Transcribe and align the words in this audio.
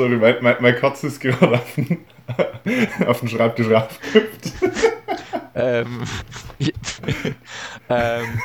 Sorry, 0.00 0.16
mein, 0.16 0.36
mein, 0.40 0.56
meine 0.60 0.76
Katze 0.78 1.08
ist 1.08 1.20
gerade 1.20 1.56
auf 1.56 1.74
den, 1.74 1.98
auf 3.06 3.20
den 3.20 3.28
Schreibtisch 3.28 3.68
raufgehüpft. 3.68 4.52
ähm, 5.54 6.00
ähm, 7.90 8.40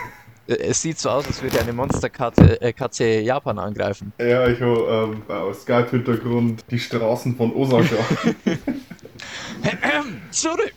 es 0.48 0.82
sieht 0.82 1.00
so 1.00 1.10
aus, 1.10 1.26
als 1.26 1.42
würde 1.42 1.62
eine 1.62 1.72
Monsterkatze 1.72 2.62
äh, 2.62 2.74
Katze 2.74 3.22
Japan 3.22 3.58
angreifen. 3.58 4.12
Ja, 4.20 4.46
ich 4.50 4.60
habe 4.60 5.16
ähm, 5.16 5.34
aus 5.34 5.62
Skype-Hintergrund 5.62 6.66
die 6.70 6.78
Straßen 6.78 7.38
von 7.38 7.54
Osaka. 7.54 8.04
Zurück! 10.32 10.74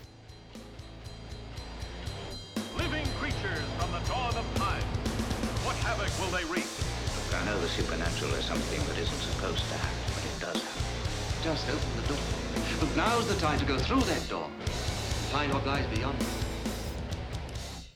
Just 11.48 11.66
open 11.70 12.02
the 12.02 12.08
door. 12.08 12.18
But 12.78 12.94
now's 12.94 13.26
the 13.26 13.40
time 13.40 13.58
to 13.58 13.64
go 13.64 13.78
through 13.78 14.02
that 14.02 14.28
door. 14.28 14.50
Find 15.32 15.50
what 15.54 15.64
lies 15.64 15.86
beyond. 15.96 16.14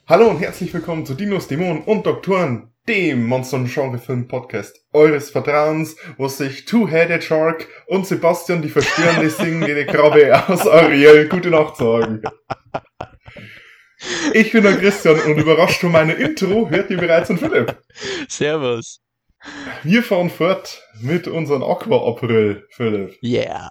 Hallo 0.09 0.31
und 0.31 0.39
herzlich 0.39 0.73
willkommen 0.73 1.05
zu 1.05 1.13
Dinos, 1.13 1.49
Dämonen 1.49 1.83
und 1.85 2.07
Doktoren, 2.07 2.73
dem 2.89 3.27
Monster- 3.27 3.59
und 3.59 3.69
Genre-Film-Podcast 3.71 4.81
eures 4.95 5.29
Vertrauens, 5.29 5.97
wo 6.17 6.29
sich 6.29 6.65
Two-Headed 6.65 7.23
Shark 7.23 7.69
und 7.89 8.07
Sebastian 8.07 8.63
die 8.63 8.71
verstörende 8.71 9.29
singende 9.31 9.85
Krabbe 9.85 10.49
aus 10.49 10.67
Ariel 10.67 11.29
gute 11.29 11.51
Nacht 11.51 11.77
sagen. 11.77 12.23
Ich 14.33 14.51
bin 14.51 14.63
der 14.63 14.79
Christian 14.79 15.21
und 15.21 15.37
überrascht 15.37 15.83
von 15.83 15.93
meinem 15.93 16.17
Intro 16.17 16.71
hört 16.71 16.89
ihr 16.89 16.97
bereits 16.97 17.27
von 17.27 17.37
Philipp. 17.37 17.77
Servus. 18.29 19.02
Wir 19.83 20.03
fahren 20.03 20.31
fort 20.31 20.83
mit 21.01 21.27
unserem 21.27 21.63
Aqua-April, 21.63 22.67
Philipp. 22.71 23.19
Yeah. 23.23 23.71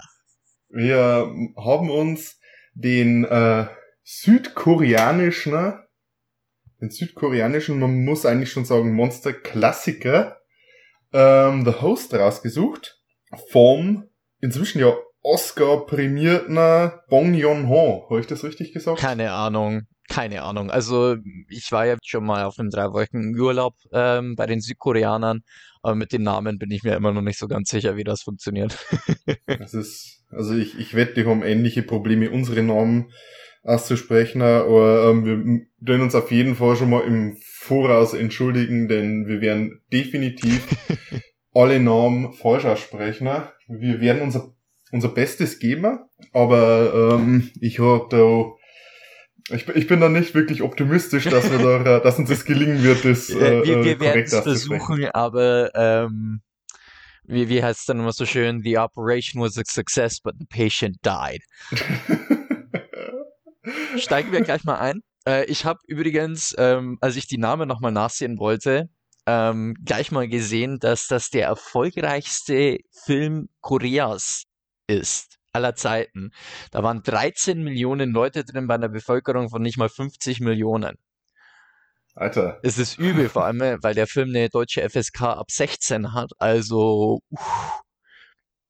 Wir 0.69 1.33
haben 1.57 1.89
uns 1.89 2.39
den 2.73 3.25
äh, 3.25 3.67
südkoreanischen, 4.03 5.53
den 6.81 6.89
südkoreanischen, 6.89 7.79
man 7.79 8.03
muss 8.03 8.25
eigentlich 8.25 8.51
schon 8.51 8.65
sagen, 8.65 8.93
Monster-Klassiker, 8.93 10.39
ähm, 11.13 11.65
The 11.65 11.81
Host 11.81 12.13
rausgesucht, 12.13 13.01
vom 13.49 14.09
inzwischen 14.39 14.79
ja 14.79 14.93
Oscar-prämierten 15.23 16.55
Bong 17.09 17.33
Joon-ho. 17.33 18.07
Habe 18.09 18.19
ich 18.19 18.27
das 18.27 18.43
richtig 18.43 18.73
gesagt? 18.73 18.99
Keine 18.99 19.31
Ahnung. 19.31 19.83
Keine 20.09 20.43
Ahnung. 20.43 20.69
Also 20.69 21.15
ich 21.47 21.71
war 21.71 21.85
ja 21.85 21.95
schon 22.03 22.25
mal 22.25 22.43
auf 22.43 22.59
einem 22.59 22.69
drei 22.69 22.91
Wochen 22.91 23.37
Urlaub 23.39 23.75
ähm, 23.93 24.35
bei 24.35 24.45
den 24.45 24.61
Südkoreanern, 24.61 25.41
aber 25.81 25.95
mit 25.95 26.11
den 26.11 26.23
Namen 26.23 26.59
bin 26.59 26.71
ich 26.71 26.83
mir 26.83 26.95
immer 26.95 27.11
noch 27.11 27.21
nicht 27.21 27.39
so 27.39 27.47
ganz 27.47 27.69
sicher, 27.69 27.95
wie 27.95 28.03
das 28.03 28.21
funktioniert. 28.21 28.77
Das 29.45 29.73
ist, 29.73 30.23
also 30.29 30.55
ich, 30.55 30.79
ich 30.79 30.95
wette, 30.95 31.13
die 31.13 31.25
haben 31.25 31.43
ähnliche 31.43 31.83
Probleme, 31.83 32.31
unsere 32.31 32.63
Namen 32.63 33.11
auszusprechen, 33.63 34.41
aber 34.41 35.09
ähm, 35.09 35.25
wir 35.25 35.85
können 35.85 36.03
uns 36.03 36.15
auf 36.15 36.31
jeden 36.31 36.55
Fall 36.55 36.75
schon 36.75 36.89
mal 36.89 37.01
im 37.01 37.37
Voraus 37.41 38.13
entschuldigen, 38.13 38.87
denn 38.87 39.27
wir 39.27 39.39
werden 39.41 39.81
definitiv 39.93 40.67
alle 41.53 41.79
Namen 41.79 42.33
falsch 42.33 42.65
aussprechen. 42.65 43.29
Wir 43.67 44.01
werden 44.01 44.21
unser, 44.21 44.53
unser 44.91 45.09
Bestes 45.09 45.59
geben, 45.59 45.99
aber 46.33 47.13
ähm, 47.13 47.51
ich 47.59 47.79
habe 47.79 48.07
da 48.09 48.60
ich, 49.53 49.67
ich 49.69 49.87
bin 49.87 49.99
da 49.99 50.09
nicht 50.09 50.33
wirklich 50.33 50.61
optimistisch, 50.61 51.25
dass 51.25 51.51
wir 51.51 51.59
da, 51.59 51.99
dass 51.99 52.17
uns 52.17 52.29
das 52.29 52.45
gelingen 52.45 52.83
wird, 52.83 53.05
das 53.05 53.29
äh, 53.29 53.63
wir 53.63 53.83
wir 53.83 53.99
werden 53.99 54.23
es 54.23 54.35
versuchen, 54.35 55.05
aber 55.13 55.71
ähm, 55.75 56.41
wie, 57.23 57.49
wie 57.49 57.63
heißt 57.63 57.81
es 57.81 57.85
dann 57.85 57.99
immer 57.99 58.11
so 58.11 58.25
schön? 58.25 58.61
The 58.63 58.77
operation 58.77 59.41
was 59.41 59.57
a 59.57 59.63
success, 59.65 60.19
but 60.19 60.35
the 60.39 60.45
patient 60.45 60.97
died. 61.05 61.43
Steigen 63.97 64.31
wir 64.31 64.41
gleich 64.41 64.63
mal 64.63 64.79
ein. 64.79 65.01
Äh, 65.27 65.45
ich 65.45 65.65
habe 65.65 65.79
übrigens, 65.87 66.55
ähm, 66.57 66.97
als 67.01 67.15
ich 67.15 67.27
die 67.27 67.37
Namen 67.37 67.67
nochmal 67.67 67.91
nachsehen 67.91 68.39
wollte, 68.39 68.89
ähm, 69.27 69.75
gleich 69.85 70.11
mal 70.11 70.27
gesehen, 70.27 70.79
dass 70.79 71.07
das 71.07 71.29
der 71.29 71.45
erfolgreichste 71.45 72.79
Film 73.05 73.49
Koreas 73.61 74.45
ist 74.87 75.40
aller 75.53 75.75
Zeiten. 75.75 76.31
Da 76.71 76.83
waren 76.83 77.03
13 77.03 77.63
Millionen 77.63 78.11
Leute 78.11 78.43
drin 78.43 78.67
bei 78.67 78.75
einer 78.75 78.89
Bevölkerung 78.89 79.49
von 79.49 79.61
nicht 79.61 79.77
mal 79.77 79.89
50 79.89 80.39
Millionen. 80.39 80.97
Alter, 82.13 82.59
Es 82.61 82.77
ist 82.77 82.99
übel, 82.99 83.29
vor 83.29 83.45
allem, 83.45 83.61
äh, 83.61 83.77
weil 83.81 83.93
der 83.93 84.05
Film 84.05 84.29
eine 84.29 84.49
deutsche 84.49 84.81
FSK 84.87 85.21
ab 85.21 85.49
16 85.49 86.13
hat, 86.13 86.31
also 86.39 87.21
uff, 87.29 87.81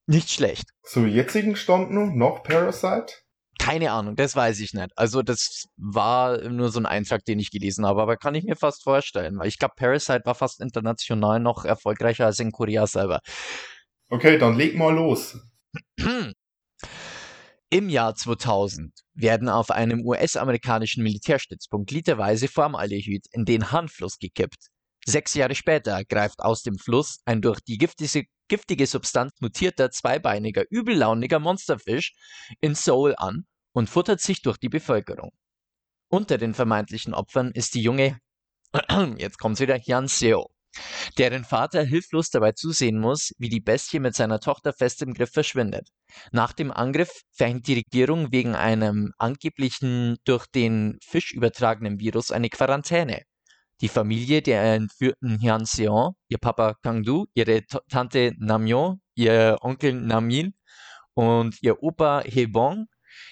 nicht 0.05 0.29
schlecht. 0.29 0.65
zu 0.83 1.07
jetzigen 1.07 1.57
noch, 1.67 2.13
noch 2.13 2.43
Parasite? 2.43 3.13
Keine 3.57 3.91
Ahnung, 3.91 4.15
das 4.15 4.35
weiß 4.35 4.59
ich 4.59 4.73
nicht. 4.73 4.89
Also 4.95 5.23
das 5.23 5.65
war 5.75 6.37
nur 6.49 6.69
so 6.69 6.79
ein 6.79 6.85
Eintrag, 6.85 7.25
den 7.25 7.39
ich 7.39 7.49
gelesen 7.51 7.85
habe, 7.85 8.01
aber 8.01 8.17
kann 8.17 8.35
ich 8.35 8.43
mir 8.43 8.55
fast 8.55 8.83
vorstellen, 8.83 9.37
weil 9.39 9.47
ich 9.47 9.57
glaube, 9.57 9.73
Parasite 9.75 10.21
war 10.25 10.35
fast 10.35 10.61
international 10.61 11.39
noch 11.39 11.65
erfolgreicher 11.65 12.27
als 12.27 12.39
in 12.39 12.51
Korea 12.51 12.85
selber. 12.85 13.21
Okay, 14.09 14.37
dann 14.37 14.55
leg 14.55 14.75
mal 14.75 14.93
los. 14.93 15.39
Im 17.73 17.87
Jahr 17.87 18.15
2000 18.15 18.91
werden 19.13 19.47
auf 19.47 19.71
einem 19.71 20.05
US-amerikanischen 20.05 21.03
Militärstützpunkt 21.03 21.89
literweise 21.91 22.49
Formaldehyd 22.49 23.27
in 23.31 23.45
den 23.45 23.71
Han-Fluss 23.71 24.19
gekippt. 24.19 24.67
Sechs 25.05 25.35
Jahre 25.35 25.55
später 25.55 26.03
greift 26.03 26.41
aus 26.41 26.63
dem 26.63 26.77
Fluss 26.77 27.21
ein 27.23 27.41
durch 27.41 27.61
die 27.61 27.77
giftige, 27.77 28.25
giftige 28.49 28.85
Substanz 28.85 29.39
mutierter, 29.39 29.89
zweibeiniger, 29.89 30.65
übellauniger 30.69 31.39
Monsterfisch 31.39 32.13
in 32.59 32.75
Seoul 32.75 33.15
an 33.15 33.45
und 33.71 33.89
futtert 33.89 34.19
sich 34.19 34.41
durch 34.41 34.57
die 34.57 34.67
Bevölkerung. 34.67 35.31
Unter 36.09 36.37
den 36.37 36.53
vermeintlichen 36.53 37.13
Opfern 37.13 37.51
ist 37.53 37.73
die 37.73 37.81
junge, 37.81 38.19
jetzt 39.17 39.39
kommt's 39.39 39.61
wieder, 39.61 39.77
Hyun 39.77 40.09
Seo, 40.09 40.51
deren 41.17 41.43
Vater 41.43 41.83
hilflos 41.83 42.29
dabei 42.29 42.53
zusehen 42.53 42.99
muss, 42.99 43.33
wie 43.37 43.49
die 43.49 43.59
Bestie 43.59 43.99
mit 43.99 44.15
seiner 44.15 44.39
Tochter 44.39 44.73
fest 44.73 45.01
im 45.01 45.13
Griff 45.13 45.31
verschwindet. 45.31 45.89
Nach 46.31 46.53
dem 46.53 46.71
Angriff 46.71 47.21
verhängt 47.31 47.67
die 47.67 47.75
Regierung 47.75 48.31
wegen 48.31 48.55
einem 48.55 49.13
angeblichen 49.17 50.17
durch 50.25 50.45
den 50.47 50.97
Fisch 51.03 51.33
übertragenen 51.33 51.99
Virus 51.99 52.31
eine 52.31 52.49
Quarantäne. 52.49 53.23
Die 53.81 53.89
Familie 53.89 54.41
der 54.41 54.75
entführten 54.75 55.41
Hyun 55.41 55.65
Seon, 55.65 56.13
ihr 56.27 56.37
Papa 56.37 56.75
Kang-du, 56.83 57.25
ihre 57.33 57.63
T 57.63 57.79
Tante 57.89 58.33
Namyo, 58.37 58.99
ihr 59.15 59.57
Onkel 59.61 59.93
Namil 59.93 60.53
und 61.15 61.57
ihr 61.61 61.81
Opa 61.81 62.21
Hebong 62.23 62.85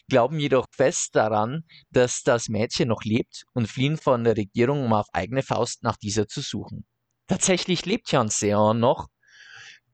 glauben 0.07 0.39
jedoch 0.39 0.65
fest 0.71 1.15
daran, 1.15 1.63
dass 1.91 2.23
das 2.23 2.49
Mädchen 2.49 2.89
noch 2.89 3.03
lebt 3.03 3.45
und 3.53 3.67
fliehen 3.67 3.97
von 3.97 4.23
der 4.23 4.35
Regierung, 4.37 4.83
um 4.83 4.93
auf 4.93 5.07
eigene 5.13 5.43
Faust 5.43 5.83
nach 5.83 5.97
dieser 5.97 6.27
zu 6.27 6.41
suchen. 6.41 6.85
Tatsächlich 7.29 7.85
lebt 7.85 8.11
Hyun 8.11 8.29
Seon 8.29 8.79
noch, 8.79 9.07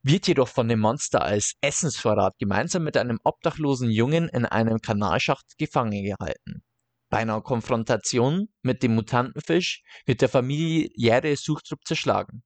wird 0.02 0.26
jedoch 0.26 0.48
von 0.48 0.70
dem 0.70 0.80
Monster 0.80 1.22
als 1.22 1.56
Essensvorrat 1.60 2.34
gemeinsam 2.40 2.86
mit 2.86 2.96
einem 2.96 3.20
obdachlosen 3.26 3.90
Jungen 3.90 4.30
in 4.30 4.46
einem 4.46 4.80
Kanalschacht 4.80 5.58
gefangen 5.58 6.06
gehalten. 6.06 6.64
Bei 7.10 7.18
einer 7.18 7.42
Konfrontation 7.42 8.48
mit 8.62 8.84
dem 8.84 8.96
Mutantenfisch 8.96 9.84
wird 10.06 10.22
der 10.22 10.30
familiäre 10.30 11.36
Suchtrupp 11.36 11.86
zerschlagen. 11.86 12.42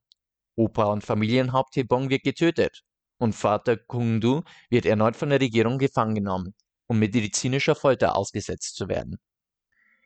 Opa 0.55 0.85
und 0.85 1.03
Familienhaupt 1.03 1.75
Hebong 1.75 2.09
wird 2.09 2.23
getötet 2.23 2.81
und 3.19 3.33
Vater 3.33 3.77
Kungdu 3.77 4.41
wird 4.71 4.87
erneut 4.87 5.15
von 5.15 5.29
der 5.29 5.39
Regierung 5.39 5.77
gefangen 5.77 6.15
genommen, 6.15 6.55
um 6.87 6.97
medizinischer 6.97 7.75
Folter 7.75 8.15
ausgesetzt 8.15 8.75
zu 8.75 8.87
werden. 8.87 9.19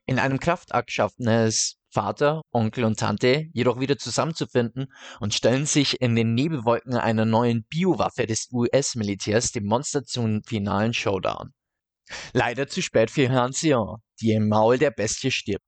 In 0.05 0.19
einem 0.19 0.41
Kraftakt 0.41 0.91
schaffen 0.91 1.29
es 1.29 1.77
Vater, 1.93 2.41
Onkel 2.51 2.83
und 2.85 2.99
Tante 2.99 3.45
jedoch 3.53 3.79
wieder 3.79 3.97
zusammenzufinden 3.97 4.87
und 5.19 5.33
stellen 5.33 5.65
sich 5.65 6.01
in 6.01 6.15
den 6.15 6.33
Nebelwolken 6.33 6.95
einer 6.95 7.25
neuen 7.25 7.65
Biowaffe 7.69 8.25
des 8.25 8.49
US-Militärs 8.51 9.51
dem 9.51 9.65
Monster 9.65 10.03
zum 10.03 10.41
finalen 10.43 10.93
Showdown. 10.93 11.53
Leider 12.33 12.67
zu 12.67 12.81
spät 12.81 13.11
für 13.11 13.29
Herrn 13.29 13.53
Sion, 13.53 13.99
die 14.19 14.31
im 14.33 14.49
Maul 14.49 14.77
der 14.77 14.91
Bestie 14.91 15.31
stirbt. 15.31 15.63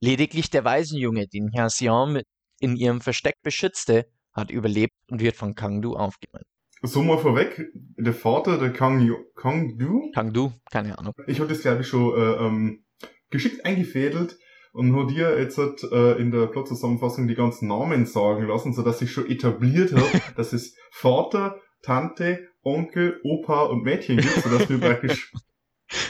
Lediglich 0.00 0.50
der 0.50 0.64
Waisenjunge, 0.64 1.26
den 1.28 1.48
Herr 1.52 1.70
Sion 1.70 2.20
in 2.60 2.76
ihrem 2.76 3.00
Versteck 3.00 3.36
beschützte, 3.42 4.06
hat 4.32 4.50
überlebt 4.50 4.94
und 5.10 5.20
wird 5.20 5.36
von 5.36 5.54
Kangdu 5.54 5.94
aufgenommen. 5.94 6.44
So 6.82 7.02
mal 7.02 7.16
vorweg, 7.16 7.70
der 7.74 8.12
Vater, 8.12 8.58
der 8.58 8.72
Kang, 8.72 9.10
Kang 9.34 9.78
Du, 9.78 10.10
Kangdu, 10.12 10.52
keine 10.70 10.98
Ahnung. 10.98 11.14
ich 11.26 11.40
habe 11.40 11.48
das 11.48 11.62
glaube 11.62 11.80
ich 11.80 11.88
schon 11.88 12.12
äh, 12.14 12.46
ähm, 12.46 12.84
geschickt 13.30 13.64
eingefädelt 13.64 14.36
und 14.74 14.88
nur 14.90 15.06
dir 15.06 15.38
jetzt 15.38 15.56
hat, 15.56 15.84
äh, 15.84 16.18
in 16.18 16.32
der 16.32 16.46
Plotzusammenfassung 16.46 17.28
die 17.28 17.36
ganzen 17.36 17.68
Namen 17.68 18.06
sagen 18.06 18.46
lassen, 18.48 18.74
sodass 18.74 18.98
sich 18.98 19.12
schon 19.12 19.30
etabliert 19.30 19.92
hat, 19.92 20.22
dass 20.36 20.52
es 20.52 20.76
Vater, 20.90 21.60
Tante, 21.80 22.48
Onkel, 22.62 23.20
Opa 23.22 23.62
und 23.64 23.84
Mädchen 23.84 24.16
gibt, 24.16 24.34
sodass 24.34 24.68
wir 24.68 24.80
praktisch 24.80 25.32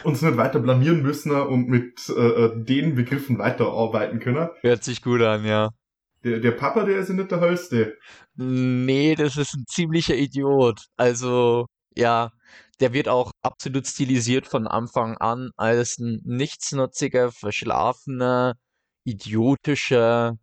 uns 0.03 0.23
nicht 0.23 0.37
weiter 0.39 0.61
blamieren 0.61 1.03
müssen 1.03 1.31
und 1.33 1.69
mit 1.69 2.09
äh, 2.09 2.21
äh, 2.21 2.65
den 2.65 2.95
Begriffen 2.95 3.39
weiterarbeiten 3.39 4.19
können. 4.19 4.49
Hört 4.63 4.83
sich 4.83 5.03
gut 5.03 5.21
an, 5.21 5.45
ja. 5.45 5.69
Der, 6.25 6.41
der 6.41 6.53
Papa, 6.53 6.85
der 6.85 7.01
ist 7.01 7.11
ja 7.11 7.15
nicht 7.17 7.31
der 7.31 7.43
Hellste. 7.43 7.99
Nee, 8.35 9.15
das 9.15 9.37
ist 9.37 9.55
ein 9.55 9.65
ziemlicher 9.69 10.17
Idiot. 10.17 10.87
Also, 10.97 11.67
Ja, 11.97 12.33
der 12.81 12.93
wird 12.93 13.09
auch 13.09 13.31
absolut 13.43 13.87
stilisiert 13.87 14.47
von 14.47 14.67
Anfang 14.67 15.17
an 15.19 15.50
als 15.56 15.99
ein 15.99 16.21
nichtsnutziger, 16.25 17.32
verschlafener, 17.32 18.55
idiotischer 19.05 20.38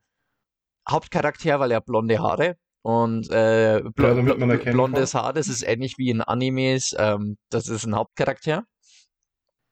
Hauptcharakter, 0.89 1.59
weil 1.59 1.71
er 1.71 1.77
hat 1.77 1.85
blonde 1.85 2.19
Haare 2.19 2.55
und 2.83 3.29
äh, 3.29 3.81
bl 3.95 4.03
Ja, 4.03 4.13
bl 4.13 4.71
blondes. 4.71 5.13
Haar, 5.13 5.33
das 5.33 5.47
ist 5.47 5.63
ähnlich 5.63 5.97
wie 5.97 6.09
in 6.09 6.21
Animes, 6.21 6.95
ähm, 6.97 7.37
das 7.49 7.67
ist 7.67 7.85
ein 7.85 7.95
Hauptcharakter. 7.95 8.65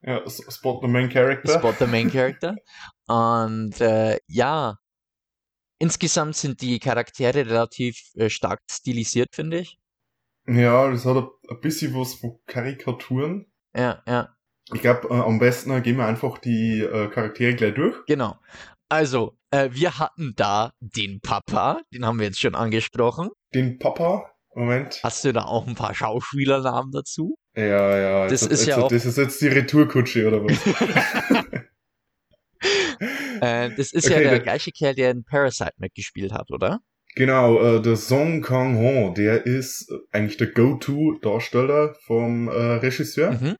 Ja, 0.01 0.23
Spot 0.29 0.79
the 0.81 0.87
Main 0.87 1.09
Character. 1.09 1.59
Spot 1.59 1.73
the 1.77 1.85
Main 1.85 2.09
Character. 2.09 2.55
Und 3.07 3.81
äh, 3.81 4.19
ja, 4.27 4.77
insgesamt 5.77 6.35
sind 6.35 6.61
die 6.61 6.79
Charaktere 6.79 7.45
relativ 7.45 7.99
äh, 8.15 8.29
stark 8.29 8.61
stilisiert, 8.71 9.35
finde 9.35 9.59
ich. 9.59 9.77
Ja, 10.51 10.89
das 10.89 11.05
hat 11.05 11.15
ein 11.49 11.61
bisschen 11.61 11.93
was 11.95 12.15
von 12.15 12.39
Karikaturen. 12.47 13.45
Ja, 13.75 14.01
ja, 14.07 14.35
Ich 14.73 14.81
glaube, 14.81 15.07
äh, 15.09 15.13
am 15.19 15.39
besten 15.39 15.71
äh, 15.71 15.81
gehen 15.81 15.97
wir 15.97 16.05
einfach 16.07 16.37
die 16.39 16.79
äh, 16.81 17.07
Charaktere 17.09 17.55
gleich 17.55 17.73
durch. 17.75 17.95
genau. 18.07 18.37
Also, 18.91 19.37
äh, 19.51 19.69
wir 19.71 19.99
hatten 19.99 20.33
da 20.35 20.71
den 20.79 21.21
Papa, 21.21 21.81
den 21.93 22.05
haben 22.07 22.17
wir 22.17 22.25
jetzt 22.25 22.39
schon 22.39 22.55
angesprochen. 22.55 23.29
Den 23.53 23.77
Papa, 23.77 24.31
Moment. 24.55 24.99
Hast 25.03 25.23
du 25.25 25.31
da 25.31 25.43
auch 25.45 25.67
ein 25.67 25.75
paar 25.75 25.93
Schauspielernamen 25.93 26.91
dazu? 26.91 27.35
Ja, 27.55 27.97
ja. 27.97 28.27
Das 28.27 28.41
jetzt- 28.41 28.51
ist 28.51 28.65
ja 28.65 28.75
jetzt- 28.77 28.83
auch- 28.85 28.89
Das 28.89 29.05
ist 29.05 29.17
jetzt 29.17 29.41
die 29.41 29.47
Retourkutsche, 29.47 30.27
oder 30.27 30.43
was? 30.43 30.57
Äh, 33.41 33.69
das 33.77 33.93
ist 33.93 34.05
Okay, 34.05 34.15
ja 34.15 34.19
der 34.21 34.29
der- 34.31 34.39
gleiche 34.41 34.71
Kerl, 34.71 34.93
der 34.95 35.11
in 35.11 35.23
Parasite 35.23 35.71
mitgespielt 35.77 36.33
hat, 36.33 36.51
oder? 36.51 36.79
Genau, 37.19 37.61
äh, 37.61 37.81
der 37.81 37.97
Song 37.97 38.41
Kang-ho, 38.41 39.13
der 39.13 39.45
ist 39.45 39.91
äh, 39.91 40.17
eigentlich 40.17 40.37
der 40.37 40.47
Go-To-Darsteller 40.47 41.93
vom 42.05 42.47
äh, 42.47 42.51
Regisseur. 42.51 43.33
Mhm. 43.33 43.55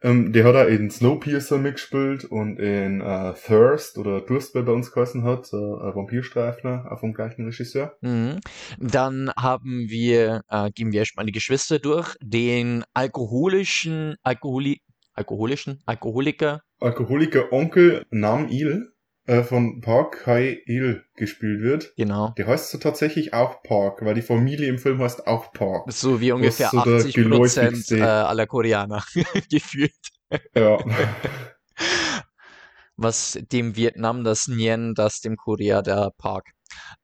Ähm, 0.00 0.32
der 0.32 0.44
hat 0.44 0.56
auch 0.56 0.68
in 0.68 0.90
Snowpiercer 0.90 1.58
mitgespielt 1.58 2.24
und 2.24 2.58
in 2.58 3.00
äh, 3.00 3.34
Thirst 3.34 3.98
oder 3.98 4.20
Durst, 4.22 4.54
wer 4.54 4.62
bei 4.62 4.72
uns 4.72 4.90
geheißen 4.90 5.22
hat, 5.24 5.48
äh, 5.48 5.56
Vampirstreifler, 5.56 6.90
auch 6.90 7.00
vom 7.00 7.12
gleichen 7.12 7.44
Regisseur. 7.44 7.94
Mhm. 8.00 8.38
Dann 8.78 9.32
haben 9.36 9.86
wir, 9.88 10.40
äh, 10.48 10.70
gehen 10.70 10.92
wir 10.92 11.00
erstmal 11.00 11.26
die 11.26 11.32
Geschwister 11.32 11.78
durch, 11.78 12.16
den 12.22 12.84
alkoholischen, 12.94 14.16
Alkoholi 14.22 14.80
alkoholischen, 15.12 15.82
Alkoholiker, 15.84 16.62
Alkoholiker 16.80 17.52
Onkel 17.52 18.06
Nam 18.10 18.48
Il 18.48 18.92
äh, 19.28 19.44
von 19.44 19.80
Park 19.82 20.26
Hae 20.26 20.62
Il 20.66 21.04
gespielt 21.14 21.60
wird. 21.60 21.92
genau. 21.96 22.34
Der 22.38 22.46
heißt 22.46 22.70
so 22.70 22.78
tatsächlich 22.78 23.34
auch 23.34 23.62
Park, 23.62 24.02
weil 24.02 24.14
die 24.14 24.22
Familie 24.22 24.68
im 24.68 24.78
Film 24.78 25.00
heißt 25.00 25.26
auch 25.26 25.52
Park. 25.52 25.84
So 25.92 26.20
wie 26.20 26.32
ungefähr 26.32 26.70
so 26.70 26.82
der 26.82 26.96
80 26.96 27.30
Prozent 27.30 27.92
äh, 27.92 28.00
aller 28.02 28.46
Koreaner 28.46 29.04
gefühlt. 29.50 29.92
Ja. 30.54 30.78
Was 32.96 33.38
dem 33.52 33.76
Vietnam 33.76 34.24
das 34.24 34.48
Nien, 34.48 34.94
das 34.94 35.20
dem 35.20 35.36
Korea 35.36 35.82
der 35.82 36.10
Park. 36.16 36.46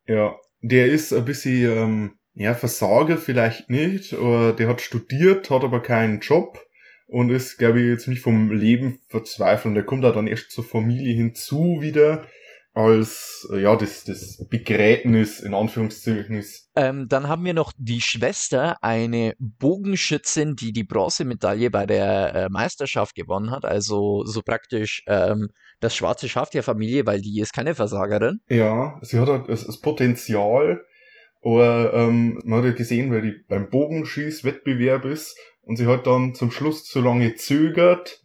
ja. 0.06 0.34
Der 0.66 0.86
ist 0.86 1.12
ein 1.12 1.26
bisschen, 1.26 1.70
ähm, 1.70 2.18
ja, 2.32 2.54
Versager 2.54 3.18
vielleicht 3.18 3.68
nicht, 3.68 4.14
aber 4.14 4.54
der 4.54 4.66
hat 4.68 4.80
studiert, 4.80 5.50
hat 5.50 5.62
aber 5.62 5.82
keinen 5.82 6.20
Job 6.20 6.58
und 7.14 7.30
ist, 7.30 7.58
glaube 7.58 7.80
ich, 7.80 8.00
ziemlich 8.00 8.20
vom 8.20 8.50
Leben 8.50 8.98
verzweifelt. 9.06 9.66
Und 9.66 9.74
der 9.76 9.84
kommt 9.84 10.02
da 10.02 10.10
dann 10.10 10.26
erst 10.26 10.50
zur 10.50 10.64
Familie 10.64 11.14
hinzu 11.14 11.78
wieder, 11.80 12.26
als, 12.72 13.48
ja, 13.56 13.76
das, 13.76 14.02
das 14.02 14.44
Begräbnis, 14.50 15.38
in 15.38 15.54
Anführungszeichen, 15.54 16.36
ist. 16.36 16.72
Ähm, 16.74 17.06
dann 17.08 17.28
haben 17.28 17.44
wir 17.44 17.54
noch 17.54 17.72
die 17.78 18.00
Schwester, 18.00 18.78
eine 18.82 19.34
Bogenschützin, 19.38 20.56
die 20.56 20.72
die 20.72 20.82
Bronzemedaille 20.82 21.70
bei 21.70 21.86
der 21.86 22.34
äh, 22.34 22.48
Meisterschaft 22.50 23.14
gewonnen 23.14 23.52
hat. 23.52 23.64
Also 23.64 24.24
so 24.24 24.42
praktisch 24.42 25.04
ähm, 25.06 25.50
das 25.78 25.94
schwarze 25.94 26.28
Schaf 26.28 26.50
der 26.50 26.64
Familie, 26.64 27.06
weil 27.06 27.20
die 27.20 27.38
ist 27.38 27.52
keine 27.52 27.76
Versagerin. 27.76 28.40
Ja, 28.48 28.98
sie 29.02 29.20
hat 29.20 29.28
halt 29.28 29.48
das, 29.48 29.64
das 29.64 29.80
Potenzial, 29.80 30.84
aber 31.44 31.92
ähm, 31.92 32.40
man 32.44 32.60
hat 32.60 32.66
ja 32.66 32.72
gesehen, 32.72 33.12
weil 33.12 33.22
die 33.22 33.34
beim 33.48 33.68
Bogenschießwettbewerb 33.68 35.04
ist 35.04 35.36
und 35.62 35.76
sie 35.76 35.86
hat 35.86 36.06
dann 36.06 36.34
zum 36.34 36.50
Schluss 36.50 36.84
zu 36.84 37.00
lange 37.00 37.34
zögert 37.34 38.22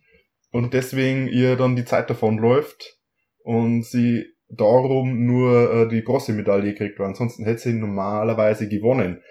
und 0.51 0.73
deswegen 0.73 1.27
ihr 1.27 1.57
dann 1.57 1.75
die 1.75 1.85
Zeit 1.85 2.09
davon 2.09 2.37
läuft 2.37 2.97
und 3.43 3.83
sie 3.85 4.25
darum 4.47 5.25
nur 5.25 5.71
äh, 5.71 5.87
die 5.89 6.01
Bronzemedaille 6.01 6.73
kriegt, 6.73 6.97
weil 6.97 7.07
ansonsten 7.07 7.45
hätte 7.45 7.59
sie 7.59 7.73
normalerweise 7.73 8.67
gewonnen. 8.67 9.21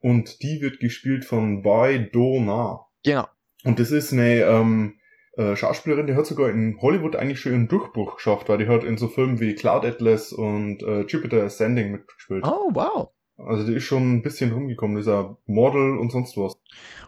Und 0.00 0.42
die 0.42 0.60
wird 0.60 0.80
gespielt 0.80 1.24
von 1.24 1.62
Bai 1.62 2.10
Do 2.12 2.40
Na. 2.40 2.80
Genau. 3.04 3.26
Und 3.64 3.78
das 3.78 3.90
ist 3.90 4.12
eine 4.12 4.42
ähm, 4.42 4.98
äh, 5.36 5.56
Schauspielerin, 5.56 6.06
die 6.06 6.14
hat 6.14 6.26
sogar 6.26 6.50
in 6.50 6.78
Hollywood 6.80 7.16
eigentlich 7.16 7.40
schon 7.40 7.52
ihren 7.52 7.68
Durchbruch 7.68 8.16
geschafft, 8.16 8.48
weil 8.48 8.58
die 8.58 8.68
hat 8.68 8.84
in 8.84 8.98
so 8.98 9.08
Filmen 9.08 9.40
wie 9.40 9.54
Cloud 9.54 9.84
Atlas 9.84 10.32
und 10.32 10.82
äh, 10.82 11.02
Jupiter 11.02 11.42
Ascending 11.42 11.92
mitgespielt. 11.92 12.44
Oh, 12.44 12.70
wow. 12.72 13.10
Also 13.36 13.66
die 13.66 13.74
ist 13.74 13.84
schon 13.84 14.16
ein 14.16 14.22
bisschen 14.22 14.52
rumgekommen, 14.52 15.06
ein 15.06 15.36
Model 15.46 15.98
und 15.98 16.10
sonst 16.10 16.36
was. 16.36 16.58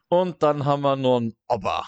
Und 0.08 0.42
dann 0.42 0.64
haben 0.64 0.82
wir 0.82 0.96
noch 0.96 1.18
einen 1.18 1.34
Opa, 1.48 1.84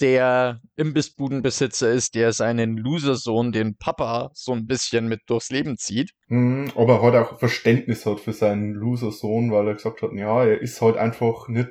der 0.00 0.60
Imbissbudenbesitzer 0.76 1.90
ist, 1.90 2.14
der 2.14 2.32
seinen 2.32 2.76
Losersohn, 2.76 3.52
den 3.52 3.76
Papa, 3.76 4.30
so 4.34 4.52
ein 4.52 4.66
bisschen 4.66 5.08
mit 5.08 5.22
durchs 5.26 5.50
Leben 5.50 5.76
zieht. 5.76 6.12
Mhm, 6.28 6.72
aber 6.76 7.02
halt 7.02 7.14
auch 7.14 7.38
Verständnis 7.38 8.04
hat 8.04 8.20
für 8.20 8.32
seinen 8.32 8.74
Loser-Sohn, 8.74 9.50
weil 9.52 9.68
er 9.68 9.74
gesagt 9.74 10.02
hat, 10.02 10.12
ja, 10.12 10.44
er 10.44 10.60
ist 10.60 10.80
halt 10.82 10.96
einfach 10.96 11.48
nicht 11.48 11.70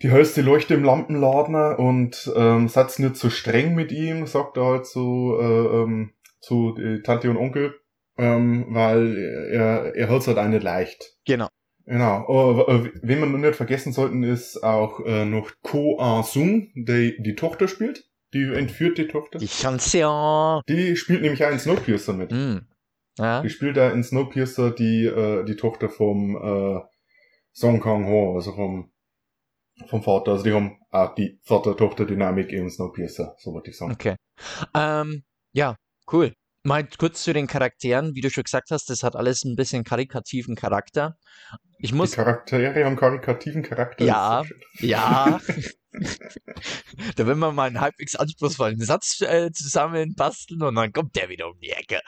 die 0.00 0.10
hellste 0.10 0.42
Leuchte 0.42 0.74
im 0.74 0.84
Lampenladen 0.84 1.74
und 1.74 2.32
ähm, 2.36 2.68
seid 2.68 2.98
nicht 2.98 3.16
so 3.16 3.30
streng 3.30 3.74
mit 3.74 3.90
ihm, 3.90 4.26
sagt 4.26 4.56
er 4.56 4.64
halt 4.64 4.86
so 4.86 5.38
äh, 5.40 5.82
ähm, 5.82 6.12
zu 6.40 6.72
die 6.74 7.02
Tante 7.02 7.30
und 7.30 7.36
Onkel, 7.36 7.74
ähm, 8.18 8.66
weil 8.70 9.16
er, 9.50 9.94
er 9.94 10.10
hat's 10.10 10.26
halt 10.26 10.38
auch 10.38 10.48
nicht 10.48 10.62
leicht. 10.62 11.16
Genau. 11.24 11.48
Genau. 11.86 12.66
Äh, 12.68 12.90
wen 13.02 13.20
wir 13.20 13.26
noch 13.26 13.38
nicht 13.38 13.56
vergessen 13.56 13.92
sollten, 13.92 14.22
ist 14.22 14.62
auch 14.62 15.00
äh, 15.06 15.24
noch 15.24 15.50
Ko 15.62 15.98
Ah 15.98 16.22
Sung, 16.22 16.70
die 16.74 17.16
die 17.18 17.34
Tochter 17.34 17.66
spielt. 17.66 18.04
Die 18.34 18.44
entführte 18.44 19.08
Tochter. 19.08 19.38
Die 19.38 19.46
Chanson. 19.46 20.60
Die 20.68 20.96
spielt 20.96 21.22
nämlich 21.22 21.42
auch 21.44 21.50
in 21.50 21.58
Snowpiercer 21.58 22.12
mit. 22.12 22.30
Hm. 22.30 22.66
Ja. 23.16 23.40
Die 23.40 23.48
spielt 23.48 23.78
da 23.78 23.90
in 23.90 24.04
Snowpiercer 24.04 24.70
die, 24.70 25.06
äh, 25.06 25.44
die 25.44 25.56
Tochter 25.56 25.88
vom 25.88 26.36
äh, 26.36 26.80
Song 27.52 27.80
Kang 27.80 28.06
Ho, 28.06 28.34
also 28.34 28.52
vom, 28.52 28.92
vom 29.86 30.02
Vater. 30.02 30.32
Also 30.32 30.44
die 30.44 30.52
haben 30.52 30.78
auch 30.90 31.14
die 31.14 31.40
Vater-Tochter-Dynamik 31.44 32.52
in 32.52 32.70
Snowpiercer, 32.70 33.34
so 33.38 33.54
wollte 33.54 33.70
ich 33.70 33.78
sagen. 33.78 33.92
Okay. 33.92 34.16
Ähm, 34.74 35.24
ja, 35.52 35.76
cool. 36.12 36.34
Mal 36.64 36.88
kurz 36.98 37.22
zu 37.22 37.32
den 37.32 37.46
Charakteren. 37.46 38.14
Wie 38.14 38.20
du 38.20 38.30
schon 38.30 38.44
gesagt 38.44 38.70
hast, 38.70 38.90
das 38.90 39.02
hat 39.02 39.16
alles 39.16 39.44
ein 39.44 39.56
bisschen 39.56 39.84
karikativen 39.84 40.54
Charakter. 40.56 41.16
Ich 41.78 41.90
Die 41.90 41.96
muss, 41.96 42.12
Charaktere 42.12 42.84
haben 42.84 42.96
karikativen 42.96 43.62
Charakter. 43.62 44.04
Ja. 44.04 44.42
ja, 44.80 45.40
da 47.16 47.26
will 47.26 47.36
man 47.36 47.54
mal 47.54 47.66
einen 47.68 47.80
halbwegs 47.80 48.16
anspruchsvollen 48.16 48.80
Satz 48.80 49.20
äh, 49.20 49.52
zusammenbasteln 49.52 50.62
und 50.62 50.74
dann 50.74 50.92
kommt 50.92 51.14
der 51.14 51.28
wieder 51.28 51.48
um 51.48 51.58
die 51.60 51.70
Ecke. 51.70 52.00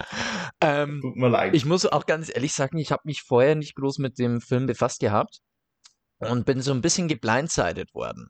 Ähm, 0.61 1.01
Tut 1.01 1.17
mir 1.17 1.29
leid. 1.29 1.55
ich 1.55 1.65
muss 1.65 1.87
auch 1.87 2.07
ganz 2.07 2.31
ehrlich 2.35 2.53
sagen, 2.53 2.79
ich 2.79 2.91
habe 2.91 3.03
mich 3.05 3.23
vorher 3.23 3.55
nicht 3.55 3.77
groß 3.77 3.99
mit 3.99 4.19
dem 4.19 4.41
Film 4.41 4.67
befasst 4.67 5.01
gehabt 5.01 5.39
und 6.19 6.45
bin 6.45 6.61
so 6.61 6.73
ein 6.73 6.81
bisschen 6.83 7.09
geblindsided 7.09 7.95
worden. 7.95 8.29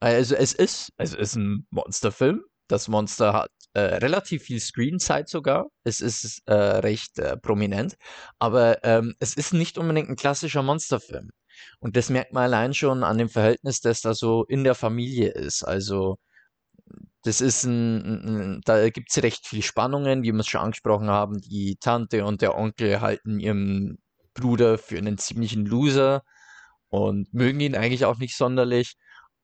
Also 0.00 0.36
es 0.36 0.52
ist, 0.52 0.92
es 0.96 1.14
ist 1.14 1.34
ein 1.34 1.66
Monsterfilm. 1.70 2.42
Das 2.68 2.86
Monster 2.86 3.32
hat 3.32 3.50
äh, 3.74 3.80
relativ 3.80 4.44
viel 4.44 4.60
Screenzeit 4.60 5.28
sogar. 5.28 5.66
Es 5.84 6.00
ist 6.00 6.42
äh, 6.46 6.54
recht 6.54 7.18
äh, 7.18 7.36
prominent, 7.36 7.96
aber 8.38 8.82
ähm, 8.84 9.14
es 9.20 9.34
ist 9.34 9.52
nicht 9.52 9.78
unbedingt 9.78 10.08
ein 10.08 10.16
klassischer 10.16 10.62
Monsterfilm. 10.62 11.30
Und 11.80 11.96
das 11.96 12.10
merkt 12.10 12.32
man 12.32 12.44
allein 12.44 12.74
schon 12.74 13.02
an 13.04 13.18
dem 13.18 13.28
Verhältnis, 13.28 13.80
das 13.80 14.00
da 14.00 14.14
so 14.14 14.44
in 14.44 14.64
der 14.64 14.74
Familie 14.74 15.30
ist. 15.30 15.64
Also 15.64 16.18
das 17.22 17.40
ist 17.40 17.64
ein, 17.64 18.56
ein, 18.56 18.60
da 18.64 18.88
gibt 18.90 19.10
es 19.10 19.22
recht 19.22 19.46
viel 19.46 19.62
Spannungen, 19.62 20.22
wie 20.22 20.32
wir 20.32 20.40
es 20.40 20.46
schon 20.46 20.60
angesprochen 20.60 21.08
haben. 21.10 21.40
Die 21.40 21.76
Tante 21.80 22.24
und 22.24 22.42
der 22.42 22.56
Onkel 22.56 23.00
halten 23.00 23.40
ihren 23.40 23.98
Bruder 24.34 24.78
für 24.78 24.98
einen 24.98 25.18
ziemlichen 25.18 25.66
Loser 25.66 26.22
und 26.88 27.32
mögen 27.34 27.60
ihn 27.60 27.76
eigentlich 27.76 28.04
auch 28.04 28.18
nicht 28.18 28.36
sonderlich. 28.36 28.96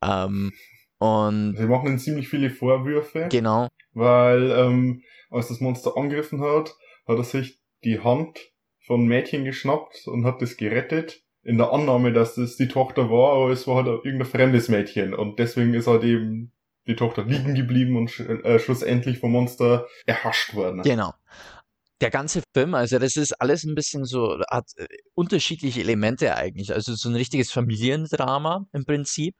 Ähm, 0.03 0.53
und 1.05 1.57
Sie 1.57 1.67
machen 1.67 1.89
ihnen 1.89 1.99
ziemlich 1.99 2.29
viele 2.29 2.51
Vorwürfe, 2.51 3.29
genau, 3.31 3.69
weil 3.93 4.51
ähm, 4.51 5.03
als 5.31 5.49
das 5.49 5.61
Monster 5.61 5.97
angegriffen 5.97 6.41
hat, 6.41 6.75
hat 7.07 7.19
er 7.19 7.25
sich 7.25 7.61
die 7.85 8.01
Hand 8.01 8.39
von 8.87 9.07
Mädchen 9.07 9.45
geschnappt 9.45 10.07
und 10.07 10.25
hat 10.25 10.43
das 10.43 10.57
gerettet. 10.57 11.23
In 11.43 11.59
der 11.59 11.73
Annahme, 11.73 12.13
dass 12.13 12.37
das 12.37 12.57
die 12.57 12.69
Tochter 12.69 13.11
war, 13.11 13.35
aber 13.35 13.51
es 13.51 13.67
war 13.67 13.77
halt 13.77 13.87
irgendein 13.87 14.25
fremdes 14.25 14.71
Mädchen. 14.71 15.13
Und 15.13 15.39
deswegen 15.39 15.75
ist 15.75 15.87
halt 15.87 16.03
eben 16.03 16.53
die 16.87 16.97
Tochter 16.97 17.25
liegen 17.25 17.55
geblieben 17.55 17.97
und 17.97 18.11
sch 18.11 18.21
äh, 18.21 18.59
schlussendlich 18.59 19.19
vom 19.19 19.33
Monster 19.33 19.87
erhascht 20.07 20.55
worden. 20.55 20.83
genau. 20.83 21.13
der 22.01 22.11
ganze 22.11 22.43
Film, 22.55 22.75
also 22.75 22.99
das 22.99 23.17
ist 23.17 23.33
alles 23.41 23.65
ein 23.65 23.75
bisschen 23.75 24.05
so, 24.05 24.39
hat 24.51 24.71
äh, 24.77 24.87
unterschiedliche 25.15 25.81
Elemente 25.81 26.35
eigentlich. 26.35 26.73
Also 26.73 26.95
so 26.95 27.09
ein 27.11 27.15
richtiges 27.15 27.51
Familiendrama 27.53 28.67
im 28.73 28.85
Prinzip. 28.85 29.35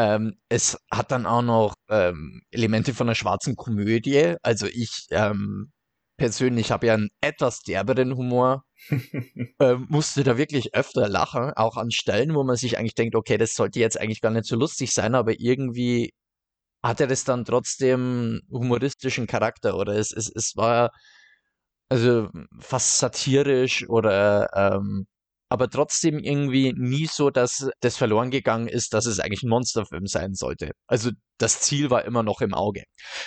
Ähm, 0.00 0.38
es 0.48 0.78
hat 0.90 1.10
dann 1.12 1.26
auch 1.26 1.42
noch 1.42 1.74
ähm, 1.90 2.40
Elemente 2.50 2.94
von 2.94 3.06
einer 3.06 3.14
schwarzen 3.14 3.54
Komödie. 3.54 4.34
Also 4.42 4.66
ich 4.66 5.06
ähm, 5.10 5.72
persönlich 6.16 6.70
habe 6.70 6.86
ja 6.86 6.94
einen 6.94 7.10
etwas 7.20 7.60
derberen 7.60 8.16
Humor, 8.16 8.64
ähm, 9.60 9.86
musste 9.90 10.24
da 10.24 10.38
wirklich 10.38 10.74
öfter 10.74 11.06
lachen, 11.06 11.52
auch 11.54 11.76
an 11.76 11.90
Stellen, 11.90 12.34
wo 12.34 12.44
man 12.44 12.56
sich 12.56 12.78
eigentlich 12.78 12.94
denkt, 12.94 13.14
okay, 13.14 13.36
das 13.36 13.52
sollte 13.54 13.78
jetzt 13.78 14.00
eigentlich 14.00 14.22
gar 14.22 14.30
nicht 14.30 14.46
so 14.46 14.56
lustig 14.56 14.94
sein, 14.94 15.14
aber 15.14 15.38
irgendwie 15.38 16.12
hatte 16.82 17.06
das 17.06 17.24
dann 17.24 17.44
trotzdem 17.44 18.40
humoristischen 18.50 19.26
Charakter 19.26 19.76
oder 19.76 19.94
es, 19.96 20.12
es, 20.12 20.30
es 20.34 20.56
war 20.56 20.92
also 21.90 22.28
fast 22.60 22.98
satirisch 22.98 23.88
oder 23.88 24.48
ähm, 24.54 25.06
aber 25.50 25.68
trotzdem 25.68 26.18
irgendwie 26.20 26.72
nie 26.74 27.06
so, 27.06 27.30
dass 27.30 27.68
das 27.80 27.96
verloren 27.96 28.30
gegangen 28.30 28.68
ist, 28.68 28.94
dass 28.94 29.04
es 29.04 29.18
eigentlich 29.18 29.42
ein 29.42 29.50
Monsterfilm 29.50 30.06
sein 30.06 30.34
sollte. 30.34 30.70
Also 30.86 31.10
das 31.38 31.60
Ziel 31.60 31.90
war 31.90 32.04
immer 32.04 32.22
noch 32.22 32.40
im 32.40 32.54
Auge. 32.54 32.84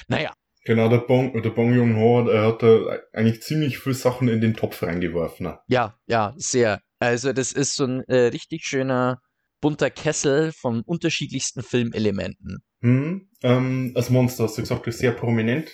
Naja. 0.08 0.34
Genau, 0.66 0.88
der 0.88 1.00
Bong, 1.00 1.42
der 1.42 1.50
Bong 1.50 1.74
Joon-ho, 1.74 2.30
er 2.30 2.48
hat 2.48 2.64
da 2.64 2.98
eigentlich 3.12 3.42
ziemlich 3.42 3.80
viele 3.80 3.96
Sachen 3.96 4.30
in 4.30 4.40
den 4.40 4.54
Topf 4.54 4.82
reingeworfen. 4.82 5.54
Ja, 5.68 5.98
ja, 6.08 6.34
sehr. 6.38 6.80
Also 7.00 7.34
das 7.34 7.52
ist 7.52 7.76
so 7.76 7.84
ein 7.84 8.04
äh, 8.08 8.28
richtig 8.28 8.64
schöner 8.64 9.20
bunter 9.60 9.90
Kessel 9.90 10.54
von 10.54 10.82
unterschiedlichsten 10.86 11.62
Filmelementen. 11.64 12.60
Hm, 12.82 13.30
ähm, 13.44 13.92
als 13.96 14.10
Monster 14.10 14.46
hast 14.46 14.58
du 14.58 14.62
gesagt, 14.62 14.88
ist 14.88 15.00
sehr 15.00 15.12
prominent. 15.12 15.70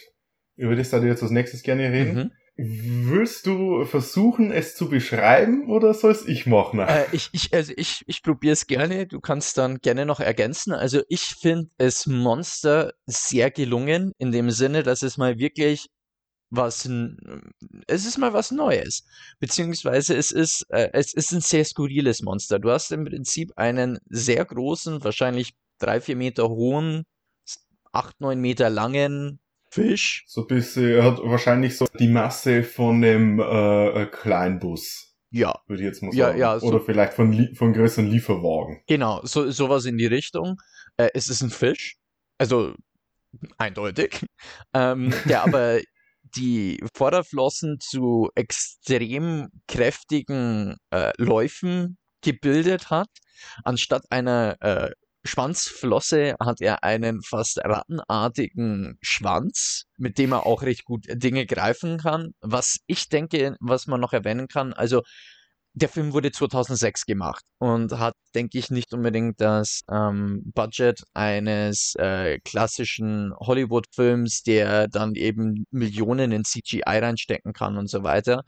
Über 0.55 0.75
das 0.75 0.91
würde 0.91 1.05
ich 1.05 1.11
jetzt 1.11 1.21
als 1.21 1.31
nächstes 1.31 1.61
gerne 1.61 1.91
reden. 1.91 2.15
Mhm. 2.15 2.31
Willst 2.61 3.45
du 3.45 3.85
versuchen, 3.85 4.51
es 4.51 4.75
zu 4.75 4.89
beschreiben 4.89 5.69
oder 5.69 5.93
soll 5.93 6.11
es 6.11 6.27
ich 6.27 6.45
machen? 6.45 6.79
Äh, 6.81 7.05
ich, 7.13 7.29
ich, 7.31 7.53
also 7.53 7.71
ich, 7.77 8.03
ich 8.05 8.21
probiere 8.21 8.51
es 8.51 8.67
gerne. 8.67 9.07
Du 9.07 9.21
kannst 9.21 9.57
dann 9.57 9.79
gerne 9.79 10.05
noch 10.05 10.19
ergänzen. 10.19 10.73
Also 10.73 11.01
ich 11.07 11.21
finde 11.21 11.69
es 11.77 12.05
Monster 12.05 12.91
sehr 13.05 13.49
gelungen, 13.49 14.11
in 14.17 14.33
dem 14.33 14.51
Sinne, 14.51 14.83
dass 14.83 15.03
es 15.03 15.15
mal 15.15 15.39
wirklich 15.39 15.87
was, 16.49 16.89
es 17.87 18.05
ist 18.05 18.17
mal 18.17 18.33
was 18.33 18.51
Neues. 18.51 19.05
Beziehungsweise 19.39 20.17
es 20.17 20.31
ist, 20.31 20.65
äh, 20.67 20.89
es 20.91 21.13
ist 21.13 21.31
ein 21.31 21.39
sehr 21.39 21.63
skurriles 21.63 22.21
Monster. 22.23 22.59
Du 22.59 22.71
hast 22.71 22.91
im 22.91 23.05
Prinzip 23.05 23.53
einen 23.55 23.99
sehr 24.09 24.43
großen, 24.43 25.01
wahrscheinlich 25.01 25.53
drei, 25.79 26.01
vier 26.01 26.17
Meter 26.17 26.49
hohen, 26.49 27.05
acht, 27.93 28.19
neun 28.19 28.41
Meter 28.41 28.69
langen 28.69 29.39
Fisch. 29.69 30.23
So 30.27 30.41
ein 30.41 30.47
bisschen, 30.47 30.89
er 30.89 31.03
hat 31.03 31.19
wahrscheinlich 31.23 31.77
so 31.77 31.85
die 31.99 32.07
Masse 32.07 32.63
von 32.63 33.03
einem 33.03 33.39
äh, 33.39 34.05
Kleinbus. 34.07 35.15
Ja. 35.31 35.59
Würde 35.67 35.83
ich 35.83 35.87
jetzt 35.87 36.01
mal 36.01 36.11
sagen. 36.11 36.37
Ja, 36.39 36.53
ja, 36.53 36.59
so 36.59 36.67
Oder 36.67 36.81
vielleicht 36.81 37.13
von, 37.13 37.55
von 37.55 37.73
größeren 37.73 38.07
Lieferwagen. 38.07 38.81
Genau, 38.87 39.21
so, 39.23 39.49
sowas 39.51 39.85
in 39.85 39.97
die 39.97 40.07
Richtung. 40.07 40.57
Äh, 40.97 41.09
es 41.13 41.29
ist 41.29 41.41
ein 41.41 41.51
Fisch. 41.51 41.97
Also 42.37 42.73
eindeutig. 43.57 44.25
Ähm, 44.73 45.11
der 45.27 45.43
aber 45.43 45.79
die 46.35 46.79
Vorderflossen 46.93 47.79
zu 47.79 48.29
extrem 48.35 49.49
kräftigen 49.67 50.77
äh, 50.91 51.11
Läufen 51.17 51.97
gebildet 52.21 52.91
hat, 52.91 53.09
anstatt 53.63 54.03
einer 54.11 54.57
äh, 54.61 54.91
Schwanzflosse 55.23 56.35
hat 56.39 56.61
er 56.61 56.83
einen 56.83 57.21
fast 57.21 57.59
rattenartigen 57.59 58.97
Schwanz, 59.01 59.85
mit 59.97 60.17
dem 60.17 60.31
er 60.31 60.45
auch 60.45 60.61
recht 60.61 60.85
gut 60.85 61.05
Dinge 61.09 61.45
greifen 61.45 61.97
kann. 61.97 62.31
Was 62.41 62.77
ich 62.87 63.09
denke, 63.09 63.55
was 63.59 63.87
man 63.87 63.99
noch 63.99 64.13
erwähnen 64.13 64.47
kann, 64.47 64.73
also 64.73 65.01
der 65.73 65.89
Film 65.89 66.13
wurde 66.13 66.31
2006 66.31 67.05
gemacht 67.05 67.43
und 67.59 67.97
hat, 67.97 68.15
denke 68.35 68.57
ich, 68.57 68.69
nicht 68.71 68.93
unbedingt 68.93 69.39
das 69.39 69.81
ähm, 69.91 70.41
Budget 70.53 71.03
eines 71.13 71.93
äh, 71.97 72.39
klassischen 72.39 73.33
Hollywood-Films, 73.39 74.43
der 74.43 74.87
dann 74.87 75.15
eben 75.15 75.65
Millionen 75.71 76.31
in 76.31 76.43
CGI 76.43 76.81
reinstecken 76.85 77.53
kann 77.53 77.77
und 77.77 77.89
so 77.89 78.03
weiter. 78.03 78.43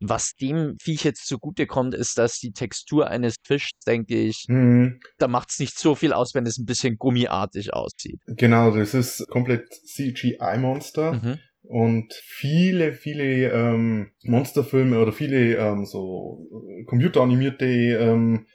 Was 0.00 0.34
dem 0.34 0.76
Viech 0.80 1.04
jetzt 1.04 1.26
zugutekommt, 1.26 1.94
ist, 1.94 2.18
dass 2.18 2.38
die 2.38 2.52
Textur 2.52 3.08
eines 3.08 3.36
Fischs, 3.44 3.70
denke 3.86 4.16
ich, 4.16 4.44
mhm. 4.48 5.00
da 5.18 5.28
macht 5.28 5.50
es 5.50 5.58
nicht 5.58 5.78
so 5.78 5.94
viel 5.94 6.12
aus, 6.12 6.34
wenn 6.34 6.46
es 6.46 6.58
ein 6.58 6.66
bisschen 6.66 6.96
gummiartig 6.96 7.72
aussieht. 7.72 8.20
Genau, 8.26 8.70
das 8.70 8.94
ist 8.94 9.26
komplett 9.28 9.72
CGI-Monster. 9.72 11.12
Mhm. 11.14 11.38
Und 11.66 12.12
viele, 12.12 12.92
viele 12.92 13.50
ähm, 13.50 14.10
Monsterfilme 14.22 15.00
oder 15.00 15.12
viele 15.12 15.56
ähm, 15.56 15.86
so 15.86 16.46
computeranimierte 16.86 17.64
ähm, 17.64 18.46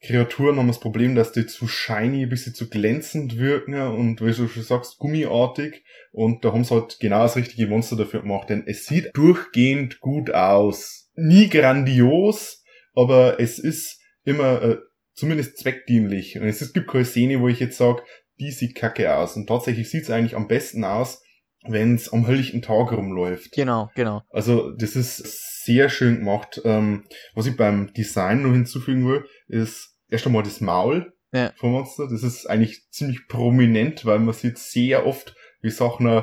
Kreaturen 0.00 0.58
haben 0.58 0.68
das 0.68 0.78
Problem, 0.78 1.16
dass 1.16 1.32
die 1.32 1.46
zu 1.46 1.66
shiny, 1.66 2.22
ein 2.22 2.28
bisschen 2.28 2.54
zu 2.54 2.68
glänzend 2.68 3.36
wirken 3.36 3.74
und 3.74 4.20
wie 4.20 4.32
du 4.32 4.46
schon 4.46 4.62
sagst, 4.62 4.98
gummiartig. 4.98 5.82
Und 6.12 6.44
da 6.44 6.52
haben 6.52 6.64
sie 6.64 6.74
halt 6.74 6.98
genau 7.00 7.22
das 7.22 7.36
richtige 7.36 7.66
Monster 7.66 7.96
dafür 7.96 8.22
gemacht, 8.22 8.48
denn 8.48 8.64
es 8.66 8.86
sieht 8.86 9.10
durchgehend 9.14 10.00
gut 10.00 10.30
aus. 10.30 11.10
Nie 11.16 11.48
grandios, 11.48 12.62
aber 12.94 13.40
es 13.40 13.58
ist 13.58 14.00
immer 14.24 14.62
äh, 14.62 14.76
zumindest 15.14 15.58
zweckdienlich. 15.58 16.38
Und 16.38 16.46
es 16.46 16.72
gibt 16.72 16.88
keine 16.88 17.04
Szene, 17.04 17.40
wo 17.40 17.48
ich 17.48 17.58
jetzt 17.58 17.76
sage, 17.76 18.02
die 18.38 18.52
sieht 18.52 18.76
kacke 18.76 19.16
aus. 19.16 19.36
Und 19.36 19.48
tatsächlich 19.48 19.90
sieht 19.90 20.04
es 20.04 20.10
eigentlich 20.10 20.36
am 20.36 20.46
besten 20.46 20.84
aus, 20.84 21.22
wenn 21.70 21.94
es 21.94 22.12
am 22.12 22.26
helllichten 22.26 22.62
Tag 22.62 22.92
rumläuft. 22.92 23.52
Genau, 23.52 23.90
genau. 23.94 24.22
Also 24.30 24.72
das 24.72 24.96
ist 24.96 25.64
sehr 25.64 25.88
schön 25.88 26.18
gemacht. 26.18 26.60
Ähm, 26.64 27.04
was 27.34 27.46
ich 27.46 27.56
beim 27.56 27.92
Design 27.92 28.42
noch 28.42 28.52
hinzufügen 28.52 29.06
will, 29.06 29.24
ist 29.46 29.96
erst 30.08 30.26
einmal 30.26 30.42
das 30.42 30.60
Maul 30.60 31.12
ja. 31.32 31.52
vom 31.56 31.72
Monster. 31.72 32.08
Das 32.10 32.22
ist 32.22 32.46
eigentlich 32.46 32.88
ziemlich 32.90 33.28
prominent, 33.28 34.04
weil 34.04 34.18
man 34.18 34.34
sieht 34.34 34.58
sehr 34.58 35.06
oft, 35.06 35.34
wie 35.60 35.70
Sachen 35.70 36.22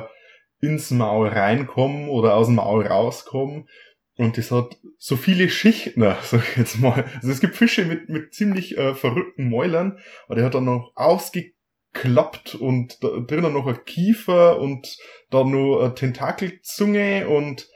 ins 0.60 0.90
Maul 0.90 1.28
reinkommen 1.28 2.08
oder 2.08 2.34
aus 2.34 2.46
dem 2.46 2.56
Maul 2.56 2.86
rauskommen. 2.86 3.68
Und 4.16 4.38
das 4.38 4.50
hat 4.50 4.78
so 4.98 5.16
viele 5.16 5.48
Schichten, 5.50 6.00
sag 6.22 6.42
ich 6.50 6.56
jetzt 6.56 6.80
mal. 6.80 7.04
Also 7.16 7.30
es 7.30 7.40
gibt 7.40 7.54
Fische 7.54 7.84
mit, 7.84 8.08
mit 8.08 8.34
ziemlich 8.34 8.76
äh, 8.78 8.94
verrückten 8.94 9.48
Mäulern, 9.48 9.98
aber 10.26 10.36
der 10.36 10.44
hat 10.44 10.54
dann 10.54 10.64
noch 10.64 10.92
ausge 10.94 11.52
klappt 12.00 12.54
und 12.54 13.02
da 13.02 13.08
drinnen 13.20 13.52
noch 13.52 13.66
ein 13.66 13.84
Kiefer 13.84 14.58
und 14.60 14.96
da 15.30 15.44
nur 15.44 15.82
eine 15.82 15.94
Tentakelzunge 15.94 17.28
und 17.28 17.68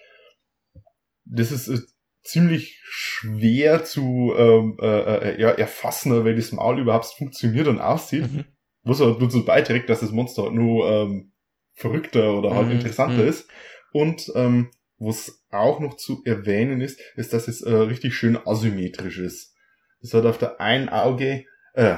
das 1.24 1.52
ist 1.52 1.68
äh, 1.68 1.78
ziemlich 2.22 2.80
schwer 2.84 3.84
zu 3.84 4.34
ähm, 4.36 4.76
äh, 4.80 4.86
äh, 4.86 5.40
ja, 5.40 5.50
erfassen, 5.50 6.24
weil 6.24 6.36
das 6.36 6.52
Maul 6.52 6.80
überhaupt 6.80 7.06
funktioniert 7.06 7.68
und 7.68 7.80
aussieht. 7.80 8.30
Mhm. 8.30 8.44
Was 8.82 9.00
halt 9.00 9.20
dazu 9.20 9.44
beiträgt, 9.44 9.88
dass 9.90 10.00
das 10.00 10.10
Monster 10.10 10.44
halt 10.44 10.54
nur 10.54 10.90
ähm, 10.90 11.32
verrückter 11.74 12.36
oder 12.36 12.54
halt 12.54 12.66
mhm. 12.66 12.72
interessanter 12.72 13.22
mhm. 13.22 13.28
ist. 13.28 13.48
Und 13.92 14.32
ähm, 14.34 14.70
was 14.98 15.42
auch 15.50 15.80
noch 15.80 15.96
zu 15.96 16.22
erwähnen 16.24 16.80
ist, 16.80 17.00
ist, 17.16 17.32
dass 17.32 17.48
es 17.48 17.62
äh, 17.62 17.72
richtig 17.72 18.14
schön 18.14 18.38
asymmetrisch 18.44 19.18
ist. 19.18 19.54
Es 20.02 20.14
hat 20.14 20.26
auf 20.26 20.38
der 20.38 20.60
einen 20.60 20.88
Auge, 20.88 21.44
äh, 21.74 21.96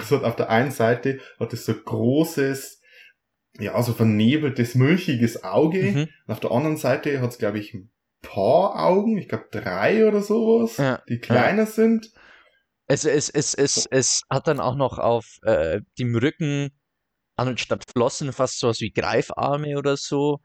es 0.00 0.10
hat 0.10 0.24
auf 0.24 0.36
der 0.36 0.50
einen 0.50 0.70
Seite 0.70 1.20
hat 1.38 1.52
es 1.52 1.64
so 1.64 1.74
großes, 1.74 2.80
ja, 3.58 3.80
so 3.82 3.92
vernebeltes, 3.92 4.74
milchiges 4.74 5.44
Auge. 5.44 5.82
Mhm. 5.82 6.08
Und 6.26 6.32
auf 6.32 6.40
der 6.40 6.50
anderen 6.50 6.76
Seite 6.76 7.20
hat 7.20 7.30
es, 7.30 7.38
glaube 7.38 7.58
ich, 7.58 7.74
ein 7.74 7.90
paar 8.22 8.84
Augen, 8.84 9.18
ich 9.18 9.28
glaube 9.28 9.48
drei 9.50 10.06
oder 10.06 10.20
sowas, 10.20 10.76
ja. 10.78 11.02
die 11.08 11.18
kleiner 11.18 11.64
ja. 11.64 11.66
sind. 11.66 12.10
Es, 12.88 13.04
es, 13.04 13.30
es, 13.30 13.54
es, 13.54 13.86
es 13.90 14.22
hat 14.30 14.46
dann 14.46 14.60
auch 14.60 14.76
noch 14.76 14.98
auf 14.98 15.38
äh, 15.42 15.80
dem 15.98 16.14
Rücken 16.14 16.70
anstatt 17.36 17.84
Flossen 17.90 18.32
fast 18.32 18.58
sowas 18.58 18.80
wie 18.80 18.92
Greifarme 18.92 19.76
oder 19.76 19.96
so. 19.96 20.38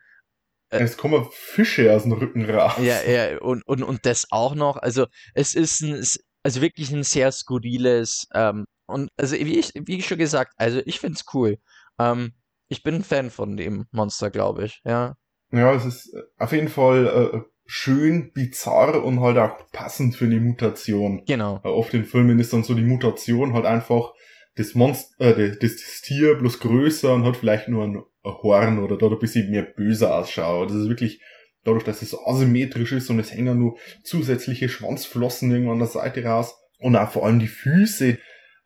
Äh, 0.69 0.83
es 0.83 0.97
kommen 0.97 1.27
Fische 1.31 1.93
aus 1.93 2.03
dem 2.03 2.13
Rücken 2.13 2.50
raus. 2.50 2.73
Ja, 2.79 3.01
ja, 3.03 3.39
und, 3.39 3.65
und, 3.67 3.83
und 3.83 4.05
das 4.05 4.27
auch 4.31 4.55
noch. 4.55 4.77
Also 4.77 5.05
es 5.33 5.53
ist 5.53 5.81
ein, 5.81 6.03
also 6.43 6.61
wirklich 6.61 6.91
ein 6.91 7.03
sehr 7.03 7.31
skurriles 7.31 8.27
ähm, 8.33 8.65
und 8.91 9.10
also 9.17 9.36
wie 9.36 9.60
ich, 9.60 9.71
wie 9.75 9.98
ich 9.98 10.05
schon 10.05 10.17
gesagt, 10.17 10.53
also 10.57 10.81
ich 10.86 11.00
find's 11.00 11.25
cool. 11.33 11.57
Ähm, 12.00 12.33
ich 12.67 12.83
bin 12.83 12.95
ein 12.95 13.03
Fan 13.03 13.29
von 13.29 13.57
dem 13.57 13.86
Monster, 13.91 14.29
glaube 14.29 14.65
ich, 14.65 14.81
ja. 14.86 15.15
Ja, 15.51 15.74
es 15.74 15.86
ist 15.86 16.15
auf 16.38 16.53
jeden 16.53 16.69
Fall 16.69 17.07
äh, 17.07 17.39
schön, 17.65 18.31
bizarr 18.33 19.03
und 19.03 19.19
halt 19.19 19.38
auch 19.38 19.71
passend 19.71 20.15
für 20.15 20.27
die 20.27 20.39
Mutation. 20.39 21.24
Genau. 21.25 21.60
Äh, 21.63 21.67
oft 21.67 21.93
in 21.93 22.05
Filmen 22.05 22.39
ist 22.39 22.53
dann 22.53 22.63
so 22.63 22.74
die 22.74 22.83
Mutation 22.83 23.53
halt 23.53 23.65
einfach 23.65 24.13
das 24.55 24.75
Monster, 24.75 25.38
äh, 25.38 25.51
das, 25.51 25.75
das 25.77 26.01
Tier 26.01 26.36
bloß 26.36 26.60
größer 26.60 27.13
und 27.13 27.25
hat 27.25 27.38
vielleicht 27.38 27.67
nur 27.67 27.83
ein, 27.83 28.03
Horn 28.24 28.77
oder 28.77 28.98
da 28.98 29.07
ein 29.07 29.17
bisschen 29.17 29.50
mehr 29.50 29.63
böser 29.63 30.15
ausschaut. 30.15 30.69
Das 30.69 30.77
ist 30.77 30.89
wirklich 30.89 31.21
dadurch, 31.63 31.83
dass 31.83 32.01
es 32.01 32.12
so 32.12 32.25
asymmetrisch 32.25 32.91
ist 32.91 33.10
und 33.10 33.19
es 33.19 33.33
hängen 33.33 33.57
nur 33.57 33.77
zusätzliche 34.03 34.69
Schwanzflossen 34.69 35.50
irgendwo 35.51 35.71
an 35.71 35.79
der 35.79 35.88
Seite 35.88 36.24
raus. 36.24 36.55
Und 36.77 36.95
auch 36.95 37.10
vor 37.10 37.25
allem 37.25 37.39
die 37.39 37.48
Füße, 37.48 38.17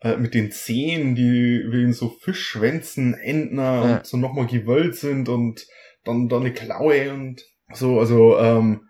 äh, 0.05 0.17
mit 0.17 0.35
den 0.35 0.51
Zähnen, 0.51 1.15
die 1.15 1.65
wie 1.69 1.83
in 1.83 1.93
so 1.93 2.09
Fischschwänzen, 2.09 3.15
Entner 3.15 3.63
ja. 3.85 3.97
und 3.97 4.05
so 4.05 4.17
nochmal 4.17 4.45
gewölbt 4.45 4.95
sind 4.95 5.27
und 5.29 5.65
dann, 6.03 6.29
dann 6.29 6.41
eine 6.41 6.53
Klaue 6.53 7.11
und 7.11 7.43
So, 7.73 7.99
also 7.99 8.37
ähm, 8.37 8.87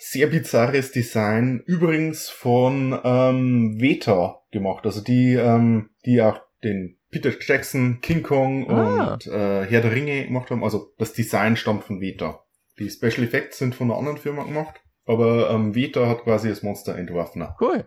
sehr 0.00 0.26
bizarres 0.26 0.90
Design. 0.90 1.62
Übrigens 1.66 2.28
von 2.28 2.98
ähm, 3.04 3.80
Veta 3.80 4.40
gemacht. 4.50 4.84
Also 4.84 5.00
die, 5.00 5.34
ähm, 5.34 5.90
die 6.04 6.20
auch 6.20 6.40
den 6.64 6.98
Peter 7.10 7.30
Jackson, 7.40 8.00
King 8.00 8.22
Kong 8.24 8.68
Ah. 8.68 9.12
und 9.12 9.26
äh, 9.28 9.64
Herr 9.64 9.80
der 9.80 9.92
Ringe 9.92 10.26
gemacht 10.26 10.50
haben. 10.50 10.64
Also 10.64 10.92
das 10.98 11.12
Design 11.12 11.56
stammt 11.56 11.84
von 11.84 12.00
Veta. 12.00 12.40
Die 12.78 12.90
Special 12.90 13.24
Effects 13.24 13.58
sind 13.58 13.74
von 13.74 13.90
einer 13.90 13.98
anderen 13.98 14.18
Firma 14.18 14.42
gemacht. 14.42 14.80
Aber 15.06 15.50
ähm, 15.50 15.74
Veta 15.74 16.08
hat 16.08 16.24
quasi 16.24 16.48
das 16.48 16.62
Monster 16.62 16.96
entworfen. 16.96 17.46
Cool. 17.60 17.86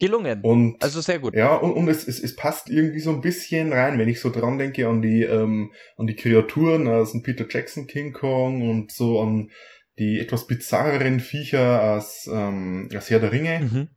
Gelungen. 0.00 0.40
Und 0.40 0.82
Also 0.82 1.00
sehr 1.00 1.20
gut. 1.20 1.34
ja, 1.34 1.54
und, 1.54 1.72
und 1.72 1.88
es, 1.88 2.08
es, 2.08 2.20
es 2.20 2.34
passt 2.34 2.68
irgendwie 2.68 3.00
so 3.00 3.10
ein 3.10 3.20
bisschen 3.20 3.72
rein, 3.72 3.98
wenn 3.98 4.08
ich 4.08 4.20
so 4.20 4.30
dran 4.30 4.58
denke 4.58 4.88
an 4.88 5.02
die, 5.02 5.22
ähm, 5.22 5.72
an 5.96 6.08
die 6.08 6.16
Kreaturen 6.16 6.88
aus 6.88 7.12
dem 7.12 7.22
Peter 7.22 7.46
Jackson 7.48 7.86
King 7.86 8.12
Kong 8.12 8.68
und 8.68 8.90
so 8.90 9.20
an 9.20 9.50
die 9.98 10.18
etwas 10.18 10.46
bizarreren 10.46 11.20
Viecher 11.20 11.94
aus, 11.94 12.28
ähm, 12.32 12.88
aus 12.96 13.10
Herr 13.10 13.20
der 13.20 13.30
Ringe. 13.30 13.60
Mhm. 13.60 13.88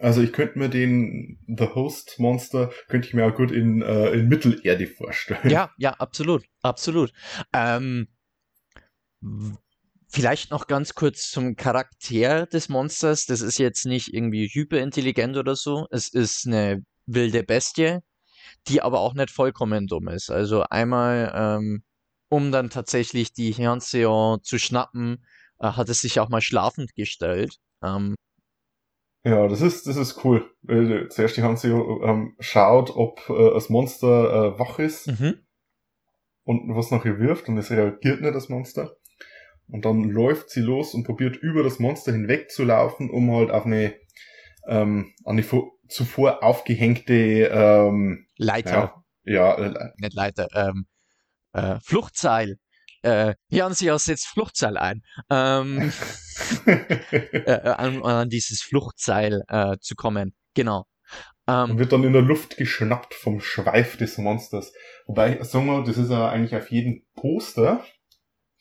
Also 0.00 0.22
ich 0.22 0.32
könnte 0.32 0.58
mir 0.58 0.68
den 0.68 1.38
The 1.46 1.68
Host 1.74 2.18
Monster, 2.18 2.70
könnte 2.88 3.08
ich 3.08 3.14
mir 3.14 3.26
auch 3.26 3.34
gut 3.34 3.50
in, 3.50 3.80
äh, 3.82 4.10
in 4.10 4.28
Mittelerde 4.28 4.86
vorstellen. 4.86 5.48
Ja, 5.48 5.70
ja, 5.78 5.92
absolut, 5.92 6.44
absolut. 6.62 7.12
Ähm, 7.54 8.08
vielleicht 10.08 10.50
noch 10.50 10.66
ganz 10.66 10.94
kurz 10.94 11.30
zum 11.30 11.56
Charakter 11.56 12.46
des 12.46 12.68
Monsters. 12.68 13.26
Das 13.26 13.40
ist 13.40 13.58
jetzt 13.58 13.86
nicht 13.86 14.12
irgendwie 14.12 14.48
hyperintelligent 14.48 15.36
oder 15.36 15.56
so. 15.56 15.86
Es 15.90 16.08
ist 16.08 16.46
eine 16.46 16.84
wilde 17.06 17.42
Bestie, 17.42 17.98
die 18.68 18.82
aber 18.82 19.00
auch 19.00 19.14
nicht 19.14 19.30
vollkommen 19.30 19.86
dumm 19.86 20.08
ist. 20.08 20.30
Also 20.30 20.64
einmal, 20.70 21.32
ähm, 21.34 21.82
um 22.28 22.52
dann 22.52 22.70
tatsächlich 22.70 23.32
die 23.32 23.52
Hirnseon 23.52 24.42
zu 24.42 24.58
schnappen, 24.58 25.24
äh, 25.60 25.68
hat 25.68 25.88
es 25.88 26.00
sich 26.00 26.20
auch 26.20 26.28
mal 26.28 26.40
schlafend 26.42 26.94
gestellt. 26.94 27.56
Ähm, 27.82 28.14
Ja, 29.24 29.48
das 29.48 29.60
ist, 29.60 29.86
das 29.86 29.96
ist 29.96 30.24
cool. 30.24 30.50
Äh, 30.68 31.08
Zuerst 31.08 31.36
die 31.36 31.42
Hansi 31.42 31.68
ähm, 31.68 32.34
schaut, 32.40 32.90
ob 32.94 33.28
äh, 33.30 33.50
das 33.54 33.68
Monster 33.68 34.54
äh, 34.54 34.58
wach 34.58 34.78
ist. 34.78 35.06
mhm. 35.08 35.40
und 36.44 36.74
was 36.76 36.90
nachher 36.90 37.18
wirft 37.18 37.48
und 37.48 37.58
es 37.58 37.70
reagiert 37.70 38.20
nicht, 38.22 38.34
das 38.34 38.48
Monster. 38.48 38.96
Und 39.70 39.84
dann 39.84 40.04
läuft 40.04 40.50
sie 40.50 40.60
los 40.60 40.94
und 40.94 41.04
probiert 41.04 41.36
über 41.36 41.62
das 41.62 41.78
Monster 41.78 42.12
hinweg 42.12 42.50
zu 42.50 42.64
laufen, 42.64 43.10
um 43.10 43.30
halt 43.34 43.50
auf 43.50 43.66
eine, 43.66 43.94
ähm, 44.66 45.12
an 45.24 45.36
die 45.36 45.42
vo- 45.44 45.72
zuvor 45.88 46.42
aufgehängte, 46.42 47.48
ähm, 47.52 48.26
Leiter. 48.36 49.04
ja, 49.24 49.54
ja, 49.56 49.66
äh, 49.66 49.90
nicht 49.98 50.14
Leiter, 50.14 50.48
ähm, 50.54 50.86
äh, 51.52 51.78
Fluchtseil. 51.82 52.56
Äh, 53.02 53.34
Jansias 53.48 54.06
setzt 54.06 54.26
Fluchtseil 54.26 54.76
ein. 54.76 55.02
Ähm, 55.30 55.92
äh, 56.66 56.72
äh, 56.72 57.60
an, 57.70 58.02
an 58.02 58.28
dieses 58.28 58.62
Fluchtseil 58.62 59.42
zu 59.80 59.94
kommen. 59.94 60.34
Genau. 60.54 60.86
Ähm, 61.46 61.78
wird 61.78 61.92
dann 61.92 62.04
in 62.04 62.12
der 62.12 62.22
Luft 62.22 62.56
geschnappt 62.56 63.14
vom 63.14 63.40
Schweif 63.40 63.96
des 63.96 64.18
Monsters. 64.18 64.72
Wobei, 65.06 65.42
sagen 65.42 65.66
wir, 65.66 65.82
das 65.84 65.96
ist 65.96 66.10
ja 66.10 66.28
eigentlich 66.28 66.54
auf 66.54 66.70
jedem 66.70 67.06
Poster 67.14 67.84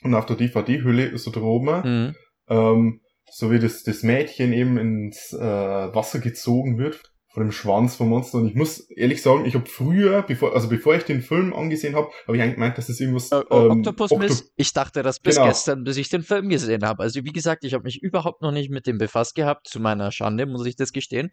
und 0.04 0.14
auf 0.14 0.26
der 0.26 0.36
DVD-Hülle 0.36 1.06
ist 1.06 1.24
so 1.24 1.32
droben, 1.32 1.66
mh, 1.84 2.14
ähm, 2.50 3.02
so 3.32 3.52
wie 3.52 3.60
das, 3.60 3.84
das 3.84 4.04
Mädchen 4.04 4.54
eben 4.54 4.78
ins 4.78 5.34
äh, 5.34 5.40
Wasser 5.40 6.20
gezogen 6.20 6.78
wird 6.78 7.02
von 7.34 7.44
dem 7.44 7.52
Schwanz 7.52 7.96
vom 7.98 8.10
Monster. 8.10 8.38
Und 8.40 8.48
ich 8.48 8.56
muss 8.56 8.90
ehrlich 8.90 9.22
sagen, 9.22 9.46
ich 9.46 9.54
habe 9.54 9.66
früher, 9.68 10.24
bevor, 10.24 10.56
also 10.56 10.70
bevor 10.70 10.96
ich 10.96 11.04
den 11.04 11.22
Film 11.22 11.54
angesehen 11.54 11.96
habe, 11.96 12.10
habe 12.26 12.38
ich 12.38 12.42
eigentlich 12.42 12.56
gemeint, 12.56 12.78
dass 12.78 12.88
das 12.88 13.00
irgendwas 13.00 13.32
äh, 13.32 13.44
ähm, 13.52 13.72
Octopus 13.80 14.12
Octo- 14.12 14.20
Mist, 14.20 14.52
ich 14.56 14.72
dachte 14.74 15.04
das 15.04 15.20
bis 15.20 15.36
Genau. 15.36 15.48
gestern, 15.48 15.84
bis 15.84 15.98
ich 15.98 16.10
den 16.10 16.24
Film 16.24 16.48
gesehen 16.50 16.84
habe. 16.86 17.04
Also 17.04 17.24
wie 17.26 17.34
gesagt, 17.34 17.64
ich 17.66 17.74
habe 17.74 17.84
mich 17.84 18.02
überhaupt 18.02 18.42
noch 18.42 18.52
nicht 18.52 18.72
mit 18.72 18.88
dem 18.88 18.98
befasst 18.98 19.36
gehabt. 19.36 19.68
Zu 19.68 19.80
meiner 19.80 20.12
Schande 20.12 20.46
muss 20.46 20.66
ich 20.66 20.76
das 20.78 20.94
gestehen. 20.94 21.30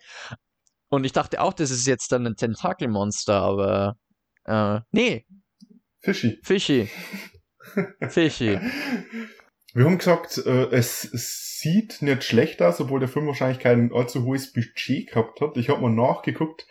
Und 0.88 1.04
ich 1.04 1.12
dachte 1.12 1.40
auch, 1.40 1.52
das 1.54 1.70
ist 1.70 1.86
jetzt 1.86 2.10
dann 2.12 2.26
ein 2.26 2.34
Tentakelmonster, 2.36 3.40
aber 3.40 3.94
äh, 4.44 4.80
nee, 4.90 5.24
Fischi. 6.00 6.38
Fischi. 6.42 6.88
Fischi. 8.08 8.58
Wir 9.74 9.86
haben 9.86 9.98
gesagt, 9.98 10.38
äh, 10.38 10.66
es, 10.70 11.10
sieht 11.64 12.02
nicht 12.02 12.22
schlecht 12.24 12.60
aus, 12.60 12.78
obwohl 12.80 13.00
der 13.00 13.08
Film 13.08 13.26
wahrscheinlich 13.26 13.58
kein 13.58 13.90
allzu 13.90 14.24
hohes 14.24 14.52
Budget 14.52 15.08
gehabt 15.08 15.40
hat. 15.40 15.56
Ich 15.56 15.70
habe 15.70 15.80
mal 15.80 15.90
nachgeguckt. 15.90 16.66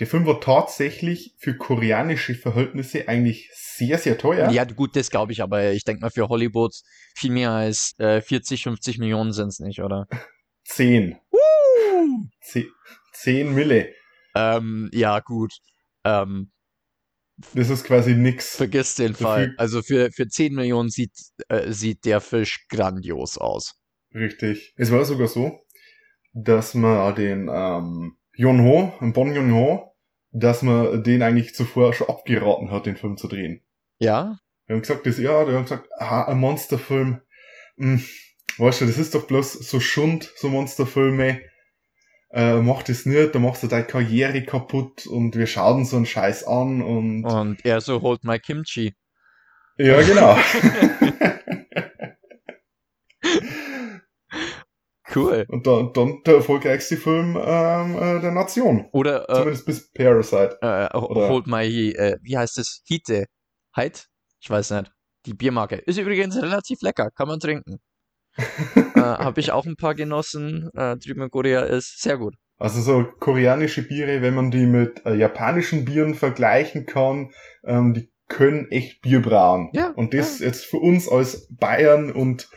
Der 0.00 0.08
Film 0.08 0.26
war 0.26 0.40
tatsächlich 0.40 1.36
für 1.38 1.56
koreanische 1.56 2.34
Verhältnisse 2.34 3.06
eigentlich 3.06 3.48
sehr, 3.54 3.96
sehr 3.96 4.18
teuer. 4.18 4.50
Ja, 4.50 4.64
gut, 4.64 4.96
das 4.96 5.10
glaube 5.10 5.30
ich, 5.30 5.40
aber 5.40 5.70
ich 5.70 5.84
denke 5.84 6.02
mal 6.02 6.10
für 6.10 6.28
Hollywood 6.28 6.74
viel 7.14 7.30
mehr 7.30 7.52
als 7.52 7.94
äh, 7.98 8.20
40, 8.20 8.64
50 8.64 8.98
Millionen 8.98 9.32
sind 9.32 9.48
es 9.48 9.60
nicht, 9.60 9.80
oder? 9.80 10.08
Zehn. 10.64 11.16
Zehn, 12.40 12.66
zehn 13.12 13.54
Mille. 13.54 13.92
Ähm, 14.34 14.90
ja, 14.92 15.20
gut. 15.20 15.52
Ähm, 16.02 16.50
Das 17.54 17.68
ist 17.68 17.84
quasi 17.84 18.14
nix. 18.14 18.56
vergiss 18.56 18.94
den 18.94 19.14
So 19.14 19.24
Fall. 19.24 19.54
Also 19.56 19.82
für, 19.82 20.10
für 20.12 20.28
10 20.28 20.54
Millionen 20.54 20.88
sieht, 20.88 21.12
äh, 21.48 21.72
sieht 21.72 22.04
der 22.04 22.20
Fisch 22.20 22.66
grandios 22.68 23.38
aus. 23.38 23.74
Richtig. 24.14 24.72
Es 24.76 24.92
war 24.92 25.04
sogar 25.04 25.26
so, 25.26 25.60
dass 26.32 26.74
man 26.74 27.14
den 27.16 27.50
ähm, 27.52 28.16
Yonho, 28.36 28.92
Bon 29.12 29.34
Yonho, 29.34 29.94
dass 30.30 30.62
man 30.62 31.02
den 31.02 31.22
eigentlich 31.22 31.54
zuvor 31.54 31.92
schon 31.94 32.08
abgeraten 32.08 32.70
hat, 32.70 32.86
den 32.86 32.96
Film 32.96 33.16
zu 33.16 33.28
drehen. 33.28 33.62
Ja? 33.98 34.38
Wir 34.66 34.74
haben 34.74 34.82
gesagt, 34.82 35.06
das, 35.06 35.18
ja, 35.18 35.46
wir 35.46 35.54
haben 35.54 35.64
gesagt, 35.64 35.88
ah, 35.98 36.24
ein 36.24 36.38
Monsterfilm. 36.38 37.20
Hm, 37.76 38.02
weißt 38.58 38.80
du, 38.80 38.86
das 38.86 38.98
ist 38.98 39.14
doch 39.14 39.26
bloß 39.26 39.52
so 39.52 39.80
Schund, 39.80 40.32
so 40.36 40.48
Monsterfilme. 40.48 41.40
Äh, 42.36 42.60
mach 42.62 42.82
das 42.82 43.06
nicht, 43.06 43.32
da 43.34 43.38
machst 43.38 43.62
du 43.62 43.68
deine 43.68 43.84
Karriere 43.86 44.42
kaputt 44.42 45.06
und 45.06 45.36
wir 45.36 45.46
schauen 45.46 45.84
so 45.84 45.96
einen 45.96 46.04
Scheiß 46.06 46.44
an 46.48 46.82
und. 46.82 47.24
Und 47.24 47.64
er 47.64 47.80
so 47.80 48.02
holt 48.02 48.24
my 48.24 48.40
Kimchi. 48.40 48.94
Ja, 49.78 50.02
genau. 50.02 50.36
Cool. 55.14 55.44
und 55.48 55.66
dann, 55.66 55.92
dann 55.92 56.22
der 56.26 56.36
erfolgreichste 56.36 56.96
Film 56.96 57.36
ähm, 57.40 57.94
äh, 57.96 58.20
der 58.20 58.32
Nation. 58.32 58.88
Oder 58.92 59.28
äh, 59.28 59.34
Zumindest 59.34 59.66
bis 59.66 59.92
Parasite. 59.92 60.58
äh, 60.60 60.96
oder- 60.96 61.28
holt 61.28 61.46
my, 61.46 61.64
äh, 61.92 62.16
wie 62.22 62.36
heißt 62.36 62.58
es? 62.58 62.82
Hite. 62.86 63.26
Heit? 63.76 64.06
Ich 64.40 64.50
weiß 64.50 64.70
nicht. 64.72 64.90
Die 65.26 65.34
Biermarke. 65.34 65.76
Ist 65.76 65.98
übrigens 65.98 66.40
relativ 66.40 66.80
lecker, 66.82 67.10
kann 67.10 67.28
man 67.28 67.38
trinken. 67.38 67.80
Äh, 68.36 69.00
Habe 69.00 69.40
ich 69.40 69.52
auch 69.52 69.66
ein 69.66 69.76
paar 69.76 69.94
genossen. 69.94 70.70
Äh, 70.74 70.96
drüben 70.96 71.22
in 71.22 71.30
Korea 71.30 71.62
ist 71.62 72.00
sehr 72.00 72.18
gut. 72.18 72.34
Also 72.58 72.80
so 72.80 73.04
koreanische 73.18 73.82
Biere, 73.82 74.22
wenn 74.22 74.34
man 74.34 74.50
die 74.50 74.66
mit 74.66 75.04
äh, 75.04 75.14
japanischen 75.14 75.84
Bieren 75.84 76.14
vergleichen 76.14 76.86
kann, 76.86 77.32
ähm, 77.64 77.94
die 77.94 78.10
können 78.28 78.70
echt 78.70 79.02
Bier 79.02 79.20
brauen. 79.20 79.70
Ja, 79.72 79.88
Und 79.90 80.14
das 80.14 80.38
jetzt 80.38 80.64
für 80.64 80.78
uns 80.78 81.08
als 81.08 81.48
Bayern 81.50 82.10
und 82.12 82.48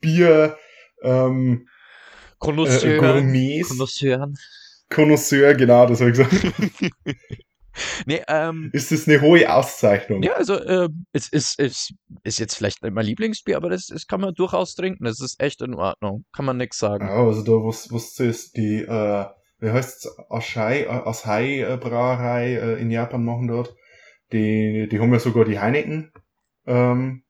Bier 0.00 0.56
ähm, 1.02 1.66
äh, 1.66 2.34
Connoisseur. 2.38 2.98
Gourmets, 2.98 3.68
Connoisseuren. 3.68 4.36
Connoisseur, 4.90 5.54
genau, 5.54 5.86
das 5.86 6.00
habe 6.00 6.10
ich 6.10 6.18
gesagt, 6.18 6.32
Nee, 8.06 8.22
ähm, 8.28 8.70
ist 8.72 8.90
das 8.92 9.06
eine 9.06 9.20
hohe 9.20 9.52
Auszeichnung. 9.52 10.22
ja, 10.22 10.32
also 10.34 10.54
äh, 10.54 10.88
es 11.12 11.28
ist, 11.28 11.58
ist, 11.58 11.94
ist 12.22 12.38
jetzt 12.38 12.54
vielleicht 12.56 12.82
nicht 12.82 12.94
mein 12.94 13.04
Lieblingsbier, 13.06 13.56
aber 13.56 13.70
das, 13.70 13.86
das 13.86 14.06
kann 14.06 14.20
man 14.20 14.34
durchaus 14.34 14.74
trinken. 14.74 15.04
Das 15.04 15.20
ist 15.20 15.40
echt 15.40 15.60
in 15.62 15.74
Ordnung. 15.74 16.24
Kann 16.34 16.44
man 16.44 16.56
nix 16.56 16.78
sagen. 16.78 17.06
Ja, 17.06 17.14
also 17.26 17.42
da, 17.42 18.24
ist 18.24 18.56
die, 18.56 18.82
äh, 18.82 19.26
wie 19.60 19.70
heißt's, 19.70 20.08
Ashai, 20.30 20.82
äh, 20.82 20.88
Asahi 20.88 21.62
äh, 21.62 21.76
Brauerei 21.76 22.54
äh, 22.54 22.80
in 22.80 22.90
Japan 22.90 23.24
machen 23.24 23.48
dort. 23.48 23.74
Die, 24.32 24.88
die 24.90 24.98
haben 24.98 25.12
ja 25.12 25.18
sogar 25.20 25.44
die 25.44 25.60
Heineken, 25.60 26.12
ähm, 26.66 27.22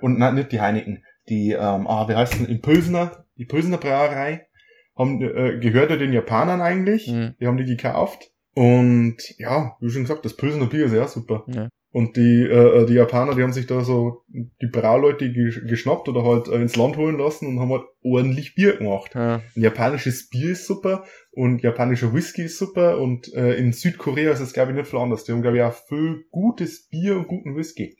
und 0.00 0.18
nein, 0.18 0.34
nicht 0.34 0.52
die 0.52 0.60
Heineken, 0.60 1.04
die, 1.28 1.52
ähm, 1.52 1.86
ah, 1.86 2.08
wie 2.08 2.14
heißt 2.14 2.34
denn, 2.34 2.46
in 2.46 2.60
Pilsner, 2.60 3.24
die 3.36 3.44
Pilsner 3.44 3.78
Brauerei, 3.78 4.46
haben, 4.96 5.22
äh, 5.22 5.58
gehört 5.60 5.90
ja 5.90 5.96
den 5.96 6.12
Japanern 6.12 6.60
eigentlich, 6.60 7.06
Mhm. 7.08 7.34
die 7.40 7.46
haben 7.46 7.56
die 7.56 7.64
gekauft. 7.64 8.31
Und 8.54 9.16
ja, 9.38 9.76
wie 9.80 9.90
schon 9.90 10.02
gesagt, 10.02 10.24
das 10.24 10.36
Pilsner 10.36 10.66
Bier 10.66 10.86
ist 10.86 10.94
ja 10.94 11.08
super. 11.08 11.44
Ja. 11.46 11.68
Und 11.94 12.16
die, 12.16 12.42
äh, 12.44 12.86
die 12.86 12.94
Japaner, 12.94 13.34
die 13.34 13.42
haben 13.42 13.52
sich 13.52 13.66
da 13.66 13.84
so 13.84 14.22
die 14.28 14.66
Brauleute 14.66 15.26
gesch- 15.26 15.66
geschnappt 15.66 16.08
oder 16.08 16.24
halt 16.24 16.48
äh, 16.48 16.56
ins 16.56 16.74
Land 16.76 16.96
holen 16.96 17.18
lassen 17.18 17.46
und 17.46 17.60
haben 17.60 17.70
halt 17.70 17.84
ordentlich 18.02 18.54
Bier 18.54 18.78
gemacht. 18.78 19.14
Ja. 19.14 19.42
Ein 19.54 19.62
japanisches 19.62 20.30
Bier 20.30 20.52
ist 20.52 20.66
super 20.66 21.04
und 21.32 21.62
japanischer 21.62 22.14
Whisky 22.14 22.44
ist 22.44 22.58
super 22.58 22.98
und 22.98 23.32
äh, 23.34 23.56
in 23.56 23.72
Südkorea 23.74 24.32
ist 24.32 24.40
es 24.40 24.54
glaube 24.54 24.70
ich 24.70 24.76
nicht 24.78 24.88
viel 24.88 25.00
anders. 25.00 25.24
Die 25.24 25.32
haben 25.32 25.42
glaube 25.42 25.58
ich 25.58 25.62
auch 25.62 25.74
viel 25.74 26.24
gutes 26.30 26.88
Bier 26.88 27.18
und 27.18 27.28
guten 27.28 27.56
Whisky. 27.56 27.98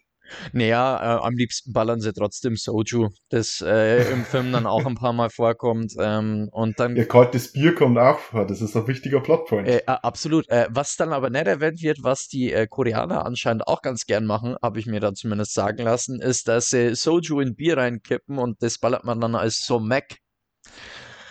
Naja, 0.52 1.18
äh, 1.18 1.26
am 1.26 1.34
liebsten 1.36 1.72
ballern 1.72 2.00
sie 2.00 2.12
trotzdem 2.12 2.56
Soju, 2.56 3.08
das 3.30 3.60
äh, 3.60 4.10
im 4.12 4.24
Film 4.24 4.52
dann 4.52 4.66
auch 4.66 4.86
ein 4.86 4.94
paar 4.94 5.12
Mal 5.12 5.30
vorkommt. 5.30 5.92
Ähm, 5.98 6.48
und 6.52 6.78
dann 6.80 6.96
Ja, 6.96 7.04
kaltes 7.04 7.52
Bier 7.52 7.74
kommt 7.74 7.98
auch 7.98 8.18
vor, 8.18 8.46
das 8.46 8.60
ist 8.60 8.76
ein 8.76 8.86
wichtiger 8.86 9.20
Plotpoint. 9.20 9.68
Äh, 9.68 9.82
absolut. 9.86 10.48
Äh, 10.48 10.66
was 10.70 10.96
dann 10.96 11.12
aber 11.12 11.30
nicht 11.30 11.46
erwähnt 11.46 11.82
wird, 11.82 11.98
was 12.02 12.28
die 12.28 12.52
äh, 12.52 12.66
Koreaner 12.66 13.24
anscheinend 13.26 13.66
auch 13.66 13.82
ganz 13.82 14.06
gern 14.06 14.26
machen, 14.26 14.56
habe 14.62 14.78
ich 14.78 14.86
mir 14.86 15.00
da 15.00 15.12
zumindest 15.14 15.54
sagen 15.54 15.84
lassen, 15.84 16.20
ist, 16.20 16.48
dass 16.48 16.70
sie 16.70 16.94
Soju 16.94 17.40
in 17.40 17.54
Bier 17.54 17.76
reinkippen 17.76 18.38
und 18.38 18.62
das 18.62 18.78
ballert 18.78 19.04
man 19.04 19.20
dann 19.20 19.34
als 19.34 19.64
Somek. 19.64 20.18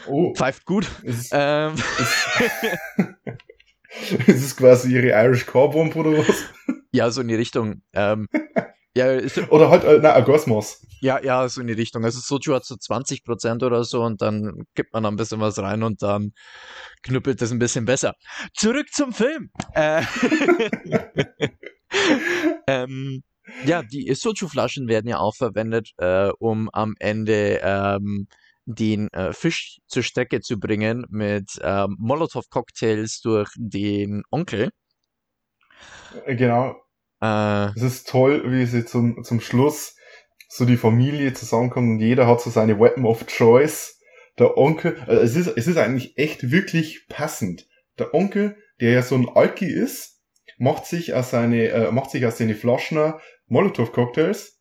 oh, 0.08 0.34
Pfeift 0.36 0.66
gut. 0.66 0.88
ist, 1.04 1.30
Ähm, 1.34 1.76
ist 4.28 4.44
es 4.46 4.56
quasi 4.56 4.94
ihre 4.94 5.10
Irish 5.26 5.46
Car 5.46 5.70
Bomb 5.70 5.96
oder 5.96 6.18
was? 6.18 6.44
ja, 6.92 7.10
so 7.12 7.22
in 7.22 7.28
die 7.28 7.36
Richtung. 7.36 7.82
Ähm, 7.94 8.28
ja, 8.96 9.12
ist, 9.14 9.38
Oder 9.52 9.70
halt, 9.70 9.84
äh, 9.84 10.06
ein 10.06 10.26
Gasmaß. 10.26 10.86
ja, 11.00 11.22
ja, 11.24 11.48
so 11.50 11.62
in 11.62 11.68
die 11.68 11.74
Richtung. 11.74 12.04
Also 12.06 12.20
Soju 12.20 12.54
hat 12.56 12.66
so 12.66 12.76
20% 12.76 13.64
oder 13.66 13.84
so 13.84 14.04
und 14.04 14.22
dann 14.22 14.64
kippt 14.76 14.94
man 14.94 15.06
ein 15.06 15.16
bisschen 15.16 15.40
was 15.40 15.58
rein 15.60 15.84
und 15.84 16.02
dann 16.02 16.34
knüppelt 17.04 17.42
das 17.42 17.52
ein 17.52 17.60
bisschen 17.60 17.86
besser. 17.86 18.16
Zurück 18.54 18.88
zum 18.92 19.14
Film. 19.14 19.52
Äh, 19.74 20.04
ähm, 22.68 23.24
ja, 23.66 23.84
die 23.84 24.14
Soju-Flaschen 24.14 24.88
werden 24.88 25.08
ja 25.08 25.20
auch 25.20 25.36
verwendet, 25.36 25.92
äh, 25.98 26.30
um 26.40 26.70
am 26.74 26.96
Ende 27.00 27.60
ähm, 27.64 28.28
den 28.66 29.08
äh, 29.14 29.34
Fisch 29.34 29.80
zur 29.88 30.04
Strecke 30.04 30.42
zu 30.42 30.60
bringen 30.60 31.06
mit 31.10 31.60
ähm, 31.62 31.96
Molotow-Cocktails 32.00 33.22
durch 33.22 33.50
den 33.58 34.24
Onkel. 34.32 34.70
Äh, 36.26 36.36
Genau, 36.36 36.76
Äh, 37.22 37.68
es 37.76 37.84
ist 37.84 38.10
toll, 38.10 38.44
wie 38.52 38.66
sie 38.66 38.86
zum, 38.86 39.24
zum 39.24 39.42
Schluss 39.42 39.96
so 40.50 40.66
die 40.66 40.78
Familie 40.78 41.34
zusammenkommt 41.34 41.90
und 41.90 42.00
jeder 42.00 42.28
hat 42.28 42.42
so 42.42 42.50
seine 42.50 42.80
Weapon 42.80 43.06
of 43.06 43.26
Choice. 43.28 44.00
Der 44.40 44.58
Onkel, 44.58 44.98
also 45.08 45.22
es 45.22 45.36
ist, 45.36 45.58
es 45.58 45.68
ist 45.68 45.78
eigentlich 45.78 46.18
echt 46.18 46.52
wirklich 46.52 47.08
passend. 47.08 47.68
Der 48.00 48.14
Onkel, 48.14 48.58
der 48.80 48.92
ja 48.92 49.02
so 49.02 49.16
ein 49.16 49.30
Alki 49.30 49.66
ist, 49.66 50.22
macht 50.58 50.86
sich 50.86 51.14
aus 51.14 51.32
seine, 51.32 51.70
äh, 51.70 51.92
macht 51.92 52.12
sich 52.12 52.26
aus 52.26 52.38
seine 52.38 52.56
Flaschen 52.56 53.14
Molotow-Cocktails. 53.48 54.60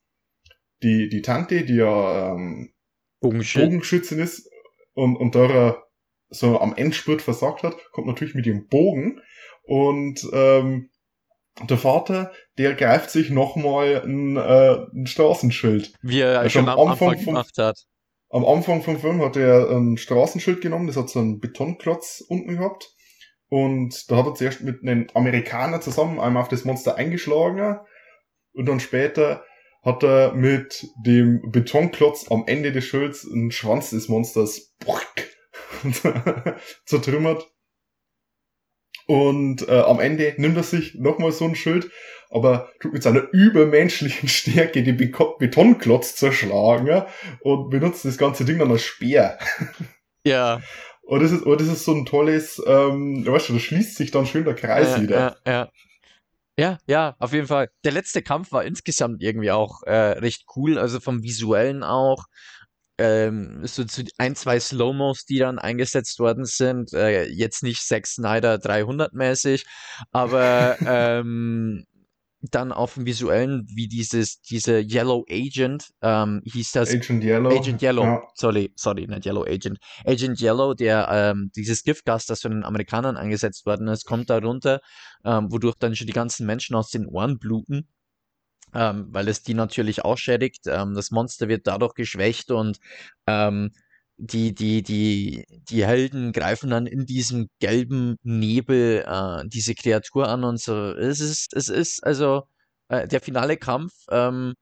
Die, 0.83 1.09
die 1.09 1.23
Tante, 1.23 1.65
die 1.65 1.77
ja 1.77 2.33
ähm, 2.33 2.73
Bogenschild. 3.21 3.67
Bogenschützin 3.67 4.19
ist 4.19 4.49
und, 4.95 5.17
und 5.17 5.35
da 5.35 5.83
so 6.29 6.61
am 6.61 6.75
Endspurt 6.75 7.23
versagt 7.23 7.63
hat, 7.63 7.77
kommt 7.93 8.07
natürlich 8.07 8.35
mit 8.35 8.47
dem 8.47 8.67
Bogen 8.69 9.21
und 9.63 10.27
ähm, 10.33 10.90
der 11.69 11.79
Vater, 11.79 12.33
der 12.59 12.75
greift 12.75 13.11
sich 13.11 13.31
nochmal 13.31 14.03
ein, 14.05 14.37
äh, 14.37 14.77
ein 14.95 15.07
Straßenschild. 15.07 15.93
Wie 16.03 16.21
er 16.21 16.43
Ja, 16.43 16.49
schon 16.51 16.69
am 16.69 16.79
Anfang 16.79 17.09
Anfang 17.11 17.25
vom- 17.25 17.35
gemacht 17.35 17.59
hat. 17.59 17.85
Am 18.31 18.45
Anfang 18.45 18.83
vom 18.83 18.99
Film 18.99 19.21
hat 19.23 19.37
er 19.37 19.71
ein 19.71 19.97
Straßenschild 19.97 20.61
genommen, 20.61 20.87
das 20.87 20.97
hat 20.97 21.11
so 21.11 21.19
einen 21.19 21.41
Betonklotz 21.41 22.23
unten 22.29 22.57
gehabt. 22.59 22.89
Und 23.49 24.09
da 24.11 24.17
hat 24.19 24.27
er 24.27 24.35
zuerst 24.35 24.61
mit 24.61 24.83
einem 24.83 25.09
Amerikaner 25.15 25.81
zusammen 25.81 26.21
einmal 26.21 26.43
auf 26.45 26.49
das 26.49 26.65
Monster 26.65 26.95
eingeschlagen. 26.95 27.81
Und 28.53 28.67
dann 28.69 28.79
später 28.79 29.43
hat 29.83 30.05
er 30.05 30.33
mit 30.35 30.87
dem 31.05 31.41
Betonklotz 31.51 32.31
am 32.31 32.45
Ende 32.47 32.71
des 32.71 32.85
Schilds 32.85 33.27
einen 33.29 33.51
Schwanz 33.51 33.91
des 33.91 34.09
Monsters 34.09 34.77
zertrümmert. 36.85 37.51
Und 39.11 39.67
äh, 39.69 39.73
am 39.73 39.99
Ende 39.99 40.35
nimmt 40.37 40.57
er 40.57 40.63
sich 40.63 40.95
nochmal 40.95 41.33
so 41.33 41.45
ein 41.45 41.57
Schild, 41.57 41.91
aber 42.31 42.71
tut 42.79 42.93
mit 42.93 43.03
seiner 43.03 43.25
übermenschlichen 43.33 44.29
Stärke 44.29 44.85
den 44.85 44.97
Beko 44.97 45.37
Betonklotz 45.37 46.15
zerschlagen 46.15 46.87
ja, 46.87 47.09
und 47.41 47.71
benutzt 47.71 48.05
das 48.05 48.19
ganze 48.19 48.45
Ding 48.45 48.61
dann 48.61 48.71
als 48.71 48.85
Speer. 48.85 49.37
Ja, 50.23 50.61
Und 51.01 51.23
das 51.23 51.33
ist, 51.33 51.45
und 51.45 51.59
das 51.59 51.69
ist 51.69 51.87
so 51.87 51.95
ein 51.95 52.05
tolles, 52.05 52.63
ähm, 52.67 53.25
weißt 53.27 53.49
du, 53.49 53.55
da 53.55 53.59
schließt 53.59 53.97
sich 53.97 54.11
dann 54.11 54.27
schön 54.27 54.45
der 54.45 54.55
Kreis 54.55 54.91
ja, 54.91 55.03
wieder. 55.03 55.37
ja, 55.47 55.53
ja. 55.53 55.69
Ja, 56.59 56.79
ja, 56.87 57.17
auf 57.19 57.33
jeden 57.33 57.47
Fall. 57.47 57.71
Der 57.85 57.93
letzte 57.93 58.21
Kampf 58.21 58.53
war 58.53 58.65
insgesamt 58.65 59.23
irgendwie 59.23 59.51
auch 59.51 59.83
äh, 59.85 60.19
recht 60.19 60.45
cool, 60.57 60.79
also 60.79 61.01
vom 61.01 61.23
Visuellen 61.23 61.83
auch. 61.83 62.27
Ähm, 63.01 63.61
so 63.65 63.85
zu 63.85 64.05
ein, 64.19 64.37
zwei 64.37 64.61
Slow-Mos, 64.61 65.25
die 65.25 65.39
dann 65.39 65.59
eingesetzt 65.59 66.19
worden 66.19 66.45
sind. 66.45 66.93
Äh, 66.93 67.25
jetzt 67.29 67.63
nicht 67.63 67.83
Zack 67.87 68.07
Snyder 68.07 68.59
300 68.59 69.15
mäßig, 69.15 69.65
aber 70.13 70.77
ähm, 70.87 71.87
dann 72.43 72.73
auf 72.73 72.95
dem 72.95 73.07
Visuellen, 73.07 73.67
wie 73.75 73.87
dieses, 73.89 74.41
diese 74.41 74.81
Yellow 74.81 75.25
Agent, 75.31 75.91
ähm, 76.03 76.41
hieß 76.45 76.73
das. 76.73 76.91
Agent 76.91 77.23
Yellow. 77.23 77.51
Agent 77.51 77.83
Yellow, 77.83 78.03
Ja. 78.03 78.23
sorry, 78.35 78.73
sorry, 78.77 79.07
nicht 79.07 79.27
Yellow 79.27 79.45
Agent. 79.45 79.79
Agent 80.07 80.41
Yellow, 80.41 80.75
der 80.75 81.09
ähm, 81.11 81.51
dieses 81.55 81.83
Giftgas, 81.83 82.27
das 82.27 82.41
von 82.41 82.53
den 82.53 82.65
Amerikanern 82.65 83.17
eingesetzt 83.17 83.67
worden 83.67 83.89
ist, 83.89 84.05
kommt 84.07 84.31
da 84.31 84.39
runter, 84.39 84.81
ähm, 85.25 85.53
wodurch 85.53 85.77
dann 85.79 85.95
schon 85.97 86.07
die 86.07 86.13
ganzen 86.13 86.47
Menschen 86.47 86.77
aus 86.77 86.91
den 86.91 87.07
Ohren 87.07 87.39
bluten, 87.39 87.89
ähm, 88.75 89.09
weil 89.11 89.29
es 89.29 89.43
die 89.43 89.55
natürlich 89.55 90.05
auch 90.05 90.19
schädigt. 90.19 90.67
Ähm, 90.67 90.95
das 90.95 91.11
Monster 91.11 91.49
wird 91.49 91.67
dadurch 91.67 91.95
geschwächt 91.95 92.51
und 92.51 92.79
ähm, 93.27 93.73
die, 94.17 94.55
die, 94.55 94.83
die, 94.83 95.45
die 95.49 95.87
Helden 95.87 96.33
greifen 96.33 96.71
dann 96.71 96.87
in 96.87 97.07
diesem 97.07 97.49
gelben 97.59 98.17
Nebel 98.23 99.05
äh, 99.07 99.49
diese 99.49 99.75
Kreatur 99.75 100.29
an 100.29 100.45
und 100.45 100.61
so. 100.61 100.93
Es 100.93 101.21
ist, 101.21 101.55
es 101.55 101.69
ist 101.69 102.05
also 102.05 102.45
äh, 102.89 103.09
der 103.09 103.21
finale 103.21 103.57
Kampf. 103.57 103.93
Ähm, 104.11 104.55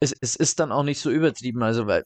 es, 0.00 0.14
es 0.20 0.36
ist 0.36 0.60
dann 0.60 0.72
auch 0.72 0.84
nicht 0.84 1.00
so 1.00 1.10
übertrieben, 1.10 1.62
also 1.62 1.86
weil 1.86 2.04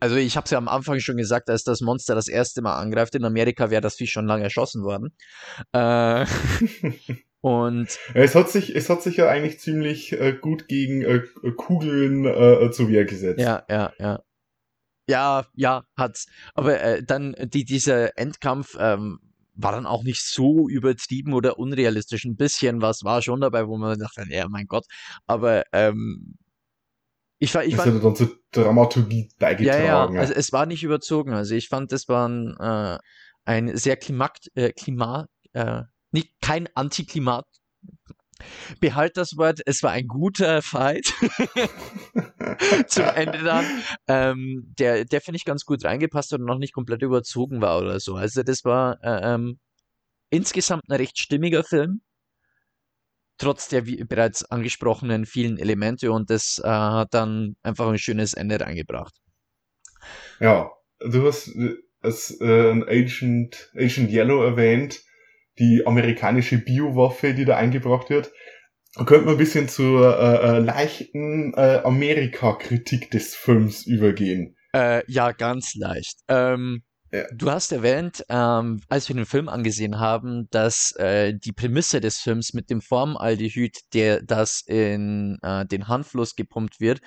also 0.00 0.16
ich 0.16 0.36
habe 0.36 0.46
es 0.46 0.50
ja 0.50 0.58
am 0.58 0.68
Anfang 0.68 1.00
schon 1.00 1.18
gesagt, 1.18 1.50
als 1.50 1.64
das 1.64 1.82
Monster 1.82 2.14
das 2.14 2.28
erste 2.28 2.62
Mal 2.62 2.78
angreift, 2.78 3.14
in 3.14 3.24
Amerika 3.24 3.70
wäre 3.70 3.82
das 3.82 3.96
Vieh 3.96 4.06
schon 4.06 4.26
lange 4.26 4.44
erschossen 4.44 4.82
worden. 4.82 5.14
Äh, 5.72 6.26
und 7.40 7.98
Ja, 8.14 8.20
Es 8.22 8.34
hat 8.34 8.50
sich, 8.50 8.74
es 8.74 8.90
hat 8.90 9.02
sich 9.02 9.16
ja 9.16 9.28
eigentlich 9.28 9.60
ziemlich 9.60 10.12
äh, 10.12 10.32
gut 10.32 10.68
gegen 10.68 11.02
äh, 11.02 11.22
Kugeln 11.56 12.24
äh, 12.26 12.70
zu 12.70 12.88
Wehr 12.88 13.04
gesetzt. 13.04 13.40
ja, 13.40 13.64
ja, 13.68 13.92
ja. 13.98 14.20
Ja, 15.08 15.44
ja, 15.54 15.82
hat's. 15.96 16.26
Aber 16.54 16.80
äh, 16.80 17.02
dann 17.02 17.34
die, 17.40 17.64
dieser 17.64 18.16
Endkampf 18.16 18.76
ähm, 18.78 19.18
war 19.54 19.72
dann 19.72 19.84
auch 19.86 20.04
nicht 20.04 20.22
so 20.24 20.68
übertrieben 20.68 21.32
oder 21.32 21.58
unrealistisch. 21.58 22.24
Ein 22.24 22.36
bisschen 22.36 22.80
was 22.80 23.02
war 23.02 23.20
schon 23.20 23.40
dabei, 23.40 23.66
wo 23.66 23.76
man 23.76 23.98
dachte, 23.98 24.24
ja, 24.28 24.46
mein 24.48 24.66
Gott. 24.66 24.84
Aber 25.26 25.64
ähm, 25.72 26.36
ich 27.38 27.54
war, 27.54 27.64
ich 27.64 27.74
das 27.74 27.86
war, 27.86 27.94
hat 27.94 28.04
dann 28.04 28.14
zur 28.14 28.38
Dramaturgie 28.52 29.22
Ja, 29.22 29.38
beigetragen. 29.38 30.14
ja, 30.14 30.20
also 30.20 30.32
es 30.32 30.52
war 30.52 30.66
nicht 30.66 30.84
überzogen. 30.84 31.32
Also 31.32 31.54
ich 31.54 31.68
fand, 31.68 31.90
das 31.90 32.06
war 32.08 32.28
ein, 32.28 32.54
äh, 32.60 32.98
ein 33.44 33.76
sehr 33.76 33.96
Klimat, 33.96 34.38
äh, 34.54 34.72
Klima, 34.72 35.26
äh, 35.54 35.82
nicht 36.12 36.40
kein 36.40 36.68
Antiklimat. 36.74 37.46
Behalt 38.80 39.16
das 39.18 39.36
Wort, 39.36 39.60
es 39.66 39.82
war 39.82 39.90
ein 39.90 40.06
guter 40.06 40.62
Fight 40.62 41.04
zum 42.86 43.04
Ende 43.04 43.42
dann, 43.42 43.66
ähm, 44.08 44.74
der, 44.78 45.04
der 45.04 45.20
finde 45.20 45.36
ich 45.36 45.44
ganz 45.44 45.66
gut 45.66 45.84
reingepasst 45.84 46.32
und 46.32 46.46
noch 46.46 46.58
nicht 46.58 46.72
komplett 46.72 47.02
überzogen 47.02 47.60
war 47.60 47.78
oder 47.78 48.00
so. 48.00 48.14
Also 48.14 48.42
das 48.42 48.64
war 48.64 48.98
äh, 49.02 49.34
ähm, 49.34 49.58
insgesamt 50.30 50.84
ein 50.88 50.96
recht 50.96 51.18
stimmiger 51.18 51.64
Film, 51.64 52.00
trotz 53.36 53.68
der 53.68 53.86
wie 53.86 54.02
bereits 54.04 54.44
angesprochenen 54.44 55.26
vielen 55.26 55.58
Elemente 55.58 56.10
und 56.10 56.30
das 56.30 56.60
äh, 56.64 56.68
hat 56.68 57.12
dann 57.12 57.56
einfach 57.62 57.88
ein 57.88 57.98
schönes 57.98 58.32
Ende 58.32 58.58
reingebracht. 58.58 59.14
Ja, 60.38 60.70
du 61.00 61.26
hast 61.26 61.48
äh, 61.48 61.74
als 62.00 62.40
äh, 62.40 62.70
Agent, 62.86 63.70
Agent 63.74 64.10
Yellow 64.10 64.42
erwähnt, 64.42 65.00
die 65.60 65.86
amerikanische 65.86 66.58
Biowaffe, 66.58 67.34
die 67.34 67.44
da 67.44 67.56
eingebracht 67.56 68.10
wird. 68.10 68.32
Da 68.96 69.04
könnte 69.04 69.26
man 69.26 69.34
ein 69.34 69.38
bisschen 69.38 69.68
zur 69.68 70.18
äh, 70.18 70.56
äh, 70.56 70.58
leichten 70.58 71.54
äh, 71.54 71.80
Amerika-Kritik 71.84 73.10
des 73.12 73.36
Films 73.36 73.86
übergehen. 73.86 74.56
Äh, 74.74 75.02
ja, 75.06 75.30
ganz 75.32 75.74
leicht. 75.74 76.18
Ähm, 76.28 76.82
Ja. 77.12 77.24
Du 77.34 77.50
hast 77.50 77.72
erwähnt, 77.72 78.24
ähm, 78.28 78.80
als 78.88 79.08
wir 79.08 79.16
den 79.16 79.26
Film 79.26 79.48
angesehen 79.48 79.98
haben, 79.98 80.46
dass 80.52 80.92
äh, 80.96 81.34
die 81.34 81.50
Prämisse 81.52 82.00
des 82.00 82.18
Films 82.18 82.52
mit 82.54 82.70
dem 82.70 82.80
Formaldehyd, 82.80 83.76
der 83.94 84.22
das 84.22 84.62
in 84.64 85.36
äh, 85.42 85.66
den 85.66 85.88
Handfluss 85.88 86.36
gepumpt 86.36 86.78
wird, 86.78 87.00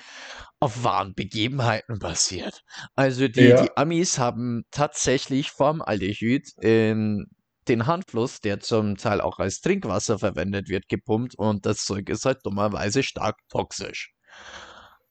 auf 0.59 0.83
wahren 0.83 1.13
Begebenheiten 1.15 1.99
basiert. 1.99 2.63
Also 2.95 3.29
die, 3.29 3.47
Ja. 3.47 3.61
die 3.61 3.77
Amis 3.77 4.19
haben 4.19 4.63
tatsächlich 4.71 5.51
Formaldehyd 5.51 6.49
in 6.61 7.27
den 7.67 7.87
Handfluss, 7.87 8.39
der 8.39 8.59
zum 8.59 8.97
Teil 8.97 9.21
auch 9.21 9.39
als 9.39 9.61
Trinkwasser 9.61 10.19
verwendet 10.19 10.69
wird, 10.69 10.87
gepumpt 10.89 11.35
und 11.35 11.65
das 11.65 11.85
Zeug 11.85 12.09
ist 12.09 12.25
halt 12.25 12.39
dummerweise 12.45 13.03
stark 13.03 13.37
toxisch. 13.49 14.13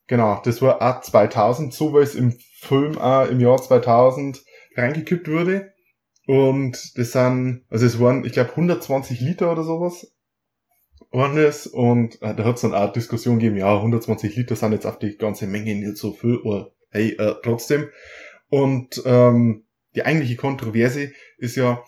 Genau, 0.07 0.41
das 0.45 0.61
war 0.61 0.83
auch 0.83 1.01
2000, 1.01 1.73
so 1.73 1.93
weil 1.93 2.03
es 2.03 2.15
im 2.15 2.37
Film 2.61 2.99
auch 2.99 3.27
im 3.27 3.41
Jahr 3.41 3.61
2000 3.61 4.43
reingekippt 4.77 5.29
wurde. 5.29 5.73
Und 6.27 6.97
das 6.97 7.13
sind, 7.13 7.65
also 7.69 7.87
es 7.87 7.99
waren, 8.01 8.25
ich 8.25 8.33
glaube, 8.33 8.51
120 8.51 9.21
Liter 9.21 9.51
oder 9.51 9.65
sowas. 9.65 10.13
worden 11.11 11.37
ist 11.37 11.67
und 11.67 12.21
äh, 12.23 12.35
da 12.35 12.45
hat 12.45 12.57
es 12.57 12.63
dann 12.63 12.75
auch 12.75 12.93
Diskussion 12.93 13.39
gegeben, 13.39 13.57
ja, 13.57 13.75
120 13.77 14.35
Liter 14.37 14.57
sind 14.57 14.73
jetzt 14.73 14.87
auf 14.87 14.99
die 14.99 15.17
ganze 15.17 15.47
Menge 15.47 15.75
nicht 15.75 15.97
so 15.97 16.13
viel, 16.13 16.39
aber 16.45 16.73
hey, 16.91 17.17
äh, 17.19 17.35
trotzdem. 17.43 17.89
Und 18.49 19.03
ähm, 19.05 19.67
die 19.95 20.05
eigentliche 20.05 20.37
Kontroverse 20.37 21.13
ist 21.39 21.57
ja, 21.57 21.83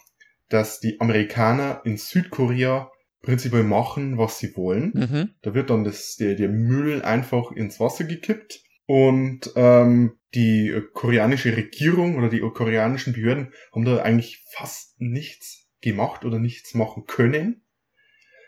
dass 0.48 0.80
die 0.80 1.00
Amerikaner 1.00 1.82
in 1.84 1.96
Südkorea 1.96 2.90
prinzipiell 3.22 3.64
machen, 3.64 4.18
was 4.18 4.38
sie 4.38 4.54
wollen. 4.56 4.92
Mhm. 4.94 5.30
Da 5.42 5.54
wird 5.54 5.70
dann 5.70 5.84
das, 5.84 6.16
der, 6.16 6.34
der 6.34 6.48
Müll 6.48 7.02
einfach 7.02 7.50
ins 7.52 7.80
Wasser 7.80 8.04
gekippt 8.04 8.62
und 8.86 9.50
ähm, 9.56 10.18
die 10.34 10.82
koreanische 10.92 11.56
Regierung 11.56 12.16
oder 12.16 12.28
die 12.28 12.40
koreanischen 12.40 13.14
Behörden 13.14 13.52
haben 13.72 13.84
da 13.84 14.02
eigentlich 14.02 14.44
fast 14.52 15.00
nichts 15.00 15.68
gemacht 15.80 16.24
oder 16.24 16.38
nichts 16.38 16.74
machen 16.74 17.04
können. 17.06 17.63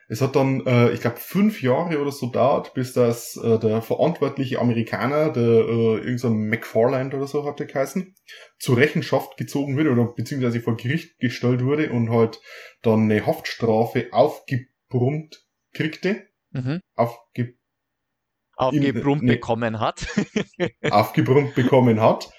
Es 0.09 0.21
hat 0.21 0.37
dann, 0.37 0.64
äh, 0.66 0.90
ich 0.92 1.01
glaube, 1.01 1.16
fünf 1.16 1.62
Jahre 1.62 2.01
oder 2.01 2.12
so 2.12 2.31
dauert, 2.31 2.75
bis 2.75 2.92
das 2.92 3.37
äh, 3.37 3.59
der 3.59 3.83
verantwortliche 3.83 4.61
Amerikaner, 4.61 5.33
der 5.33 5.42
äh, 5.42 5.97
irgendein 5.99 6.49
McFarland 6.49 7.14
oder 7.14 7.27
so 7.27 7.45
hatte 7.45 7.66
geheißen, 7.66 8.14
zur 8.59 8.77
Rechenschaft 8.77 9.37
gezogen 9.37 9.77
wurde 9.77 9.90
oder 9.90 10.05
beziehungsweise 10.07 10.61
vor 10.61 10.77
Gericht 10.77 11.19
gestellt 11.19 11.64
wurde 11.64 11.90
und 11.90 12.11
halt 12.11 12.40
dann 12.83 13.11
eine 13.11 13.27
Haftstrafe 13.27 14.09
aufgebrummt 14.12 15.45
kriegte. 15.73 16.29
Mhm. 16.53 16.81
Aufge 16.95 17.55
Aufgebrummt 18.57 19.23
ne- 19.23 19.35
bekommen 19.35 19.81
hat. 19.81 20.07
aufgebrummt 20.90 21.55
bekommen 21.55 22.01
hat, 22.01 22.31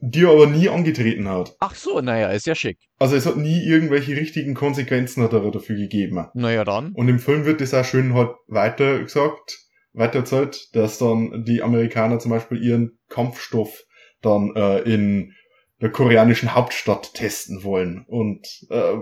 die 0.00 0.24
er 0.24 0.30
aber 0.30 0.46
nie 0.46 0.68
angetreten 0.68 1.28
hat. 1.28 1.56
Ach 1.60 1.74
so, 1.74 2.00
naja, 2.00 2.28
ist 2.28 2.46
ja 2.46 2.54
schick. 2.54 2.78
Also 2.98 3.16
es 3.16 3.26
hat 3.26 3.36
nie 3.36 3.64
irgendwelche 3.64 4.16
richtigen 4.16 4.54
Konsequenzen 4.54 5.22
hat 5.22 5.32
er 5.32 5.50
dafür 5.50 5.76
gegeben. 5.76 6.26
Naja, 6.34 6.64
dann. 6.64 6.92
Und 6.92 7.08
im 7.08 7.18
Film 7.18 7.44
wird 7.44 7.60
das 7.60 7.74
auch 7.74 7.84
schön 7.84 8.14
halt 8.14 8.30
weiter 8.48 9.00
gesagt, 9.00 9.58
weiter 9.92 10.20
erzählt, 10.20 10.74
dass 10.74 10.98
dann 10.98 11.44
die 11.44 11.62
Amerikaner 11.62 12.18
zum 12.18 12.30
Beispiel 12.30 12.62
ihren 12.62 12.98
Kampfstoff 13.08 13.84
dann 14.22 14.54
äh, 14.54 14.80
in 14.80 15.32
der 15.80 15.90
koreanischen 15.90 16.54
Hauptstadt 16.54 17.14
testen 17.14 17.64
wollen. 17.64 18.04
Und 18.06 18.46
äh, 18.70 18.96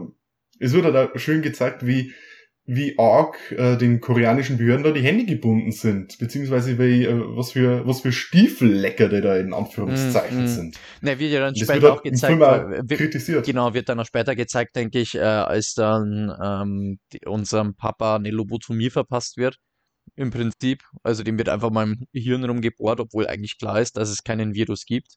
es 0.61 0.73
wird 0.73 0.85
halt 0.85 0.97
auch 0.97 1.19
schön 1.19 1.43
gezeigt, 1.43 1.87
wie 1.87 2.13
wie 2.71 2.99
arg 2.99 3.37
äh, 3.53 3.77
den 3.79 3.99
koreanischen 4.01 4.59
Behörden 4.59 4.85
da 4.85 4.91
die 4.91 5.01
Hände 5.01 5.25
gebunden 5.25 5.73
sind, 5.73 6.19
beziehungsweise 6.19 6.79
wie, 6.79 7.05
äh, 7.07 7.19
was 7.37 7.53
für 7.53 7.87
was 7.87 8.03
für 8.03 8.13
Stiefellecker 8.13 9.09
die 9.09 9.23
da 9.23 9.39
in 9.39 9.55
Anführungszeichen 9.55 10.41
Mm, 10.41 10.45
mm. 10.45 10.47
sind. 10.49 10.77
Na, 11.01 11.19
wird 11.19 11.33
ja 11.33 11.41
dann 11.41 11.55
Das 11.55 11.63
später 11.63 11.81
wird 11.83 11.93
auch 11.93 12.03
gezeigt. 12.03 12.31
Film 12.31 12.43
auch 12.43 12.51
weil- 12.69 12.89
wird, 12.91 13.01
kritisiert. 13.01 13.47
genau, 13.47 13.73
wird 13.73 13.89
dann 13.89 13.99
auch 13.99 14.05
später 14.07 14.37
gezeigt, 14.37 14.77
denke 14.77 14.99
ich, 14.99 15.15
äh, 15.15 15.21
als 15.21 15.73
dann 15.73 16.31
ähm, 16.45 16.99
die, 17.15 17.21
unserem 17.27 17.75
Papa 17.75 18.17
eine 18.17 18.31
Lobotomie 18.31 18.91
verpasst 18.91 19.39
wird. 19.39 19.57
Im 20.15 20.31
Prinzip. 20.31 20.83
Also 21.03 21.23
dem 21.23 21.39
wird 21.39 21.49
einfach 21.49 21.71
mal 21.71 21.85
im 21.85 22.07
Hirn 22.13 22.45
rumgebohrt, 22.45 23.01
obwohl 23.01 23.27
eigentlich 23.29 23.59
klar 23.59 23.81
ist, 23.81 23.97
dass 23.97 24.11
es 24.11 24.23
keinen 24.25 24.55
Virus 24.55 24.85
gibt. 24.85 25.09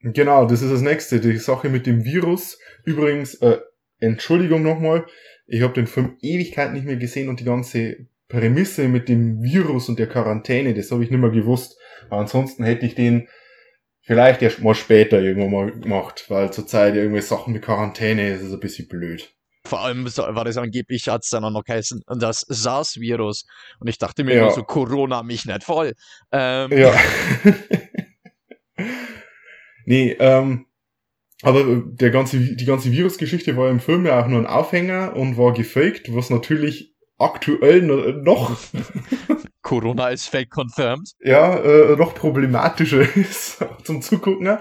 Genau, 0.00 0.46
das 0.46 0.62
ist 0.62 0.70
das 0.70 0.80
nächste. 0.80 1.18
Die 1.20 1.36
Sache 1.38 1.68
mit 1.70 1.86
dem 1.86 2.04
Virus. 2.04 2.56
Übrigens, 2.84 3.34
äh, 3.36 3.58
Entschuldigung 4.00 4.62
nochmal, 4.62 5.06
ich 5.48 5.62
habe 5.62 5.72
den 5.72 5.86
Film 5.86 6.16
Ewigkeit 6.20 6.72
nicht 6.72 6.84
mehr 6.86 6.96
gesehen 6.96 7.28
und 7.28 7.40
die 7.40 7.44
ganze 7.44 8.06
Prämisse 8.28 8.86
mit 8.88 9.08
dem 9.08 9.42
Virus 9.42 9.88
und 9.88 9.98
der 9.98 10.06
Quarantäne, 10.08 10.74
das 10.74 10.90
habe 10.92 11.02
ich 11.02 11.10
nicht 11.10 11.18
mehr 11.20 11.30
gewusst. 11.30 11.78
Aber 12.06 12.20
ansonsten 12.20 12.62
hätte 12.62 12.84
ich 12.84 12.94
den 12.94 13.28
vielleicht 14.02 14.42
erst 14.42 14.60
mal 14.62 14.74
später 14.74 15.20
irgendwann 15.20 15.50
mal 15.50 15.72
gemacht, 15.72 16.26
weil 16.28 16.52
zurzeit 16.52 16.94
irgendwie 16.94 17.22
Sachen 17.22 17.54
mit 17.54 17.62
Quarantäne 17.62 18.30
das 18.32 18.42
ist 18.42 18.52
ein 18.52 18.60
bisschen 18.60 18.88
blöd. 18.88 19.32
Vor 19.66 19.80
allem 19.80 20.04
war 20.06 20.44
das 20.44 20.56
angeblich, 20.56 21.08
hat 21.08 21.24
es 21.24 21.30
dann 21.30 21.44
auch 21.44 21.50
noch 21.50 21.64
geheißen, 21.64 22.02
das 22.18 22.40
SARS-Virus. 22.48 23.46
Und 23.80 23.88
ich 23.88 23.98
dachte 23.98 24.24
mir 24.24 24.34
Ja. 24.34 24.42
nur 24.42 24.50
so, 24.50 24.62
Corona 24.62 25.22
mich 25.22 25.46
nicht 25.46 25.64
voll. 25.64 25.94
Ähm, 26.30 26.72
Ja. 26.72 26.94
nee, 29.86 30.12
ähm, 30.18 30.66
aber 31.42 31.82
der 31.86 32.10
ganze, 32.10 32.38
die 32.56 32.64
ganze 32.64 32.90
Virusgeschichte 32.92 33.56
war 33.56 33.70
im 33.70 33.80
Film 33.80 34.06
ja 34.06 34.20
auch 34.22 34.26
nur 34.28 34.40
ein 34.40 34.46
Aufhänger 34.46 35.14
und 35.16 35.36
war 35.36 35.52
gefaked, 35.52 36.14
was 36.14 36.30
natürlich 36.30 36.94
aktuell 37.18 37.82
no- 37.82 38.12
noch, 38.12 38.56
Corona 39.62 40.08
ist 40.08 40.26
fake 40.28 40.50
confirmed. 40.50 41.10
ja, 41.22 41.56
äh, 41.58 41.96
noch 41.96 42.14
problematischer 42.14 43.00
ist 43.16 43.58
zum 43.84 44.02
Zugucken. 44.02 44.58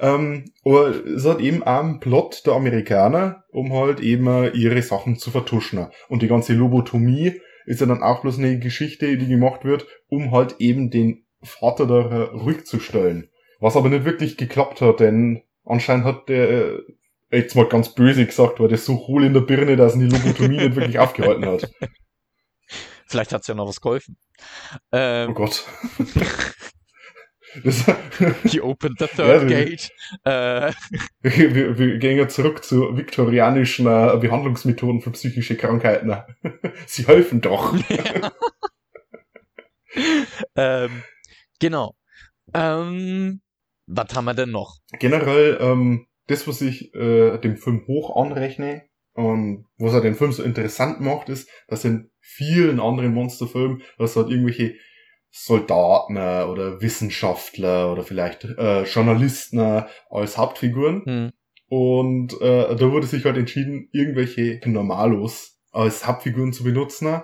Ähm, 0.00 0.44
aber 0.64 1.04
es 1.04 1.24
hat 1.26 1.40
eben 1.40 1.64
auch 1.64 1.80
einen 1.80 1.98
Plot 2.00 2.46
der 2.46 2.54
Amerikaner, 2.54 3.42
um 3.50 3.72
halt 3.72 3.98
eben 4.00 4.26
äh, 4.28 4.50
ihre 4.50 4.80
Sachen 4.82 5.16
zu 5.16 5.30
vertuschen. 5.32 5.88
Und 6.08 6.22
die 6.22 6.28
ganze 6.28 6.52
Lobotomie 6.52 7.40
ist 7.66 7.80
ja 7.80 7.86
dann 7.86 8.02
auch 8.02 8.22
bloß 8.22 8.38
eine 8.38 8.58
Geschichte, 8.60 9.16
die 9.16 9.26
gemacht 9.26 9.64
wird, 9.64 9.86
um 10.08 10.30
halt 10.30 10.56
eben 10.60 10.90
den 10.90 11.24
Vater 11.42 11.86
da 11.86 11.98
äh, 12.08 12.22
ruhig 12.36 12.66
zu 12.66 12.78
stellen. 12.78 13.30
Was 13.58 13.76
aber 13.76 13.88
nicht 13.88 14.04
wirklich 14.04 14.36
geklappt 14.36 14.80
hat, 14.80 15.00
denn 15.00 15.42
anscheinend 15.64 16.04
hat 16.04 16.28
der, 16.28 16.50
äh, 16.50 16.82
jetzt 17.30 17.54
mal 17.54 17.68
ganz 17.68 17.94
böse 17.94 18.26
gesagt, 18.26 18.60
war 18.60 18.68
der 18.68 18.78
so 18.78 19.06
hohl 19.06 19.24
in 19.24 19.34
der 19.34 19.40
Birne, 19.42 19.76
dass 19.76 19.94
ihn 19.94 20.08
die 20.08 20.16
Lobotomie 20.16 20.56
nicht 20.56 20.74
wirklich 20.76 20.98
aufgehalten 20.98 21.46
hat. 21.46 21.70
Vielleicht 23.06 23.32
hat 23.32 23.40
es 23.42 23.48
ja 23.48 23.54
noch 23.54 23.66
was 23.66 23.80
geholfen. 23.80 24.16
Oh 24.72 24.76
Ähm, 24.92 25.34
Gott. 25.34 25.64
Das, 27.64 27.84
he 28.44 28.60
opened 28.60 29.00
the 29.00 29.08
third 29.08 29.50
Ja, 29.50 29.64
gate. 29.64 29.90
Äh, 30.24 30.72
wir, 31.22 31.76
wir 31.78 31.98
gehen 31.98 32.16
ja 32.16 32.28
zurück 32.28 32.62
zu 32.62 32.96
viktorianischen 32.96 33.86
äh, 33.86 34.16
Behandlungsmethoden 34.18 35.00
für 35.00 35.10
psychische 35.10 35.56
Krankheiten. 35.56 36.14
Sie 36.86 37.08
helfen 37.08 37.40
doch. 37.40 37.74
ähm, 40.54 41.02
genau. 41.58 41.96
Ähm, 42.54 43.40
was 43.90 44.14
haben 44.14 44.24
wir 44.24 44.34
denn 44.34 44.50
noch? 44.50 44.76
Generell, 44.98 45.58
ähm, 45.60 46.06
das, 46.26 46.46
was 46.46 46.60
ich 46.60 46.94
äh, 46.94 47.38
dem 47.38 47.56
Film 47.56 47.84
hoch 47.86 48.16
anrechne 48.16 48.82
und 49.14 49.66
was 49.78 49.94
er 49.94 50.00
den 50.00 50.14
Film 50.14 50.32
so 50.32 50.42
interessant 50.42 51.00
macht, 51.00 51.28
ist, 51.28 51.48
dass 51.68 51.84
in 51.84 52.10
vielen 52.20 52.80
anderen 52.80 53.12
Monsterfilmen, 53.12 53.82
dass 53.98 54.16
halt 54.16 54.30
irgendwelche 54.30 54.74
Soldaten 55.32 56.16
oder 56.16 56.80
Wissenschaftler 56.80 57.92
oder 57.92 58.02
vielleicht 58.02 58.44
äh, 58.44 58.82
Journalisten 58.84 59.84
als 60.10 60.38
Hauptfiguren 60.38 61.04
Hm. 61.04 61.30
Und 61.70 62.32
äh, 62.40 62.74
da 62.74 62.90
wurde 62.90 63.06
sich 63.06 63.24
halt 63.24 63.36
entschieden, 63.36 63.88
irgendwelche 63.92 64.60
Normalos 64.64 65.60
als 65.70 66.04
Hauptfiguren 66.04 66.52
zu 66.52 66.64
benutzen, 66.64 67.22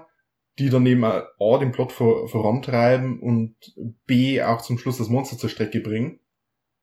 die 0.61 0.71
dann 0.71 0.87
eben 0.87 1.05
A, 1.05 1.25
den 1.59 1.73
Plot 1.73 1.91
vor, 1.91 2.29
vorantreiben 2.29 3.19
und 3.19 3.57
B 4.07 4.41
auch 4.41 4.63
zum 4.63 4.79
Schluss 4.79 4.99
das 4.99 5.09
Monster 5.09 5.37
zur 5.37 5.51
Strecke 5.51 5.81
bringen. 5.81 6.21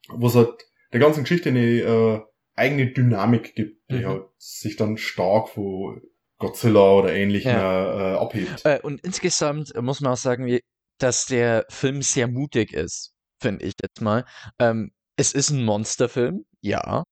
Was 0.10 0.36
halt 0.36 0.50
der 0.92 1.00
ganzen 1.00 1.24
Geschichte 1.24 1.50
eine 1.50 1.60
äh, 1.60 2.22
eigene 2.56 2.92
Dynamik 2.92 3.56
gibt, 3.56 3.90
die 3.90 3.96
Mhm. 4.00 4.06
halt 4.08 4.24
sich 4.38 4.76
dann 4.76 4.98
stark 4.98 5.50
von 5.50 6.02
Godzilla 6.38 6.92
oder 6.94 7.14
ähnlichen 7.14 7.52
Ja. 7.52 8.14
äh, 8.14 8.18
abhebt. 8.18 8.66
Äh, 8.66 8.80
und 8.82 9.02
insgesamt 9.02 9.74
muss 9.82 10.02
man 10.02 10.14
auch 10.14 10.18
sagen, 10.18 10.60
dass 11.00 11.26
der 11.26 11.66
Film 11.70 12.02
sehr 12.02 12.28
mutig 12.28 12.74
ist, 12.74 13.14
finde 13.42 13.66
ich 13.66 13.74
jetzt 13.82 14.02
mal. 14.02 14.26
Ähm, 14.60 14.92
es 15.16 15.34
ist 15.34 15.50
ein 15.52 15.64
Monsterfilm, 15.64 16.46
ja, 16.62 17.04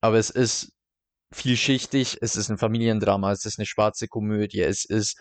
aber 0.00 0.16
es 0.18 0.30
ist 0.30 0.72
vielschichtig, 1.34 2.18
es 2.20 2.36
ist 2.36 2.50
ein 2.50 2.58
Familiendrama, 2.58 3.32
es 3.32 3.44
ist 3.46 3.58
eine 3.58 3.66
schwarze 3.66 4.08
Komödie, 4.08 4.60
es 4.62 4.84
ist 4.84 5.18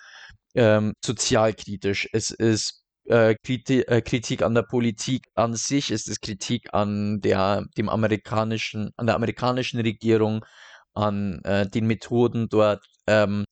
ähm, 0.55 0.93
sozialkritisch, 1.05 2.09
es 2.11 2.31
ist 2.31 2.80
äh, 3.11 3.35
Kriti 3.43 3.81
äh, 3.81 4.01
Kritik 4.01 4.41
an 4.41 4.55
der 4.55 4.63
Politik 4.63 5.27
an 5.35 5.55
sich, 5.55 5.91
es 5.91 6.07
ist 6.07 6.21
Kritik 6.21 6.73
an 6.73 7.21
der, 7.21 7.65
dem 7.77 7.89
amerikanischen, 7.89 8.91
an 8.97 9.05
der 9.07 9.15
amerikanischen 9.15 9.81
Regierung, 9.81 10.45
an 10.93 11.41
äh, 11.43 11.67
den 11.69 11.87
Methoden 11.87 12.47
dort. 12.49 12.85
Ähm, 13.07 13.45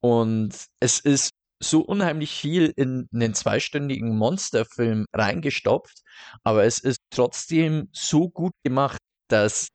und 0.00 0.66
es 0.80 1.00
ist 1.00 1.30
so 1.60 1.80
unheimlich 1.82 2.32
viel 2.32 2.72
in 2.76 3.08
einen 3.14 3.34
zweistündigen 3.34 4.16
Monsterfilm 4.16 5.06
reingestopft, 5.12 6.02
aber 6.42 6.64
es 6.64 6.78
ist 6.78 6.98
trotzdem 7.10 7.88
so 7.92 8.28
gut 8.30 8.52
gemacht, 8.64 8.98
dass 9.28 9.68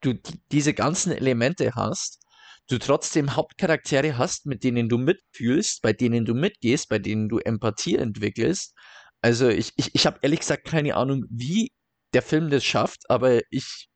du 0.00 0.14
die, 0.14 0.40
diese 0.52 0.74
ganzen 0.74 1.12
Elemente 1.12 1.74
hast, 1.74 2.23
du 2.68 2.78
trotzdem 2.78 3.36
Hauptcharaktere 3.36 4.18
hast, 4.18 4.46
mit 4.46 4.64
denen 4.64 4.88
du 4.88 4.98
mitfühlst, 4.98 5.82
bei 5.82 5.92
denen 5.92 6.24
du 6.24 6.34
mitgehst, 6.34 6.88
bei 6.88 6.98
denen 6.98 7.28
du 7.28 7.38
Empathie 7.38 7.96
entwickelst. 7.96 8.74
Also 9.20 9.48
ich, 9.48 9.72
ich, 9.76 9.94
ich 9.94 10.06
habe 10.06 10.18
ehrlich 10.22 10.40
gesagt 10.40 10.64
keine 10.66 10.96
Ahnung, 10.96 11.24
wie 11.30 11.72
der 12.12 12.22
Film 12.22 12.50
das 12.50 12.64
schafft, 12.64 13.10
aber 13.10 13.40
ich 13.50 13.88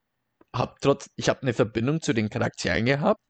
habe 0.55 0.75
trotz, 0.81 1.09
ich 1.17 1.29
habe 1.29 1.43
eine 1.43 1.55
Verbindung 1.55 2.01
zu 2.01 2.13
den 2.13 2.31
Charakteren 2.31 2.87
gehabt. 2.87 3.21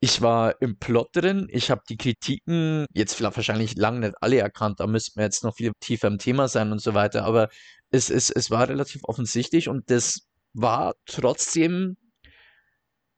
Ich 0.00 0.20
war 0.20 0.60
im 0.60 0.78
Plot 0.78 1.10
drin, 1.14 1.46
ich 1.50 1.70
habe 1.70 1.82
die 1.88 1.96
Kritiken 1.96 2.86
jetzt 2.92 3.20
wahrscheinlich 3.22 3.76
lang 3.76 4.00
nicht 4.00 4.14
alle 4.20 4.38
erkannt, 4.38 4.80
da 4.80 4.86
müssten 4.86 5.18
wir 5.20 5.24
jetzt 5.24 5.44
noch 5.44 5.54
viel 5.54 5.72
tiefer 5.80 6.08
im 6.08 6.18
Thema 6.18 6.48
sein 6.48 6.72
und 6.72 6.80
so 6.80 6.94
weiter, 6.94 7.24
aber 7.24 7.48
es, 7.90 8.10
es, 8.10 8.30
es 8.30 8.50
war 8.50 8.68
relativ 8.68 9.02
offensichtlich 9.04 9.68
und 9.68 9.90
das 9.90 10.26
war 10.54 10.94
trotzdem 11.06 11.96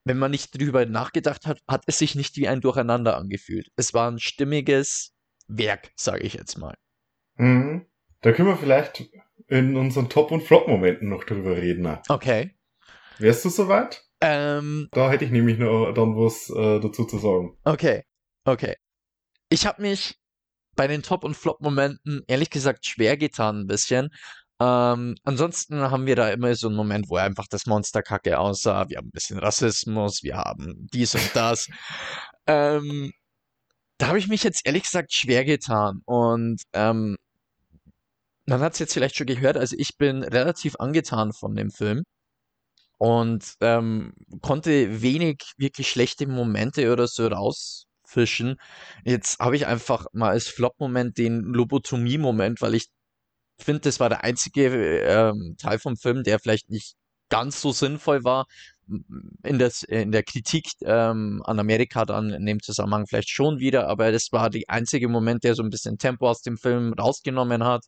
wenn 0.04 0.18
man 0.18 0.30
nicht 0.30 0.58
drüber 0.58 0.86
nachgedacht 0.86 1.46
hat, 1.46 1.60
hat 1.68 1.82
es 1.86 1.98
sich 1.98 2.14
nicht 2.14 2.36
wie 2.36 2.48
ein 2.48 2.60
Durcheinander 2.60 3.16
angefühlt. 3.16 3.68
Es 3.76 3.94
war 3.94 4.10
ein 4.10 4.18
stimmiges 4.18 5.12
Werk, 5.48 5.90
sage 5.96 6.22
ich 6.22 6.34
jetzt 6.34 6.58
mal. 6.58 6.74
Mhm. 7.36 7.86
Da 8.20 8.32
können 8.32 8.48
wir 8.48 8.56
vielleicht 8.56 9.04
in 9.48 9.76
unseren 9.76 10.08
Top- 10.08 10.30
und 10.30 10.42
Flop-Momenten 10.42 11.08
noch 11.08 11.24
drüber 11.24 11.56
reden. 11.56 11.98
Okay. 12.08 12.54
Wärst 13.18 13.44
du 13.44 13.50
soweit? 13.50 14.02
Ähm, 14.20 14.88
Da 14.92 15.10
hätte 15.10 15.24
ich 15.24 15.30
nämlich 15.30 15.58
noch 15.58 15.92
dann 15.92 16.16
was 16.16 16.48
äh, 16.50 16.80
dazu 16.80 17.04
zu 17.04 17.18
sagen. 17.18 17.58
okay. 17.64 18.04
Okay. 18.46 18.76
Ich 19.48 19.66
habe 19.66 19.80
mich 19.82 20.16
bei 20.76 20.86
den 20.86 21.02
Top- 21.02 21.24
und 21.24 21.34
Flop-Momenten 21.36 22.22
ehrlich 22.26 22.50
gesagt 22.50 22.84
schwer 22.86 23.16
getan 23.16 23.60
ein 23.60 23.66
bisschen. 23.66 24.10
Ähm, 24.60 25.16
ansonsten 25.24 25.80
haben 25.90 26.06
wir 26.06 26.16
da 26.16 26.30
immer 26.30 26.54
so 26.54 26.68
einen 26.68 26.76
Moment, 26.76 27.08
wo 27.08 27.16
einfach 27.16 27.46
das 27.48 27.66
Monster 27.66 28.02
kacke 28.02 28.38
aussah. 28.38 28.88
Wir 28.88 28.98
haben 28.98 29.08
ein 29.08 29.10
bisschen 29.10 29.38
Rassismus, 29.38 30.22
wir 30.22 30.36
haben 30.36 30.88
dies 30.92 31.14
und 31.14 31.30
das. 31.34 31.68
ähm, 32.46 33.12
da 33.98 34.08
habe 34.08 34.18
ich 34.18 34.28
mich 34.28 34.42
jetzt 34.44 34.66
ehrlich 34.66 34.84
gesagt 34.84 35.12
schwer 35.12 35.44
getan. 35.44 36.02
Und 36.04 36.62
ähm, 36.72 37.16
man 38.46 38.60
hat 38.60 38.74
es 38.74 38.78
jetzt 38.78 38.94
vielleicht 38.94 39.16
schon 39.16 39.26
gehört, 39.26 39.56
also 39.56 39.76
ich 39.78 39.96
bin 39.96 40.22
relativ 40.22 40.76
angetan 40.78 41.32
von 41.32 41.54
dem 41.56 41.70
Film 41.70 42.04
und 42.98 43.54
ähm, 43.60 44.14
konnte 44.42 45.02
wenig 45.02 45.42
wirklich 45.56 45.88
schlechte 45.90 46.26
Momente 46.26 46.92
oder 46.92 47.06
so 47.08 47.26
rausfischen. 47.26 48.56
Jetzt 49.04 49.38
habe 49.40 49.56
ich 49.56 49.66
einfach 49.66 50.06
mal 50.12 50.30
als 50.30 50.48
Flop-Moment 50.48 51.18
den 51.18 51.42
Lobotomie-Moment, 51.42 52.60
weil 52.60 52.74
ich 52.74 52.88
finde, 53.58 53.80
das 53.80 54.00
war 54.00 54.08
der 54.08 54.24
einzige 54.24 55.00
ähm, 55.00 55.56
Teil 55.58 55.78
vom 55.78 55.96
Film, 55.96 56.22
der 56.22 56.38
vielleicht 56.38 56.70
nicht 56.70 56.94
ganz 57.28 57.60
so 57.60 57.72
sinnvoll 57.72 58.24
war. 58.24 58.46
In, 59.42 59.58
das, 59.58 59.82
in 59.82 60.12
der 60.12 60.22
Kritik 60.22 60.66
ähm, 60.82 61.42
an 61.46 61.58
Amerika 61.58 62.04
dann 62.04 62.30
in 62.30 62.44
dem 62.44 62.60
Zusammenhang 62.60 63.06
vielleicht 63.06 63.30
schon 63.30 63.58
wieder, 63.58 63.88
aber 63.88 64.12
das 64.12 64.30
war 64.30 64.50
der 64.50 64.62
einzige 64.68 65.08
Moment, 65.08 65.42
der 65.42 65.54
so 65.54 65.62
ein 65.62 65.70
bisschen 65.70 65.96
Tempo 65.96 66.28
aus 66.28 66.42
dem 66.42 66.58
Film 66.58 66.92
rausgenommen 66.92 67.64
hat. 67.64 67.86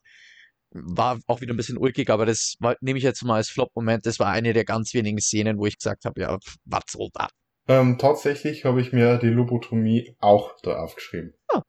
War 0.71 1.19
auch 1.27 1.39
wieder 1.39 1.53
ein 1.53 1.57
bisschen 1.57 1.77
ulkig, 1.77 2.09
aber 2.09 2.25
das 2.25 2.55
war, 2.59 2.75
nehme 2.81 2.97
ich 2.97 3.03
jetzt 3.03 3.23
mal 3.23 3.35
als 3.35 3.49
Flop-Moment. 3.49 4.07
Das 4.07 4.19
war 4.19 4.31
eine 4.31 4.53
der 4.53 4.65
ganz 4.65 4.93
wenigen 4.95 5.19
Szenen, 5.19 5.59
wo 5.59 5.67
ich 5.67 5.77
gesagt 5.77 6.03
habe, 6.05 6.19
ja, 6.19 6.37
was 6.65 6.83
soll 6.89 7.09
das? 7.13 7.29
Ähm, 7.67 7.97
tatsächlich 7.97 8.65
habe 8.65 8.81
ich 8.81 8.91
mir 8.91 9.17
die 9.17 9.27
Lobotomie 9.27 10.15
auch 10.19 10.55
da 10.63 10.77
aufgeschrieben. 10.77 11.33
Ah. 11.49 11.61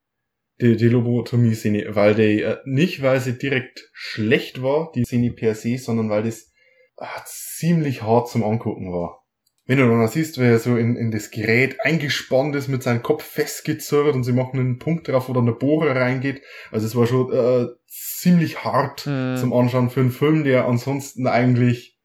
Die, 0.60 0.76
die 0.76 0.88
Lobotomie-Szene, 0.88 1.94
weil 1.94 2.14
die, 2.14 2.42
äh, 2.42 2.56
nicht 2.64 3.02
weil 3.02 3.20
sie 3.20 3.38
direkt 3.38 3.88
schlecht 3.92 4.60
war, 4.62 4.90
die 4.94 5.04
Szene 5.04 5.30
per 5.30 5.54
se, 5.54 5.78
sondern 5.78 6.10
weil 6.10 6.24
das 6.24 6.50
ah, 6.96 7.22
ziemlich 7.26 8.02
hart 8.02 8.28
zum 8.28 8.42
Angucken 8.42 8.92
war. 8.92 9.24
Wenn 9.66 9.78
du 9.78 9.86
dann 9.86 10.08
siehst, 10.08 10.38
wie 10.38 10.44
er 10.44 10.58
so 10.58 10.76
in, 10.76 10.96
in 10.96 11.10
das 11.10 11.30
Gerät 11.30 11.76
eingespannt 11.82 12.56
ist, 12.56 12.68
mit 12.68 12.82
seinem 12.82 13.02
Kopf 13.02 13.22
festgezurrt 13.22 14.14
und 14.14 14.24
sie 14.24 14.32
machen 14.32 14.58
einen 14.58 14.78
Punkt 14.78 15.06
drauf, 15.06 15.28
wo 15.28 15.34
dann 15.34 15.44
der 15.44 15.52
Bohrer 15.52 15.94
reingeht. 15.94 16.42
Also 16.70 16.86
es 16.86 16.96
war 16.96 17.06
schon 17.06 17.30
äh, 17.32 17.66
ziemlich 17.86 18.64
hart 18.64 19.02
Hm. 19.04 19.36
zum 19.36 19.52
Anschauen 19.52 19.90
für 19.90 20.00
einen 20.00 20.10
Film, 20.10 20.42
der 20.42 20.66
ansonsten 20.66 21.26
eigentlich 21.26 21.98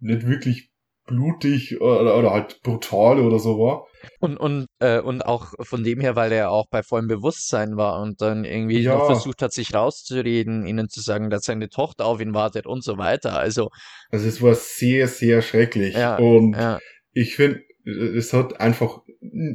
nicht 0.00 0.26
wirklich 0.26 0.69
blutig 1.10 1.80
oder, 1.80 2.16
oder 2.16 2.30
halt 2.30 2.60
brutal 2.62 3.20
oder 3.20 3.38
so 3.38 3.58
war. 3.58 3.86
Und, 4.20 4.38
und, 4.38 4.66
äh, 4.78 5.00
und 5.00 5.26
auch 5.26 5.52
von 5.60 5.84
dem 5.84 6.00
her, 6.00 6.16
weil 6.16 6.32
er 6.32 6.50
auch 6.50 6.66
bei 6.70 6.82
vollem 6.82 7.08
Bewusstsein 7.08 7.76
war 7.76 8.00
und 8.00 8.22
dann 8.22 8.44
irgendwie 8.44 8.80
Ja. 8.80 9.04
versucht 9.04 9.42
hat, 9.42 9.52
sich 9.52 9.74
rauszureden, 9.74 10.66
ihnen 10.66 10.88
zu 10.88 11.00
sagen, 11.00 11.28
dass 11.28 11.42
seine 11.44 11.68
Tochter 11.68 12.06
auf 12.06 12.20
ihn 12.20 12.32
wartet 12.32 12.66
und 12.66 12.82
so 12.82 12.96
weiter. 12.96 13.38
Also, 13.38 13.68
Also 14.10 14.26
es 14.26 14.40
war 14.40 14.54
sehr, 14.54 15.08
sehr 15.08 15.42
schrecklich. 15.42 15.94
Ja, 15.94 16.16
und 16.16 16.54
ja, 16.54 16.78
ich 17.12 17.36
finde, 17.36 17.60
es 17.84 18.32
hat 18.32 18.60
einfach 18.60 19.00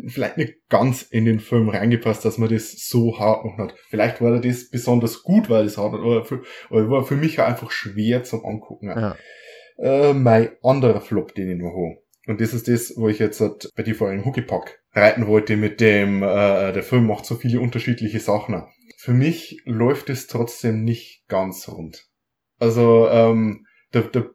vielleicht 0.07 0.37
nicht 0.37 0.53
ganz 0.69 1.01
in 1.03 1.25
den 1.25 1.39
Film 1.39 1.69
reingepasst, 1.69 2.25
dass 2.25 2.37
man 2.37 2.49
das 2.49 2.71
so 2.87 3.17
hart 3.17 3.43
gemacht 3.43 3.59
hat. 3.71 3.79
Vielleicht 3.89 4.21
war 4.21 4.39
das 4.39 4.69
besonders 4.69 5.23
gut, 5.23 5.49
weil 5.49 5.65
es 5.65 5.77
hart 5.77 5.93
war, 5.93 5.99
aber, 6.01 6.25
für, 6.25 6.43
aber 6.69 6.89
war 6.89 7.03
für 7.03 7.15
mich 7.15 7.39
einfach 7.39 7.71
schwer 7.71 8.23
zum 8.23 8.45
Angucken. 8.45 8.89
ja. 8.89 9.15
Äh, 9.77 10.13
mein 10.13 10.51
anderer 10.63 11.01
Flop, 11.01 11.35
den 11.35 11.51
ich 11.51 11.57
noch 11.57 11.71
habe. 11.71 12.01
Und 12.27 12.41
das 12.41 12.53
ist 12.53 12.67
das, 12.67 12.93
wo 12.95 13.07
ich 13.07 13.19
jetzt 13.19 13.39
halt 13.39 13.69
bei 13.75 13.83
dir 13.83 13.95
vorhin 13.95 14.25
Huckepack 14.25 14.79
reiten 14.93 15.27
wollte 15.27 15.57
mit 15.57 15.79
dem, 15.79 16.23
äh, 16.23 16.71
der 16.71 16.83
Film 16.83 17.07
macht 17.07 17.25
so 17.25 17.35
viele 17.35 17.59
unterschiedliche 17.59 18.19
Sachen. 18.19 18.63
Für 18.97 19.13
mich 19.13 19.61
läuft 19.65 20.09
es 20.09 20.27
trotzdem 20.27 20.83
nicht 20.83 21.27
ganz 21.27 21.67
rund. 21.67 22.07
Also, 22.59 23.07
ähm, 23.09 23.65
da, 23.91 24.01
da 24.01 24.25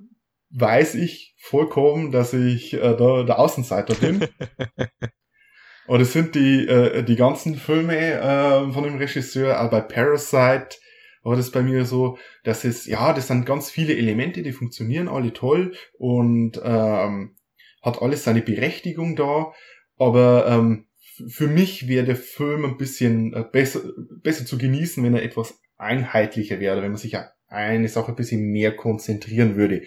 weiß 0.51 0.95
ich 0.97 1.35
vollkommen, 1.41 2.13
dass 2.13 2.33
ich 2.33 2.75
äh, 2.75 2.97
da 2.97 3.25
der 3.25 3.39
Außenseiter 3.39 3.95
bin. 3.95 4.27
Aber 5.87 5.99
das 5.99 6.13
sind 6.13 6.37
die, 6.37 6.69
äh, 6.69 7.03
die 7.03 7.17
ganzen 7.17 7.57
Filme 7.57 7.97
äh, 7.97 8.73
von 8.73 8.85
dem 8.85 8.97
Regisseur, 8.97 9.61
auch 9.61 9.71
bei 9.71 9.81
Parasite 9.81 10.77
war 11.23 11.37
das 11.37 11.51
bei 11.51 11.63
mir 11.63 11.85
so, 11.85 12.19
dass 12.45 12.65
es, 12.65 12.87
ja, 12.87 13.13
das 13.13 13.29
sind 13.29 13.47
ganz 13.47 13.71
viele 13.71 13.97
Elemente, 13.97 14.43
die 14.43 14.53
funktionieren 14.53 15.09
alle 15.09 15.33
toll 15.33 15.75
und 15.99 16.61
ähm, 16.63 17.37
hat 17.83 18.03
alles 18.03 18.25
seine 18.25 18.43
Berechtigung 18.43 19.17
da, 19.17 19.53
aber 19.97 20.47
ähm, 20.49 20.87
für 21.29 21.49
mich 21.49 21.89
wäre 21.89 22.07
der 22.07 22.17
Film 22.17 22.65
ein 22.65 22.79
bisschen 22.79 23.35
äh, 23.35 23.45
besser, 23.51 23.81
besser 24.23 24.47
zu 24.47 24.57
genießen, 24.57 25.03
wenn 25.05 25.15
er 25.15 25.23
etwas 25.23 25.61
einheitlicher 25.77 26.61
wäre, 26.61 26.83
wenn 26.83 26.93
man 26.93 27.01
sich 27.01 27.17
auf 27.17 27.25
eine 27.49 27.89
Sache 27.89 28.13
ein 28.13 28.17
bisschen 28.17 28.51
mehr 28.51 28.75
konzentrieren 28.77 29.57
würde. 29.57 29.83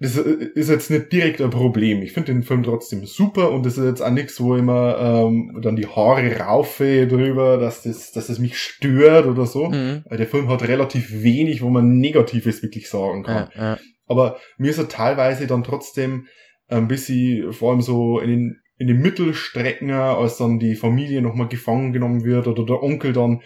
Das 0.00 0.16
äh, 0.16 0.48
ist 0.54 0.70
jetzt 0.70 0.90
nicht 0.90 1.12
direkt 1.12 1.40
ein 1.40 1.50
Problem. 1.50 2.02
Ich 2.02 2.12
finde 2.12 2.32
den 2.32 2.42
Film 2.42 2.62
trotzdem 2.62 3.04
super 3.04 3.52
und 3.52 3.64
das 3.66 3.78
ist 3.78 3.84
jetzt 3.84 4.00
auch 4.00 4.10
nichts, 4.10 4.40
wo 4.40 4.56
ich 4.56 4.62
mir 4.62 4.98
ähm, 4.98 5.60
dann 5.62 5.76
die 5.76 5.86
Haare 5.86 6.36
raufe 6.38 7.06
drüber, 7.06 7.58
dass 7.58 7.82
das, 7.82 8.10
dass 8.10 8.26
das 8.26 8.38
mich 8.38 8.58
stört 8.58 9.26
oder 9.26 9.46
so. 9.46 9.68
Mhm. 9.68 10.04
Der 10.10 10.26
Film 10.26 10.48
hat 10.48 10.66
relativ 10.66 11.22
wenig, 11.22 11.62
wo 11.62 11.68
man 11.68 11.98
Negatives 11.98 12.62
wirklich 12.62 12.88
sagen 12.88 13.22
kann. 13.24 13.50
Ja, 13.54 13.62
ja. 13.72 13.78
Aber 14.06 14.38
mir 14.58 14.70
ist 14.70 14.78
er 14.78 14.88
teilweise 14.88 15.46
dann 15.46 15.62
trotzdem 15.62 16.26
ein 16.68 16.88
bisschen, 16.88 17.52
vor 17.52 17.72
allem 17.72 17.82
so 17.82 18.18
in 18.20 18.30
den, 18.30 18.60
in 18.78 18.86
den 18.86 19.00
Mittelstrecken, 19.00 19.90
als 19.90 20.38
dann 20.38 20.58
die 20.58 20.76
Familie 20.76 21.20
nochmal 21.20 21.48
gefangen 21.48 21.92
genommen 21.92 22.24
wird 22.24 22.46
oder 22.46 22.64
der 22.64 22.82
Onkel 22.82 23.12
dann 23.12 23.42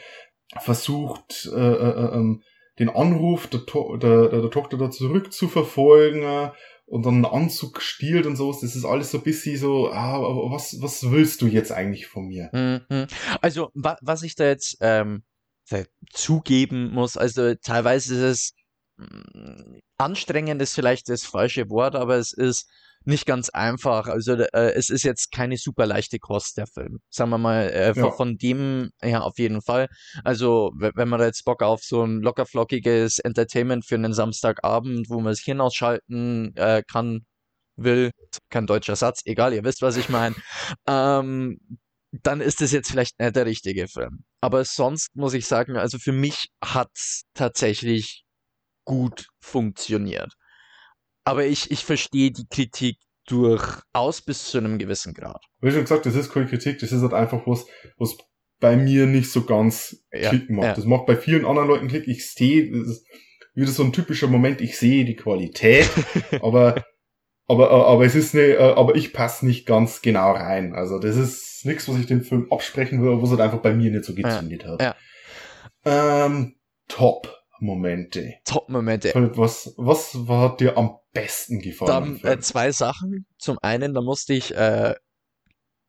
versucht, 0.61 1.51
äh, 1.55 1.59
äh, 1.59 2.15
ähm, 2.15 2.43
den 2.79 2.89
Anruf 2.89 3.47
der, 3.47 3.67
to 3.67 3.97
der, 3.97 4.29
der, 4.29 4.41
der 4.41 4.51
Tochter 4.51 4.77
da 4.77 4.91
zurückzuverfolgen 4.91 6.23
äh, 6.23 6.51
und 6.87 7.07
dann 7.07 7.15
einen 7.15 7.25
Anzug 7.25 7.81
stiehlt 7.81 8.27
und 8.27 8.37
so. 8.37 8.53
Das 8.53 8.63
ist 8.63 8.85
alles 8.85 9.11
so 9.11 9.19
ein 9.19 9.25
bisschen 9.25 9.57
so, 9.57 9.91
ah, 9.91 10.21
was, 10.51 10.81
was 10.83 11.11
willst 11.11 11.41
du 11.43 11.47
jetzt 11.47 11.73
eigentlich 11.73 12.07
von 12.07 12.27
mir? 12.27 12.51
Mhm. 12.53 13.07
Also, 13.41 13.71
wa 13.75 13.97
was 14.03 14.23
ich 14.23 14.35
da 14.35 14.45
jetzt 14.45 14.79
ähm, 14.81 15.23
zugeben 16.11 16.91
muss, 16.93 17.17
also 17.17 17.55
teilweise 17.55 18.15
ist 18.15 18.21
es 18.21 18.55
anstrengend, 19.99 20.61
ist 20.63 20.75
vielleicht 20.75 21.09
das 21.09 21.25
falsche 21.25 21.69
Wort, 21.71 21.95
aber 21.97 22.17
es 22.17 22.33
ist 22.33 22.69
nicht 23.07 23.27
ganz 23.27 23.51
einfach. 23.51 24.07
Also, 24.07 24.33
äh, 24.33 24.73
es 24.75 24.89
ist 24.89 25.03
jetzt 25.03 25.31
keine 25.31 25.59
super 25.59 25.85
leichte 25.87 26.19
Kost, 26.19 26.57
der 26.57 26.67
Film. 26.67 27.01
Sagen 27.11 27.31
wir 27.31 27.39
mal, 27.39 27.69
äh, 27.71 27.93
von, 27.95 28.05
Ja. 28.05 28.11
von 28.13 28.39
dem 28.39 28.91
her 29.03 29.25
auf 29.25 29.39
jeden 29.39 29.61
Fall. 29.61 29.89
Also, 30.25 30.73
we- 30.79 30.93
wenn 30.95 31.09
man 31.09 31.21
da 31.21 31.27
jetzt 31.27 31.45
Bock 31.45 31.63
auf 31.63 31.83
so 31.83 32.03
ein 32.03 32.23
lockerflockiges 32.23 33.19
Entertainment 33.19 33.85
für 33.87 33.97
einen 33.97 34.15
Samstagabend, 34.15 35.11
wo 35.11 35.17
man 35.17 35.33
das 35.33 35.41
Hirn 35.41 35.61
ausschalten 35.61 36.57
äh, 36.57 36.83
kann, 36.91 37.27
will, 37.77 38.11
kein 38.51 38.67
deutscher 38.67 38.97
Satz, 38.97 39.21
egal, 39.27 39.53
ihr 39.53 39.65
wisst, 39.65 39.83
was 39.83 39.97
ich 39.97 40.09
meine, 40.09 40.35
ähm, 40.87 41.59
dann 42.23 42.41
ist 42.41 42.63
es 42.63 42.71
jetzt 42.73 42.91
vielleicht 42.91 43.19
nicht 43.19 43.37
der 43.37 43.45
richtige 43.45 43.87
Film. 43.89 44.25
Aber 44.41 44.65
sonst 44.65 45.15
muss 45.15 45.35
ich 45.35 45.47
sagen, 45.47 45.77
also 45.77 45.99
für 45.99 46.13
mich 46.13 46.47
hat's 46.65 47.25
tatsächlich 47.35 48.24
gut 48.85 49.29
funktioniert. 49.41 50.33
Aber 51.25 51.45
ich, 51.47 51.71
ich 51.71 51.85
verstehe 51.85 52.31
die 52.31 52.47
Kritik 52.47 52.99
durchaus 53.27 54.21
bis 54.21 54.51
zu 54.51 54.59
einem 54.59 54.79
gewissen 54.79 55.15
Grad. 55.15 55.43
Wie 55.61 55.71
schon 55.71 55.81
gesagt, 55.83 56.05
das 56.07 56.15
ist 56.15 56.33
keine 56.33 56.47
Kritik, 56.47 56.79
das 56.81 56.93
ist 56.93 57.03
halt 57.03 57.15
einfach 57.15 57.47
was, 57.47 57.67
was 57.97 58.17
bei 58.61 58.77
mir 58.77 59.07
nicht 59.07 59.31
so 59.31 59.45
ganz 59.45 60.05
Ja, 60.13 60.31
Klick 60.31 60.51
macht. 60.51 60.65
ja. 60.67 60.75
Das 60.75 60.85
macht 60.85 61.07
bei 61.07 61.17
vielen 61.17 61.45
anderen 61.47 61.69
Leuten 61.69 61.89
Klick. 61.89 62.07
Ich 62.07 62.31
sehe, 62.31 62.71
das 62.71 62.89
ist 62.89 63.07
wieder 63.55 63.71
so 63.71 63.83
ein 63.85 63.93
typischer 63.93 64.27
Moment, 64.27 64.61
ich 64.61 64.79
sehe 64.79 65.05
die 65.05 65.17
Qualität, 65.17 65.89
aber, 66.43 66.85
aber, 67.47 67.71
aber 67.71 68.05
es 68.05 68.15
ist 68.15 68.35
ne, 68.35 68.59
aber 68.59 68.95
ich 68.95 69.13
passe 69.13 69.47
nicht 69.47 69.65
ganz 69.67 70.03
genau 70.03 70.33
rein. 70.33 70.75
Also 70.75 70.99
das 70.99 71.17
ist 71.17 71.65
nichts, 71.65 71.89
was 71.89 71.99
ich 71.99 72.07
dem 72.07 72.23
Film 72.23 72.49
absprechen 72.51 73.01
würde, 73.01 73.23
was 73.23 73.31
halt 73.31 73.41
einfach 73.41 73.61
bei 73.61 73.73
mir 73.73 73.91
nicht 73.91 74.05
so 74.05 74.15
gezündet 74.15 74.67
hat. 74.67 74.83
ja. 74.83 74.95
Ähm, 75.87 76.57
Top-Momente. 77.65 78.35
Top-Momente. 78.45 79.13
Was, 79.37 79.75
was 79.77 80.15
hat 80.29 80.61
dir 80.61 80.77
am 80.77 80.99
besten 81.13 81.61
gefallen? 81.61 82.21
Dann 82.23 82.33
äh, 82.33 82.41
zwei 82.41 82.73
Sachen. 82.73 83.27
Zum 83.39 83.59
einen, 83.63 83.95
da 83.95 84.03
musste 84.03 84.35
ich 84.35 84.55
äh, 84.55 84.95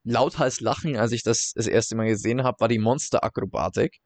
lauthals 0.04 0.62
lachen, 0.62 0.96
als 0.96 1.12
ich 1.12 1.24
das 1.24 1.52
das 1.56 1.68
erste 1.68 1.96
Mal 1.96 2.08
gesehen 2.08 2.44
habe, 2.44 2.60
war 2.60 2.68
die 2.68 2.80
Monsterakrobatik. 2.80 3.98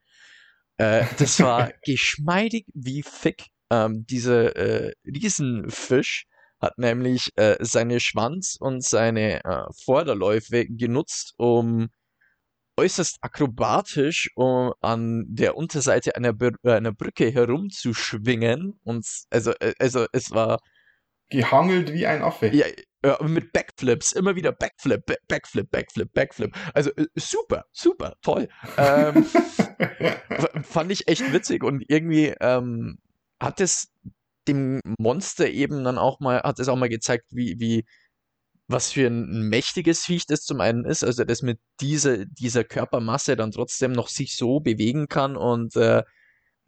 Äh, 0.77 1.05
das 1.17 1.39
war 1.41 1.71
geschmeidig 1.85 2.65
wie 2.73 3.03
Fick. 3.03 3.45
Ähm, 3.69 4.05
diese 4.09 4.55
äh, 4.55 4.93
Riesenfisch 5.05 6.25
hat 6.59 6.77
nämlich 6.77 7.29
äh, 7.35 7.57
seine 7.59 7.99
Schwanz 7.99 8.57
und 8.59 8.83
seine 8.83 9.43
äh, 9.43 9.63
Vorderläufe 9.83 10.65
genutzt, 10.65 11.33
um 11.37 11.89
äußerst 12.79 13.17
akrobatisch 13.21 14.29
um 14.35 14.73
an 14.81 15.25
der 15.27 15.55
Unterseite 15.57 16.15
einer, 16.15 16.33
Br 16.33 16.51
äh, 16.63 16.73
einer 16.73 16.93
Brücke 16.93 17.29
herumzuschwingen. 17.31 18.79
Und 18.83 19.05
also, 19.29 19.51
äh, 19.59 19.73
also 19.79 20.05
es 20.13 20.31
war 20.31 20.59
Gehangelt 21.29 21.93
wie 21.93 22.07
ein 22.07 22.23
Affe. 22.23 22.47
ja, 22.47 22.65
mit 23.21 23.51
Backflips, 23.53 24.13
immer 24.13 24.35
wieder 24.35 24.51
Backflip, 24.51 25.05
Ba- 25.05 25.15
Backflip, 25.27 25.69
Backflip, 25.69 26.11
Backflip. 26.13 26.55
Also 26.73 26.89
äh, 26.95 27.05
super, 27.15 27.65
super, 27.71 28.15
toll. 28.21 28.47
Ähm, 28.77 29.25
fand 30.63 30.91
ich 30.91 31.07
echt 31.07 31.31
witzig 31.31 31.63
und 31.63 31.83
irgendwie 31.87 32.33
ähm, 32.41 32.97
hat 33.39 33.61
es 33.61 33.91
dem 34.47 34.81
Monster 34.97 35.47
eben 35.49 35.83
dann 35.83 35.97
auch 35.97 36.19
mal, 36.19 36.41
hat 36.41 36.59
es 36.59 36.67
auch 36.67 36.75
mal 36.75 36.89
gezeigt, 36.89 37.25
wie, 37.29 37.59
wie, 37.59 37.85
was 38.69 38.91
für 38.91 39.07
ein 39.07 39.49
mächtiges 39.49 40.05
Viech 40.05 40.25
das 40.27 40.43
zum 40.43 40.61
einen 40.61 40.85
ist, 40.85 41.03
also 41.03 41.23
das 41.23 41.41
mit 41.41 41.59
dieser, 41.81 42.25
dieser 42.25 42.63
Körpermasse 42.63 43.35
dann 43.35 43.51
trotzdem 43.51 43.91
noch 43.91 44.07
sich 44.07 44.37
so 44.37 44.59
bewegen 44.59 45.07
kann 45.07 45.35
und 45.35 45.75
äh, 45.75 46.03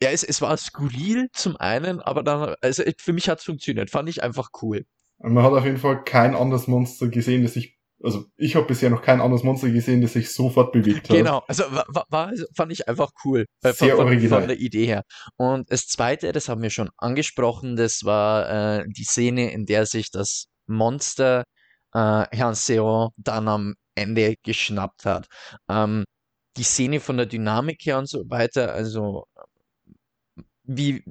ja, 0.01 0.09
es, 0.09 0.23
es 0.23 0.41
war 0.41 0.57
skurril 0.57 1.29
zum 1.31 1.55
einen, 1.57 2.01
aber 2.01 2.23
dann, 2.23 2.55
also 2.61 2.83
für 2.97 3.13
mich 3.13 3.29
hat 3.29 3.37
es 3.39 3.45
funktioniert, 3.45 3.91
fand 3.91 4.09
ich 4.09 4.23
einfach 4.23 4.49
cool. 4.61 4.85
Man 5.19 5.43
hat 5.43 5.53
auf 5.53 5.63
jeden 5.63 5.77
Fall 5.77 6.03
kein 6.03 6.33
anderes 6.33 6.67
Monster 6.67 7.07
gesehen, 7.07 7.43
das 7.43 7.53
sich, 7.53 7.77
also 8.01 8.25
ich 8.35 8.55
habe 8.55 8.65
bisher 8.65 8.89
noch 8.89 9.03
kein 9.03 9.21
anderes 9.21 9.43
Monster 9.43 9.69
gesehen, 9.69 10.01
das 10.01 10.13
sich 10.13 10.33
sofort 10.33 10.71
bewegt 10.71 11.07
hat. 11.07 11.15
Genau, 11.15 11.43
also 11.47 11.65
war, 11.69 11.85
war, 11.89 12.05
war, 12.09 12.33
fand 12.55 12.71
ich 12.71 12.89
einfach 12.89 13.11
cool. 13.23 13.45
Äh, 13.61 13.73
Sehr 13.73 13.89
von, 13.89 13.89
von, 13.89 14.07
original. 14.07 14.39
von 14.39 14.47
der 14.47 14.59
Idee 14.59 14.87
her. 14.87 15.03
Und 15.37 15.71
das 15.71 15.85
zweite, 15.85 16.31
das 16.31 16.49
haben 16.49 16.63
wir 16.63 16.71
schon 16.71 16.89
angesprochen, 16.97 17.75
das 17.75 18.03
war 18.03 18.79
äh, 18.79 18.85
die 18.87 19.03
Szene, 19.03 19.51
in 19.51 19.67
der 19.67 19.85
sich 19.85 20.09
das 20.09 20.47
Monster 20.65 21.43
äh, 21.93 22.25
Herrn 22.31 22.55
Seon 22.55 23.09
dann 23.17 23.47
am 23.47 23.75
Ende 23.95 24.35
geschnappt 24.43 25.05
hat. 25.05 25.27
Ähm, 25.69 26.05
die 26.57 26.63
Szene 26.63 26.99
von 26.99 27.17
der 27.17 27.25
Dynamik 27.27 27.85
her 27.85 27.97
und 27.99 28.07
so 28.09 28.29
weiter, 28.29 28.73
also 28.73 29.25
wie 30.63 31.03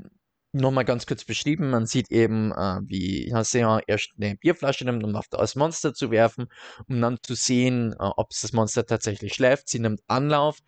nochmal 0.52 0.84
ganz 0.84 1.06
kurz 1.06 1.24
beschrieben, 1.24 1.70
man 1.70 1.86
sieht 1.86 2.10
eben, 2.10 2.52
äh, 2.52 2.80
wie 2.84 3.32
Haseon 3.32 3.82
erst 3.86 4.12
eine 4.20 4.36
Bierflasche 4.36 4.84
nimmt, 4.84 5.04
um 5.04 5.14
auf 5.16 5.26
das 5.30 5.54
Monster 5.54 5.94
zu 5.94 6.10
werfen, 6.10 6.46
um 6.88 7.00
dann 7.00 7.18
zu 7.22 7.34
sehen, 7.34 7.92
äh, 7.92 7.96
ob 7.98 8.30
das 8.30 8.52
Monster 8.52 8.84
tatsächlich 8.86 9.34
schläft. 9.34 9.68
Sie 9.68 9.78
nimmt 9.78 10.00
Anlauf, 10.08 10.58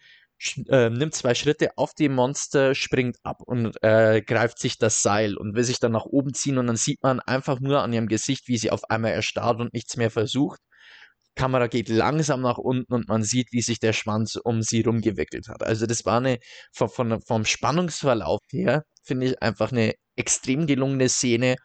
äh, 0.69 0.91
nimmt 0.91 1.15
zwei 1.15 1.35
Schritte 1.35 1.71
auf 1.77 1.95
dem 1.95 2.15
Monster, 2.15 2.75
springt 2.75 3.17
ab 3.23 3.43
und 3.45 3.77
äh, 3.83 4.23
greift 4.23 4.59
sich 4.59 4.79
das 4.79 5.03
Seil 5.03 5.37
und 5.37 5.55
will 5.55 5.65
sich 5.65 5.79
dann 5.79 5.93
nach 5.93 6.05
oben 6.05 6.35
ziehen 6.35 6.59
und 6.59 6.67
dann 6.67 6.77
sieht 6.77 7.03
man 7.03 7.21
einfach 7.21 7.61
nur 7.61 7.83
an 7.83 7.93
ihrem 7.93 8.09
Gesicht, 8.09 8.49
wie 8.49 8.59
sie 8.59 8.71
auf 8.71 8.85
einmal 8.91 9.13
erstarrt 9.13 9.61
und 9.61 9.73
nichts 9.73 9.97
mehr 9.97 10.11
versucht. 10.11 10.61
Kamera 11.35 11.67
geht 11.67 11.89
langsam 11.89 12.43
nach 12.43 12.59
unten 12.59 12.93
und 12.93 13.09
man 13.09 13.23
sieht, 13.23 13.53
wie 13.53 13.63
sich 13.63 13.79
der 13.79 13.93
Schwanz 13.93 14.37
um 14.37 14.63
sie 14.63 14.83
rumgewickelt 14.83 15.49
hat. 15.49 15.63
Also 15.63 15.87
das 15.87 16.05
war 16.05 16.19
eine, 16.19 16.39
von, 16.73 16.89
von, 16.89 17.21
vom 17.23 17.45
Spannungsverlauf 17.45 18.41
her, 18.51 18.83
finde 19.03 19.27
ich 19.27 19.43
einfach 19.43 19.73
eine 19.73 19.95
extrem 20.17 20.67
gelungene 20.67 21.09
Szene 21.09 21.57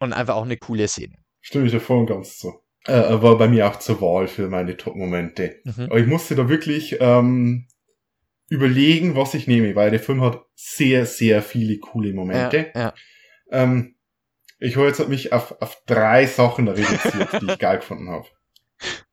und 0.00 0.12
einfach 0.12 0.34
auch 0.34 0.44
eine 0.44 0.56
coole 0.56 0.88
Szene. 0.88 1.14
Stimme 1.40 1.66
ich 1.66 1.72
ja 1.72 1.80
voll 1.80 1.98
und 1.98 2.06
ganz 2.06 2.38
zu. 2.38 2.54
Äh, 2.86 3.22
war 3.22 3.36
bei 3.38 3.48
mir 3.48 3.68
auch 3.68 3.78
zur 3.78 4.00
Wahl 4.00 4.28
für 4.28 4.48
meine 4.48 4.76
Top-Momente. 4.76 5.60
Mhm. 5.64 5.84
Aber 5.84 5.98
ich 5.98 6.06
musste 6.06 6.34
da 6.34 6.48
wirklich 6.48 6.96
ähm, 7.00 7.68
überlegen, 8.48 9.14
was 9.14 9.34
ich 9.34 9.46
nehme, 9.46 9.74
weil 9.74 9.90
der 9.90 10.00
Film 10.00 10.22
hat 10.22 10.42
sehr, 10.54 11.06
sehr 11.06 11.42
viele 11.42 11.78
coole 11.78 12.12
Momente. 12.12 12.70
Ja, 12.74 12.80
ja. 12.80 12.94
Ähm, 13.50 13.96
ich 14.58 14.76
habe 14.76 14.88
jetzt 14.88 15.06
mich 15.08 15.32
auf, 15.32 15.60
auf 15.60 15.82
drei 15.86 16.26
Sachen 16.26 16.68
reduziert, 16.68 17.28
die 17.40 17.52
ich 17.52 17.58
geil 17.58 17.78
gefunden 17.78 18.08
habe. 18.08 18.26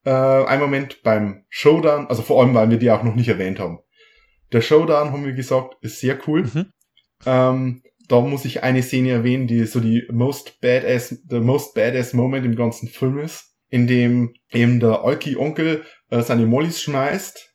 Äh, 0.05 0.47
ein 0.47 0.59
Moment 0.59 1.03
beim 1.03 1.45
Showdown, 1.49 2.07
also 2.07 2.21
vor 2.21 2.41
allem, 2.41 2.53
weil 2.53 2.69
wir 2.69 2.77
die 2.77 2.91
auch 2.91 3.03
noch 3.03 3.15
nicht 3.15 3.27
erwähnt 3.27 3.59
haben. 3.59 3.79
Der 4.51 4.61
Showdown, 4.61 5.11
haben 5.11 5.25
wir 5.25 5.33
gesagt, 5.33 5.75
ist 5.81 5.99
sehr 5.99 6.17
cool. 6.27 6.43
Mhm. 6.43 6.71
Ähm, 7.25 7.83
da 8.07 8.21
muss 8.21 8.45
ich 8.45 8.63
eine 8.63 8.83
Szene 8.83 9.11
erwähnen, 9.11 9.47
die 9.47 9.65
so 9.65 9.79
die 9.79 10.07
most 10.11 10.61
badass, 10.61 11.23
the 11.27 11.39
most 11.39 11.73
badass 11.73 12.13
Moment 12.13 12.45
im 12.45 12.55
ganzen 12.55 12.87
Film 12.87 13.19
ist, 13.19 13.55
in 13.69 13.87
dem 13.87 14.33
eben 14.51 14.79
der 14.79 15.03
Alki-Onkel 15.03 15.83
äh, 16.09 16.21
seine 16.21 16.45
Mollys 16.45 16.81
schmeißt 16.81 17.54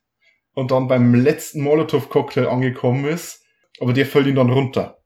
und 0.55 0.70
dann 0.70 0.88
beim 0.88 1.14
letzten 1.14 1.62
Molotow-Cocktail 1.62 2.46
angekommen 2.48 3.05
ist, 3.07 3.44
aber 3.80 3.92
der 3.92 4.07
fällt 4.07 4.26
ihn 4.26 4.34
dann 4.36 4.51
runter. 4.51 4.98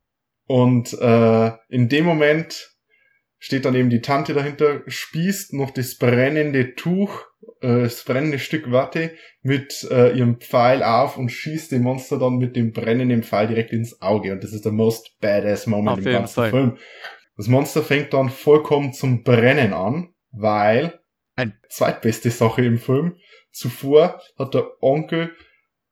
Und 0.47 0.93
äh, 1.01 1.53
in 1.69 1.89
dem 1.89 2.05
Moment 2.05 2.75
steht 3.39 3.65
dann 3.65 3.75
eben 3.75 3.91
die 3.91 4.01
Tante 4.01 4.33
dahinter, 4.35 4.83
spießt 4.87 5.53
noch 5.53 5.71
das 5.71 5.97
brennende 5.97 6.75
Tuch, 6.75 7.25
äh, 7.61 7.83
das 7.83 8.03
brennende 8.05 8.39
Stück 8.39 8.71
Watte 8.73 9.13
mit 9.43 9.87
äh, 9.91 10.17
ihrem 10.17 10.41
Pfeil 10.41 10.83
auf 10.83 11.19
und 11.19 11.31
schießt 11.31 11.73
dem 11.73 11.83
Monster 11.83 12.19
dann 12.19 12.37
mit 12.37 12.57
dem 12.57 12.73
brennenden 12.73 13.23
Pfeil 13.23 13.49
direkt 13.49 13.73
ins 13.73 14.01
Auge. 14.01 14.33
Und 14.33 14.43
das 14.43 14.53
ist 14.53 14.65
der 14.65 14.73
most 14.73 15.19
badass 15.21 15.67
Moment 15.67 15.99
Auf 15.99 16.07
im 16.07 16.13
ganzen 16.13 16.35
Fall. 16.35 16.51
Film. 16.51 16.79
Das 17.37 17.49
Monster 17.49 17.83
fängt 17.83 18.13
dann 18.15 18.31
vollkommen 18.31 18.93
zum 18.93 19.25
Brennen 19.25 19.73
an, 19.73 20.15
weil 20.31 21.01
Ein- 21.37 21.59
zweitbeste 21.69 22.31
Sache 22.31 22.65
im 22.65 22.79
Film. 22.79 23.17
Zuvor 23.55 24.21
hat 24.39 24.53
der 24.55 24.67
Onkel 24.83 25.35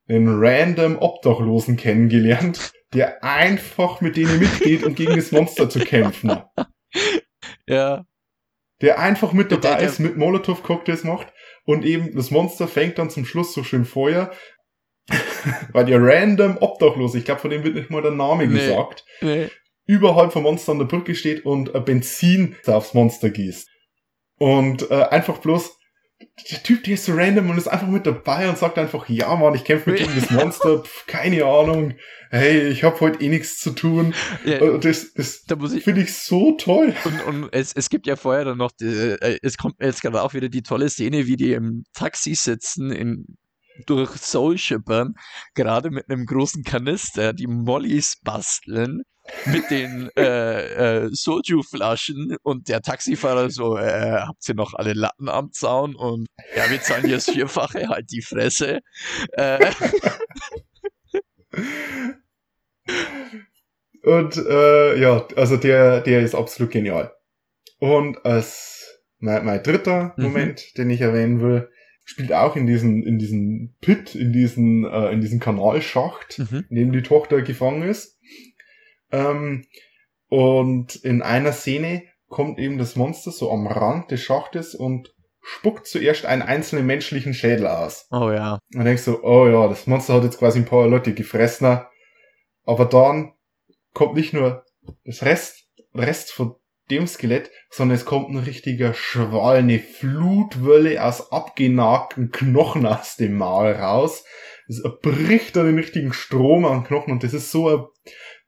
einen 0.07 0.27
random 0.29 0.97
Obdachlosen 0.99 1.77
kennengelernt, 1.77 2.71
der 2.93 3.23
einfach 3.23 4.01
mit 4.01 4.17
denen 4.17 4.37
mitgeht, 4.37 4.83
um 4.83 4.95
gegen 4.95 5.15
das 5.15 5.31
Monster 5.31 5.69
zu 5.69 5.79
kämpfen. 5.79 6.41
Ja, 7.67 8.05
Der 8.81 8.99
einfach 8.99 9.31
mit 9.31 9.51
dabei 9.51 9.81
ist, 9.83 9.99
mit 9.99 10.17
Molotow-Cocktails 10.17 11.03
macht 11.05 11.31
und 11.65 11.85
eben 11.85 12.13
das 12.15 12.31
Monster 12.31 12.67
fängt 12.67 12.97
dann 12.97 13.09
zum 13.09 13.25
Schluss 13.25 13.53
so 13.53 13.63
schön 13.63 13.85
Feuer. 13.85 14.31
weil 15.73 15.85
der 15.85 16.01
random 16.01 16.57
Obdachlose, 16.59 17.17
ich 17.17 17.25
glaube, 17.25 17.41
von 17.41 17.49
dem 17.49 17.63
wird 17.63 17.75
nicht 17.75 17.89
mal 17.89 18.01
der 18.01 18.11
Name 18.11 18.47
Nee. 18.47 18.53
gesagt, 18.59 19.03
nee. 19.21 19.49
überhalb 19.85 20.31
vom 20.31 20.43
Monster 20.43 20.71
an 20.71 20.79
der 20.79 20.85
Brücke 20.85 21.13
steht 21.15 21.45
und 21.45 21.75
äh, 21.75 21.79
Benzin 21.81 22.55
aufs 22.67 22.93
Monster 22.93 23.29
gießt. 23.29 23.67
Und 24.39 24.89
äh, 24.91 25.03
einfach 25.03 25.39
bloß, 25.39 25.77
der 26.51 26.63
Typ, 26.63 26.83
der 26.83 26.95
ist 26.95 27.05
so 27.05 27.13
random 27.13 27.49
und 27.49 27.57
ist 27.57 27.67
einfach 27.67 27.87
mit 27.87 28.05
dabei 28.05 28.49
und 28.49 28.57
sagt 28.57 28.77
einfach, 28.77 29.07
ja 29.09 29.35
Mann, 29.35 29.55
ich 29.55 29.63
kämpfe 29.63 29.91
mit 29.91 29.99
gegen 29.99 30.15
das 30.15 30.29
Monster, 30.31 30.83
pf, 30.83 31.05
keine 31.07 31.45
Ahnung, 31.45 31.95
hey, 32.29 32.67
ich 32.69 32.83
hab 32.83 32.99
heute 32.99 33.21
eh 33.21 33.29
nichts 33.29 33.59
zu 33.59 33.71
tun. 33.71 34.13
Ja, 34.43 34.61
Und 34.61 34.83
das, 34.83 35.13
das 35.13 35.43
da 35.43 35.55
finde 35.57 36.01
ich 36.01 36.13
so 36.17 36.53
toll. 36.57 36.93
Und, 37.05 37.21
und 37.25 37.53
es, 37.53 37.73
es 37.73 37.89
gibt 37.89 38.07
ja 38.07 38.15
vorher 38.15 38.45
dann 38.45 38.57
noch, 38.57 38.71
die, 38.71 38.85
äh, 38.85 39.37
es 39.41 39.57
kommt 39.57 39.75
jetzt 39.79 40.01
gerade 40.01 40.21
auch 40.21 40.33
wieder 40.33 40.49
die 40.49 40.63
tolle 40.63 40.89
Szene, 40.89 41.27
wie 41.27 41.35
die 41.35 41.53
im 41.53 41.83
Taxi 41.93 42.35
sitzen, 42.35 42.91
in, 42.91 43.25
durch 43.85 44.11
Seoul 44.11 44.57
schippern, 44.57 45.13
gerade 45.55 45.91
mit 45.91 46.09
einem 46.09 46.25
großen 46.25 46.63
Kanister, 46.63 47.33
die 47.33 47.47
Mollys 47.47 48.17
basteln, 48.23 49.03
mit 49.45 49.69
den 49.69 50.09
äh, 50.17 51.05
äh, 51.05 51.09
Soju-Flaschen 51.11 52.37
und 52.43 52.67
der 52.69 52.81
Taxifahrer 52.81 53.49
so, 53.49 53.77
äh, 53.77 54.19
habt 54.21 54.47
ihr 54.47 54.55
noch 54.55 54.73
alle 54.73 54.93
Latten 54.93 55.29
am 55.29 55.51
Zaun? 55.51 55.95
Und 55.95 56.27
ja, 56.55 56.69
wir 56.69 56.81
zahlen 56.81 57.05
hier 57.05 57.15
das 57.15 57.29
Vierfache, 57.29 57.87
halt 57.87 58.11
die 58.11 58.21
Fresse. 58.21 58.79
Äh, 59.33 59.71
Und 64.03 64.35
äh, 64.35 64.99
ja, 64.99 65.25
also 65.37 65.55
der, 65.57 66.01
der 66.01 66.21
ist 66.21 66.35
absolut 66.35 66.71
genial. 66.71 67.13
Und 67.79 68.25
als 68.25 69.01
mein, 69.19 69.45
mein 69.45 69.63
dritter 69.63 70.13
Mhm. 70.17 70.23
Moment, 70.23 70.77
den 70.77 70.89
ich 70.89 71.01
erwähnen 71.01 71.41
will, 71.41 71.69
spielt 72.03 72.33
auch 72.33 72.57
in 72.57 72.67
diesen, 72.67 73.03
in 73.03 73.17
diesen 73.17 73.77
Pit, 73.79 74.13
in 74.13 74.33
diesen, 74.33 74.83
äh, 74.83 75.11
in 75.11 75.21
diesen 75.21 75.39
Kanalschacht, 75.39 76.37
mhm. 76.37 76.65
in 76.69 76.75
dem 76.75 76.91
die 76.91 77.01
Tochter 77.01 77.41
gefangen 77.41 77.83
ist. 77.83 78.19
Ähm, 79.13 79.65
und 80.27 80.95
in 80.95 81.21
einer 81.21 81.53
Szene 81.53 82.03
kommt 82.27 82.57
eben 82.57 82.77
das 82.77 82.95
Monster 82.95 83.31
so 83.31 83.51
am 83.51 83.67
Rand 83.67 84.11
des 84.11 84.21
Schachtes 84.21 84.73
und 84.73 85.13
spuckt 85.41 85.85
zuerst 85.85 86.25
einen 86.25 86.41
einzelnen 86.41 86.85
menschlichen 86.85 87.33
Schädel 87.33 87.67
aus. 87.67 88.07
Oh 88.11 88.31
ja. 88.31 88.57
Und 88.73 88.85
denkst 88.85 89.05
du, 89.05 89.23
oh 89.23 89.47
ja, 89.47 89.67
das 89.67 89.87
Monster 89.87 90.15
hat 90.15 90.23
jetzt 90.23 90.39
quasi 90.39 90.59
ein 90.59 90.65
paar 90.65 90.87
Leute 90.87 91.13
gefressen. 91.13 91.81
Aber 92.65 92.85
dann 92.85 93.33
kommt 93.93 94.15
nicht 94.15 94.33
nur 94.33 94.65
das 95.05 95.23
Rest, 95.23 95.67
Rest 95.93 96.31
von 96.31 96.55
dem 96.89 97.07
Skelett, 97.07 97.51
sondern 97.69 97.95
es 97.95 98.05
kommt 98.05 98.29
ein 98.29 98.39
richtiger 98.39 98.93
Schwall, 98.93 99.57
eine 99.57 99.79
Flutwelle 99.79 101.03
aus 101.03 101.31
abgenagten 101.31 102.31
Knochen 102.31 102.85
aus 102.85 103.15
dem 103.15 103.35
Maul 103.35 103.73
raus. 103.73 104.23
Es 104.67 104.81
bricht 105.01 105.55
dann 105.55 105.67
den 105.67 105.77
richtigen 105.77 106.13
Strom 106.13 106.65
an 106.65 106.83
Knochen 106.83 107.13
und 107.13 107.23
das 107.23 107.33
ist 107.33 107.51
so 107.51 107.69
ein 107.69 107.85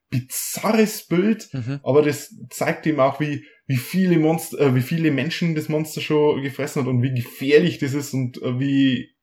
bizarres 0.09 1.07
Bild, 1.07 1.49
Mhm. 1.53 1.79
aber 1.83 2.01
das 2.01 2.33
zeigt 2.49 2.85
ihm 2.85 2.99
auch, 2.99 3.19
wie, 3.19 3.45
wie 3.67 3.77
viele 3.77 4.17
Monster, 4.19 4.59
äh, 4.59 4.75
wie 4.75 4.81
viele 4.81 5.11
Menschen 5.11 5.55
das 5.55 5.69
Monster 5.69 6.01
schon 6.01 6.41
gefressen 6.41 6.81
hat 6.81 6.89
und 6.89 7.01
wie 7.01 7.13
gefährlich 7.13 7.79
das 7.79 7.93
ist 7.93 8.13
und 8.13 8.41
äh, 8.41 8.59
wie, 8.59 9.15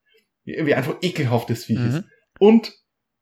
wie 0.44 0.74
einfach 0.74 0.96
ekelhaft 1.02 1.50
das 1.50 1.64
Viech 1.64 1.78
ist. 1.78 1.94
Mhm. 1.94 2.04
Und 2.38 2.72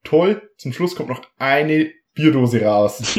toll, 0.05 0.51
zum 0.57 0.73
Schluss 0.73 0.95
kommt 0.97 1.11
noch 1.11 1.23
eine 1.37 1.93
Bierdose 2.15 2.63
raus. 2.63 3.19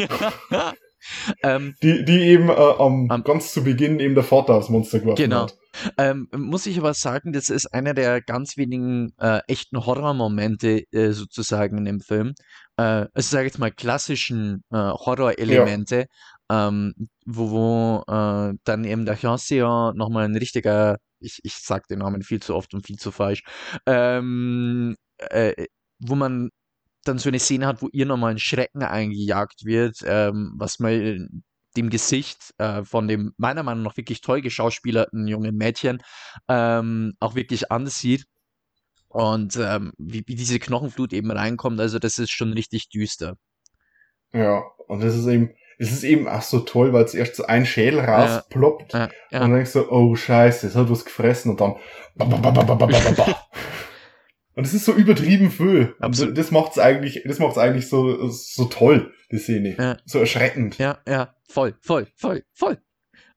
Ähm, 1.42 1.74
Die, 1.82 2.04
die 2.04 2.20
eben 2.20 2.48
äh, 2.48 2.52
am, 2.52 3.10
Am- 3.10 3.24
ganz 3.24 3.52
zu 3.52 3.62
Beginn 3.64 4.00
eben 4.00 4.14
der 4.14 4.24
Vater 4.24 4.54
aufs 4.54 4.68
Monster 4.68 5.00
geworfen 5.00 5.22
Genau. 5.22 5.42
hat. 5.44 5.58
Ähm, 5.98 6.28
muss 6.36 6.66
ich 6.66 6.78
aber 6.78 6.92
sagen, 6.94 7.32
das 7.32 7.48
ist 7.48 7.66
einer 7.72 7.94
der 7.94 8.20
ganz 8.20 8.56
wenigen 8.56 9.12
äh, 9.18 9.40
echten 9.48 9.84
Horrormomente 9.86 10.84
äh, 10.92 11.12
sozusagen 11.12 11.78
in 11.78 11.84
dem 11.86 12.00
Film. 12.00 12.34
Äh, 12.76 12.82
also 12.82 13.30
sage 13.30 13.46
jetzt 13.46 13.58
mal 13.58 13.70
klassischen 13.72 14.62
äh, 14.70 14.76
Horrorelemente, 14.76 16.06
ähm, 16.50 16.94
wo, 17.24 17.50
wo 17.50 18.04
äh, 18.06 18.54
dann 18.64 18.84
eben 18.84 19.06
der 19.06 19.16
Chancellor 19.16 19.94
nochmal 19.94 20.24
ein 20.26 20.36
richtiger, 20.36 20.98
ich, 21.20 21.38
ich 21.42 21.54
sag 21.54 21.86
den 21.88 22.00
Namen 22.00 22.22
viel 22.22 22.40
zu 22.40 22.54
oft 22.54 22.74
und 22.74 22.86
viel 22.86 22.96
zu 22.98 23.10
falsch, 23.10 23.42
ähm, 23.86 24.96
äh, 25.18 25.66
wo 26.00 26.14
man 26.16 26.50
dann 27.04 27.18
so 27.18 27.28
eine 27.28 27.38
Szene 27.38 27.66
hat, 27.66 27.82
wo 27.82 27.88
ihr 27.92 28.06
nochmal 28.06 28.32
ein 28.32 28.38
Schrecken 28.38 28.82
eingejagt 28.82 29.64
wird, 29.64 29.98
ähm, 30.04 30.54
was 30.56 30.78
mal 30.78 31.28
dem 31.76 31.90
Gesicht 31.90 32.54
äh, 32.58 32.84
von 32.84 33.08
dem 33.08 33.32
meiner 33.36 33.62
Meinung 33.62 33.82
nach 33.82 33.96
wirklich 33.96 34.20
toll 34.20 34.42
geschauspielerten 34.42 35.26
jungen 35.26 35.56
Mädchen 35.56 36.02
ähm, 36.48 37.14
auch 37.18 37.34
wirklich 37.34 37.70
ansieht. 37.72 38.24
Und 39.08 39.58
ähm, 39.62 39.92
wie, 39.98 40.22
wie 40.26 40.34
diese 40.34 40.58
Knochenflut 40.58 41.12
eben 41.12 41.30
reinkommt, 41.30 41.80
also 41.80 41.98
das 41.98 42.18
ist 42.18 42.30
schon 42.30 42.52
richtig 42.52 42.88
düster. 42.88 43.36
Ja, 44.32 44.62
und 44.88 45.02
das 45.02 45.14
ist 45.14 45.26
eben, 45.26 45.54
es 45.78 45.92
ist 45.92 46.04
eben 46.04 46.28
auch 46.28 46.40
so 46.40 46.60
toll, 46.60 46.92
weil 46.94 47.04
es 47.04 47.14
erst 47.14 47.36
so 47.36 47.44
ein 47.44 47.66
Schädel 47.66 48.00
rausploppt 48.00 48.94
Ja, 48.94 49.04
und 49.04 49.12
ja, 49.30 49.40
dann 49.40 49.52
denkst 49.52 49.74
du, 49.74 49.90
oh 49.90 50.14
scheiße, 50.14 50.66
es 50.66 50.76
hat 50.76 50.88
was 50.88 51.04
gefressen 51.04 51.50
und 51.50 51.60
dann 51.60 51.74
ba, 52.14 52.24
ba, 52.24 52.50
ba, 52.50 52.74
Und 54.54 54.66
es 54.66 54.74
ist 54.74 54.84
so 54.84 54.92
übertrieben 54.92 55.50
viel. 55.50 55.94
Absolut. 55.98 56.36
Das 56.36 56.50
macht's 56.50 56.78
eigentlich, 56.78 57.22
das 57.24 57.38
macht's 57.38 57.58
eigentlich 57.58 57.88
so, 57.88 58.28
so 58.28 58.66
toll, 58.66 59.12
die 59.30 59.38
Szene. 59.38 59.76
Ja. 59.78 59.96
So 60.04 60.18
erschreckend. 60.18 60.78
ja, 60.78 60.98
ja, 61.08 61.34
voll, 61.48 61.74
voll, 61.80 62.06
voll, 62.16 62.44
voll. 62.52 62.78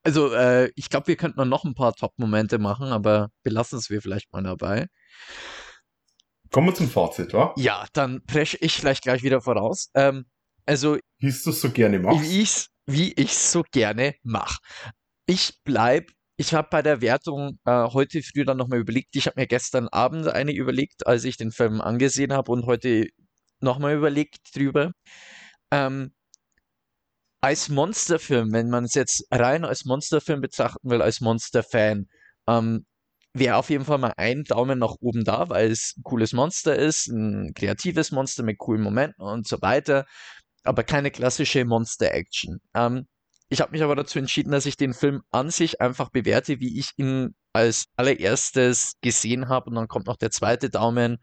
Also 0.02 0.32
äh, 0.32 0.70
ich 0.76 0.88
glaube, 0.88 1.08
wir 1.08 1.16
könnten 1.16 1.48
noch 1.48 1.64
ein 1.64 1.74
paar 1.74 1.94
Top-Momente 1.94 2.58
machen, 2.58 2.88
aber 2.88 3.30
belassen 3.42 3.78
es 3.78 3.90
wir 3.90 4.00
vielleicht 4.02 4.32
mal 4.32 4.42
dabei. 4.42 4.86
Kommen 6.52 6.68
wir 6.68 6.74
zum 6.74 6.88
Fazit, 6.88 7.32
wa? 7.32 7.54
Ja, 7.56 7.86
dann 7.92 8.24
presche 8.24 8.56
ich 8.60 8.76
vielleicht 8.76 9.02
gleich 9.02 9.22
wieder 9.22 9.40
voraus. 9.40 9.90
Ähm, 9.94 10.26
also 10.64 10.96
Wie 11.18 11.32
du 11.32 11.50
es 11.50 11.60
so 11.60 11.70
gerne 11.70 11.98
machst. 11.98 12.22
wie 12.22 12.40
ich's, 12.40 12.68
wie 12.86 13.12
ich's 13.14 13.50
so 13.50 13.64
gerne 13.72 14.14
mache. 14.22 14.58
Ich 15.26 15.54
bleib, 15.64 16.10
ich 16.36 16.54
habe 16.54 16.68
bei 16.70 16.82
der 16.82 17.00
Wertung 17.00 17.58
äh, 17.64 17.88
heute 17.92 18.22
früh 18.22 18.44
dann 18.44 18.58
nochmal 18.58 18.80
überlegt, 18.80 19.16
ich 19.16 19.26
habe 19.26 19.40
mir 19.40 19.46
gestern 19.46 19.88
Abend 19.88 20.28
eine 20.28 20.52
überlegt, 20.52 21.06
als 21.06 21.24
ich 21.24 21.36
den 21.36 21.52
Film 21.52 21.80
angesehen 21.80 22.32
habe 22.32 22.52
und 22.52 22.66
heute 22.66 23.06
nochmal 23.60 23.94
überlegt 23.96 24.54
drüber. 24.54 24.92
Ähm, 25.70 26.12
als 27.40 27.68
Monsterfilm, 27.68 28.52
wenn 28.52 28.70
man 28.70 28.84
es 28.84 28.94
jetzt 28.94 29.26
rein 29.30 29.64
als 29.64 29.84
Monsterfilm 29.84 30.40
betrachten 30.40 30.90
will, 30.90 31.02
als 31.02 31.20
Monsterfan, 31.20 32.06
ähm, 32.48 32.86
wäre 33.34 33.56
auf 33.56 33.70
jeden 33.70 33.84
Fall 33.84 33.98
mal 33.98 34.14
ein 34.16 34.44
Daumen 34.44 34.78
nach 34.78 34.96
oben 35.00 35.24
da, 35.24 35.48
weil 35.50 35.70
es 35.70 35.94
ein 35.96 36.02
cooles 36.02 36.32
Monster 36.32 36.76
ist, 36.76 37.08
ein 37.08 37.52
kreatives 37.54 38.10
Monster 38.10 38.42
mit 38.42 38.58
coolen 38.58 38.82
Momenten 38.82 39.24
und 39.24 39.46
so 39.46 39.60
weiter 39.62 40.06
aber 40.66 40.84
keine 40.84 41.10
klassische 41.10 41.64
Monster-Action. 41.64 42.60
Ähm, 42.74 43.06
ich 43.48 43.60
habe 43.60 43.72
mich 43.72 43.82
aber 43.82 43.94
dazu 43.94 44.18
entschieden, 44.18 44.50
dass 44.50 44.66
ich 44.66 44.76
den 44.76 44.94
Film 44.94 45.22
an 45.30 45.50
sich 45.50 45.80
einfach 45.80 46.10
bewerte, 46.10 46.60
wie 46.60 46.78
ich 46.78 46.90
ihn 46.96 47.34
als 47.52 47.86
allererstes 47.96 48.94
gesehen 49.00 49.48
habe. 49.48 49.70
Und 49.70 49.76
dann 49.76 49.88
kommt 49.88 50.06
noch 50.06 50.16
der 50.16 50.30
zweite 50.30 50.68
Daumen 50.70 51.18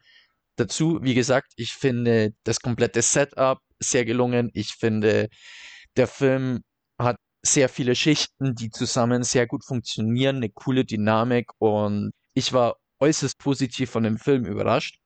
dazu. 0.56 1.00
Wie 1.02 1.14
gesagt, 1.14 1.52
ich 1.56 1.72
finde 1.74 2.34
das 2.44 2.60
komplette 2.60 3.02
Setup 3.02 3.58
sehr 3.78 4.04
gelungen. 4.04 4.50
Ich 4.54 4.74
finde, 4.74 5.28
der 5.96 6.08
Film 6.08 6.62
hat 6.98 7.16
sehr 7.42 7.68
viele 7.68 7.94
Schichten, 7.94 8.54
die 8.54 8.70
zusammen 8.70 9.22
sehr 9.22 9.46
gut 9.46 9.64
funktionieren, 9.64 10.36
eine 10.36 10.50
coole 10.50 10.84
Dynamik 10.84 11.50
und 11.58 12.12
ich 12.32 12.52
war 12.52 12.76
äußerst 13.00 13.38
positiv 13.38 13.90
von 13.90 14.02
dem 14.04 14.18
Film 14.18 14.46
überrascht. 14.46 14.96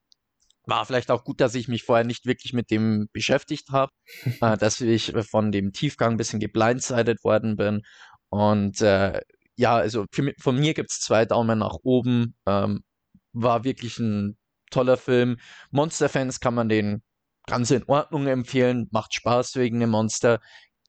War 0.69 0.85
vielleicht 0.85 1.11
auch 1.11 1.23
gut, 1.23 1.41
dass 1.41 1.55
ich 1.55 1.67
mich 1.67 1.83
vorher 1.83 2.05
nicht 2.05 2.25
wirklich 2.25 2.53
mit 2.53 2.69
dem 2.69 3.07
beschäftigt 3.11 3.69
habe, 3.71 3.91
äh, 4.41 4.57
dass 4.57 4.81
ich 4.81 5.13
von 5.29 5.51
dem 5.51 5.71
Tiefgang 5.71 6.11
ein 6.11 6.17
bisschen 6.17 6.39
geblindsided 6.39 7.23
worden 7.23 7.55
bin. 7.55 7.81
Und 8.29 8.81
äh, 8.81 9.21
ja, 9.55 9.75
also 9.75 10.05
für, 10.11 10.33
von 10.39 10.57
mir 10.57 10.73
gibt 10.73 10.91
es 10.91 10.99
zwei 10.99 11.25
Daumen 11.25 11.59
nach 11.59 11.77
oben. 11.83 12.35
Ähm, 12.45 12.83
war 13.33 13.63
wirklich 13.63 13.99
ein 13.99 14.37
toller 14.71 14.97
Film. 14.97 15.37
Monster-Fans 15.71 16.39
kann 16.39 16.55
man 16.55 16.69
den 16.69 17.03
ganz 17.45 17.71
in 17.71 17.83
Ordnung 17.85 18.27
empfehlen. 18.27 18.87
Macht 18.91 19.13
Spaß 19.13 19.55
wegen 19.55 19.79
dem 19.79 19.89
Monster. 19.89 20.39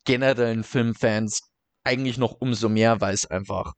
Generellen 0.04 0.64
Filmfans 0.64 1.50
eigentlich 1.84 2.18
noch 2.18 2.40
umso 2.40 2.68
mehr, 2.68 3.00
weil 3.00 3.14
es 3.14 3.26
einfach 3.26 3.72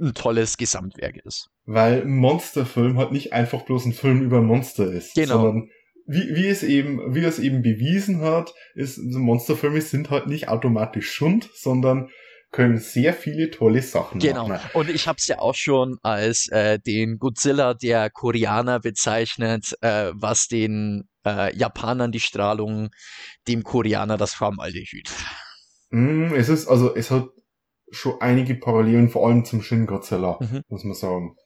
ein 0.00 0.14
tolles 0.14 0.56
Gesamtwerk 0.56 1.16
ist. 1.24 1.48
Weil 1.64 2.02
ein 2.02 2.16
Monsterfilm 2.16 2.98
halt 2.98 3.12
nicht 3.12 3.32
einfach 3.32 3.62
bloß 3.62 3.86
ein 3.86 3.92
Film 3.92 4.20
über 4.20 4.38
ein 4.38 4.46
Monster 4.46 4.90
ist, 4.90 5.14
Genau. 5.14 5.34
sondern 5.42 5.70
wie, 6.06 6.34
wie 6.34 6.48
es 6.48 6.62
eben, 6.64 7.14
wie 7.14 7.24
es 7.24 7.38
eben 7.38 7.62
bewiesen 7.62 8.20
hat, 8.22 8.52
ist, 8.74 8.98
Monsterfilme 8.98 9.80
sind 9.80 10.10
halt 10.10 10.26
nicht 10.26 10.48
automatisch 10.48 11.10
Schund, 11.12 11.48
sondern 11.54 12.08
können 12.50 12.78
sehr 12.78 13.14
viele 13.14 13.50
tolle 13.50 13.80
Sachen 13.80 14.18
Genau. 14.20 14.48
machen. 14.48 14.68
Und 14.74 14.90
ich 14.90 15.06
habe 15.06 15.16
es 15.18 15.26
ja 15.28 15.38
auch 15.38 15.54
schon 15.54 15.98
als 16.02 16.48
äh, 16.48 16.78
den 16.80 17.18
Godzilla 17.18 17.72
der 17.74 18.10
Koreaner 18.10 18.80
bezeichnet, 18.80 19.72
äh, 19.80 20.10
was 20.14 20.48
den 20.48 21.08
äh, 21.24 21.56
Japanern 21.56 22.10
die 22.12 22.20
Strahlung, 22.20 22.90
dem 23.46 23.62
Koreaner 23.62 24.16
das 24.18 24.34
Formaldehyd. 24.34 25.08
Mm, 25.90 26.34
es 26.34 26.48
ist, 26.48 26.66
also, 26.66 26.94
es 26.94 27.10
hat 27.10 27.28
schon 27.90 28.20
einige 28.20 28.54
Parallelen, 28.56 29.08
vor 29.08 29.28
allem 29.28 29.44
zum 29.44 29.62
Shin 29.62 29.86
Godzilla, 29.86 30.38
Mhm. 30.40 30.62
muss 30.68 30.82
man 30.84 30.94
sagen. 30.94 31.36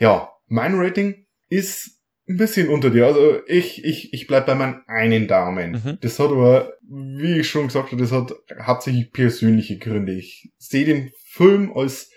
Ja, 0.00 0.32
mein 0.48 0.74
Rating 0.74 1.26
ist 1.48 2.00
ein 2.28 2.36
bisschen 2.36 2.68
unter 2.68 2.90
dir. 2.90 3.06
Also 3.06 3.40
ich, 3.46 3.84
ich, 3.84 4.12
ich 4.12 4.26
bleib 4.26 4.46
bei 4.46 4.54
meinem 4.54 4.82
einen 4.86 5.28
Daumen. 5.28 5.72
Mhm. 5.72 5.98
Das 6.00 6.18
hat 6.18 6.30
aber, 6.30 6.72
wie 6.88 7.40
ich 7.40 7.48
schon 7.48 7.66
gesagt 7.66 7.92
habe, 7.92 8.00
das 8.00 8.10
hat 8.10 8.32
hauptsächlich 8.62 9.12
persönliche 9.12 9.78
Gründe. 9.78 10.14
Ich 10.14 10.52
sehe 10.58 10.84
den 10.84 11.10
Film 11.26 11.72
als 11.76 12.10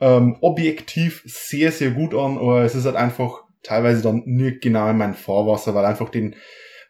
ähm, 0.00 0.36
objektiv 0.40 1.22
sehr, 1.26 1.72
sehr 1.72 1.90
gut 1.90 2.14
an, 2.14 2.38
aber 2.38 2.62
es 2.62 2.74
ist 2.74 2.84
halt 2.84 2.96
einfach 2.96 3.42
teilweise 3.62 4.02
dann 4.02 4.22
nicht 4.24 4.60
genau 4.60 4.88
in 4.88 4.98
mein 4.98 5.14
Fahrwasser, 5.14 5.74
weil 5.74 5.84
einfach 5.84 6.10
den 6.10 6.36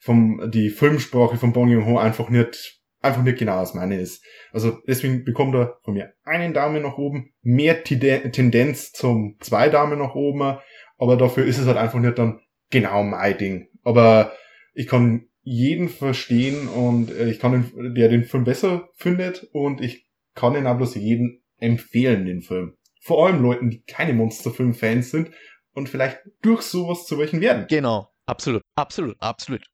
vom 0.01 0.51
die 0.51 0.71
Filmsprache 0.71 1.39
von 1.39 1.53
Bong 1.53 1.69
Joon-ho 1.69 1.99
einfach 1.99 2.29
nicht 2.29 2.78
einfach 3.09 3.23
nicht 3.23 3.39
genau 3.39 3.59
als 3.59 3.75
meine 3.75 4.01
ist. 4.01 4.25
Also 4.53 4.79
deswegen 4.87 5.25
bekommt 5.25 5.55
er 5.55 5.79
von 5.83 5.95
mir 5.95 6.13
einen 6.25 6.55
Daumen 6.55 6.83
nach 6.83 6.99
oben, 6.99 7.33
mehr 7.43 7.83
Tendenz 7.85 8.93
zum 8.93 9.37
zwei 9.41 9.69
Daumen 9.69 9.99
nach 9.99 10.15
oben, 10.15 10.59
aber 10.97 11.17
dafür 11.17 11.45
ist 11.45 11.59
es 11.59 11.67
halt 11.67 11.77
einfach 11.77 11.99
nicht 11.99 12.19
dann 12.19 12.41
genau 12.71 13.03
mein 13.03 13.37
Ding. 13.39 13.69
Aber 13.83 14.33
ich 14.75 14.87
kann 14.87 15.29
jeden 15.43 15.89
verstehen 15.89 16.69
und 16.69 17.11
äh, 17.11 17.31
ich 17.31 17.39
kann 17.39 17.53
den, 17.53 17.95
der 17.95 18.09
den 18.09 18.25
Film 18.25 18.45
besser 18.45 18.89
findet 18.95 19.49
und 19.53 19.81
ich 19.81 20.07
kann 20.35 20.55
ihn 20.55 20.67
auch 20.67 20.77
bloß 20.77 20.95
jedem 20.97 21.43
empfehlen, 21.59 22.27
den 22.27 22.43
Film. 22.43 22.77
Vor 23.01 23.27
allem 23.27 23.43
Leuten, 23.43 23.71
die 23.71 23.83
keine 23.85 24.13
Monsterfilm-Fans 24.13 25.11
sind 25.11 25.31
und 25.73 25.89
vielleicht 25.89 26.19
durch 26.43 26.63
sowas 26.63 27.07
zu 27.07 27.19
welchen 27.19 27.41
werden. 27.41 27.67
Genau, 27.69 28.09
absolut, 28.27 28.63
absolut, 28.75 29.17
absolut. 29.21 29.65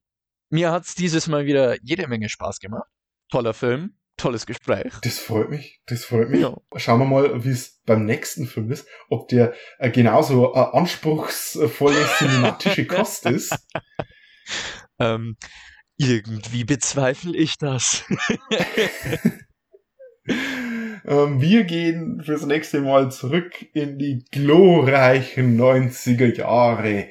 Mir 0.50 0.70
hat's 0.70 0.94
dieses 0.94 1.26
Mal 1.26 1.46
wieder 1.46 1.76
jede 1.82 2.06
Menge 2.06 2.28
Spaß 2.28 2.60
gemacht. 2.60 2.88
Toller 3.30 3.54
Film, 3.54 3.96
tolles 4.16 4.46
Gespräch. 4.46 4.92
Das 5.02 5.18
freut 5.18 5.50
mich, 5.50 5.80
das 5.86 6.04
freut 6.04 6.30
mich. 6.30 6.40
Ja. 6.40 6.56
Schauen 6.76 7.00
wir 7.00 7.06
mal, 7.06 7.44
wie 7.44 7.50
es 7.50 7.80
beim 7.84 8.04
nächsten 8.04 8.46
Film 8.46 8.70
ist, 8.70 8.86
ob 9.08 9.28
der 9.28 9.54
äh, 9.78 9.90
genauso 9.90 10.54
äh, 10.54 10.58
anspruchsvolle 10.58 12.06
cinematische 12.18 12.86
Kost 12.86 13.26
ist. 13.26 13.56
Ähm, 14.98 15.36
irgendwie 15.96 16.64
bezweifle 16.64 17.36
ich 17.36 17.56
das. 17.58 18.04
Ähm, 21.06 21.40
wir 21.40 21.64
gehen 21.64 22.22
fürs 22.24 22.46
nächste 22.46 22.80
Mal 22.80 23.12
zurück 23.12 23.66
in 23.74 23.98
die 23.98 24.24
glorreichen 24.30 25.60
90er 25.60 26.34
Jahre. 26.34 27.08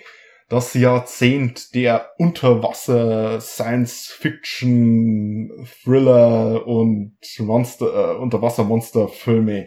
Das 0.54 0.74
Jahrzehnt 0.76 1.74
der 1.74 2.12
Unterwasser, 2.20 3.41
Science-Fiction, 3.41 5.68
Thriller 5.84 6.68
und 6.68 7.18
Monster, 7.39 7.88
äh, 7.88 8.18
Unterwassermonster-Filme. 8.18 9.66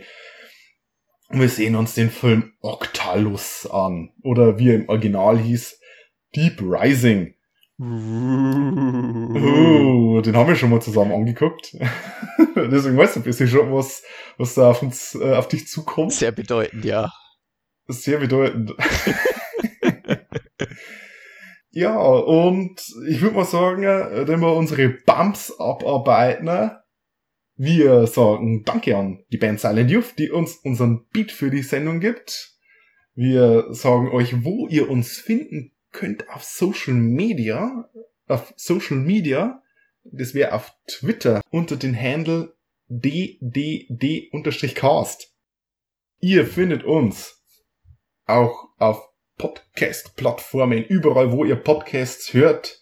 Und 1.31 1.41
wir 1.41 1.49
sehen 1.49 1.75
uns 1.75 1.95
den 1.95 2.09
Film 2.09 2.53
Octalus 2.61 3.69
an. 3.69 4.13
Oder 4.23 4.61
wie 4.61 4.69
er 4.69 4.77
im 4.77 4.89
Original 4.89 5.37
hieß, 5.37 5.81
Deep 6.37 6.63
Rising. 6.63 7.35
Oh, 7.81 10.21
den 10.21 10.37
haben 10.37 10.47
wir 10.47 10.55
schon 10.55 10.71
mal 10.71 10.81
zusammen 10.81 11.11
angeguckt. 11.11 11.77
Deswegen 12.55 12.97
weißt 12.97 13.17
du 13.17 13.21
ein 13.21 13.25
bisschen 13.25 13.49
schon, 13.49 13.75
was, 13.75 14.05
was 14.39 14.55
da 14.55 14.71
auf 14.71 14.83
uns, 14.83 15.17
äh, 15.17 15.35
auf 15.35 15.49
dich 15.49 15.67
zukommt. 15.67 16.13
Sehr 16.13 16.31
bedeutend, 16.31 16.85
ja. 16.85 17.11
Sehr 17.89 18.19
bedeutend. 18.19 18.73
ja, 21.71 21.97
und 21.97 22.81
ich 23.09 23.21
würde 23.21 23.37
mal 23.37 23.45
sagen, 23.45 23.83
äh, 23.85 24.27
wenn 24.27 24.41
wir 24.41 24.55
unsere 24.55 24.89
Bumps 24.89 25.53
abarbeiten, 25.59 26.49
Wir 27.59 28.07
sagen 28.07 28.65
Danke 28.65 28.99
an 28.99 29.25
die 29.33 29.39
Band 29.39 29.61
Silent 29.61 29.91
Youth, 29.91 30.19
die 30.19 30.31
uns 30.31 30.57
unseren 30.57 31.07
Beat 31.09 31.33
für 31.33 31.51
die 31.51 31.63
Sendung 31.63 32.01
gibt. 32.01 32.55
Wir 33.15 33.73
sagen 33.73 34.11
euch, 34.11 34.45
wo 34.45 34.69
ihr 34.69 34.91
uns 34.91 35.17
finden 35.17 35.73
könnt 35.91 36.29
auf 36.29 36.45
Social 36.45 36.93
Media. 36.93 37.89
Auf 38.27 38.53
Social 38.57 38.99
Media. 38.99 39.63
Das 40.05 40.35
wäre 40.35 40.53
auf 40.53 40.71
Twitter 40.87 41.41
unter 41.51 41.77
den 41.77 41.99
Handle 41.99 42.55
ddd-cast. 42.89 43.73
Ihr 46.21 46.47
findet 46.47 46.85
uns 46.85 47.43
auch 48.27 48.69
auf 48.77 49.09
Podcast-Plattformen, 49.39 50.85
überall, 50.85 51.33
wo 51.33 51.45
ihr 51.45 51.57
Podcasts 51.57 52.33
hört. 52.33 52.81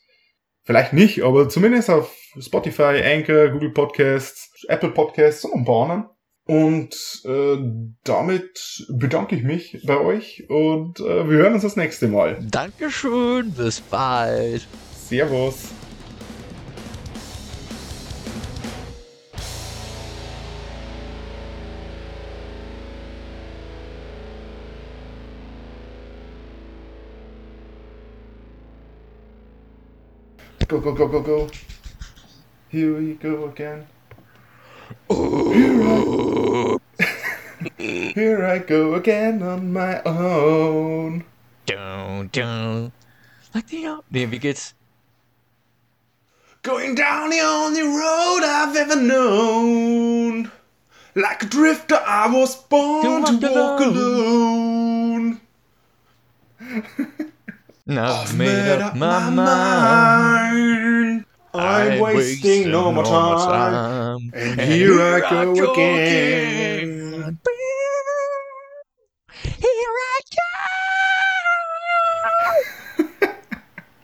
Vielleicht 0.62 0.92
nicht, 0.92 1.22
aber 1.22 1.48
zumindest 1.48 1.90
auf 1.90 2.14
Spotify, 2.40 3.02
Anchor, 3.04 3.48
Google 3.48 3.70
Podcasts, 3.70 4.50
Apple 4.68 4.90
Podcasts 4.90 5.44
und 5.44 5.60
ein 5.60 5.64
paar 5.64 5.82
anderen. 5.82 6.04
Und 6.46 7.22
äh, 7.24 7.56
damit 8.04 8.86
bedanke 8.90 9.34
ich 9.34 9.42
mich 9.42 9.82
bei 9.86 9.98
euch 9.98 10.44
und 10.48 11.00
äh, 11.00 11.28
wir 11.28 11.38
hören 11.38 11.54
uns 11.54 11.62
das 11.62 11.76
nächste 11.76 12.06
Mal. 12.08 12.38
Dankeschön, 12.50 13.50
bis 13.52 13.80
bald. 13.80 14.66
Servus. 15.08 15.70
Go, 30.74 30.80
go, 30.80 30.92
go, 30.92 31.06
go, 31.06 31.22
go. 31.22 31.48
Here 32.68 32.98
we 32.98 33.14
go 33.14 33.46
again. 33.46 33.86
Here 37.78 38.44
I 38.44 38.58
go 38.58 38.94
again 38.94 39.40
on 39.44 39.72
my 39.72 40.02
own. 40.02 41.24
Dun, 41.66 42.28
dun. 42.32 42.90
Like 43.54 43.68
the, 43.68 44.02
nee, 44.10 44.26
wie 44.26 44.40
geht's? 44.40 44.74
Going 46.62 46.96
down 46.96 47.30
the 47.30 47.38
only 47.38 47.82
road 47.82 48.40
I've 48.42 48.74
ever 48.74 48.96
known. 48.96 50.50
Like 51.14 51.44
a 51.44 51.46
drifter, 51.46 52.02
I 52.04 52.26
was 52.26 52.56
born 52.56 53.22
To 53.24 53.38
to 53.38 53.46
walk 53.46 53.78
walk 53.78 53.80
alone. 53.80 55.40
I've, 57.88 58.16
I've 58.16 58.34
made, 58.34 58.64
made 58.64 58.80
up, 58.80 58.82
up 58.82 58.94
my, 58.94 59.20
my 59.20 59.30
mind. 59.30 60.44
mind. 60.50 61.26
I'm, 61.54 61.92
I'm 61.92 61.98
wasting, 61.98 62.70
wasting 62.70 62.70
no 62.70 62.92
more 62.92 63.04
time. 63.04 63.38
time. 63.38 64.34
And, 64.34 64.58
and 64.58 64.60
here, 64.60 64.92
here 64.92 65.02
I 65.02 65.20
go, 65.20 65.40
I 65.40 65.46
go 65.56 65.62
again. 65.64 65.98
again. 65.98 66.73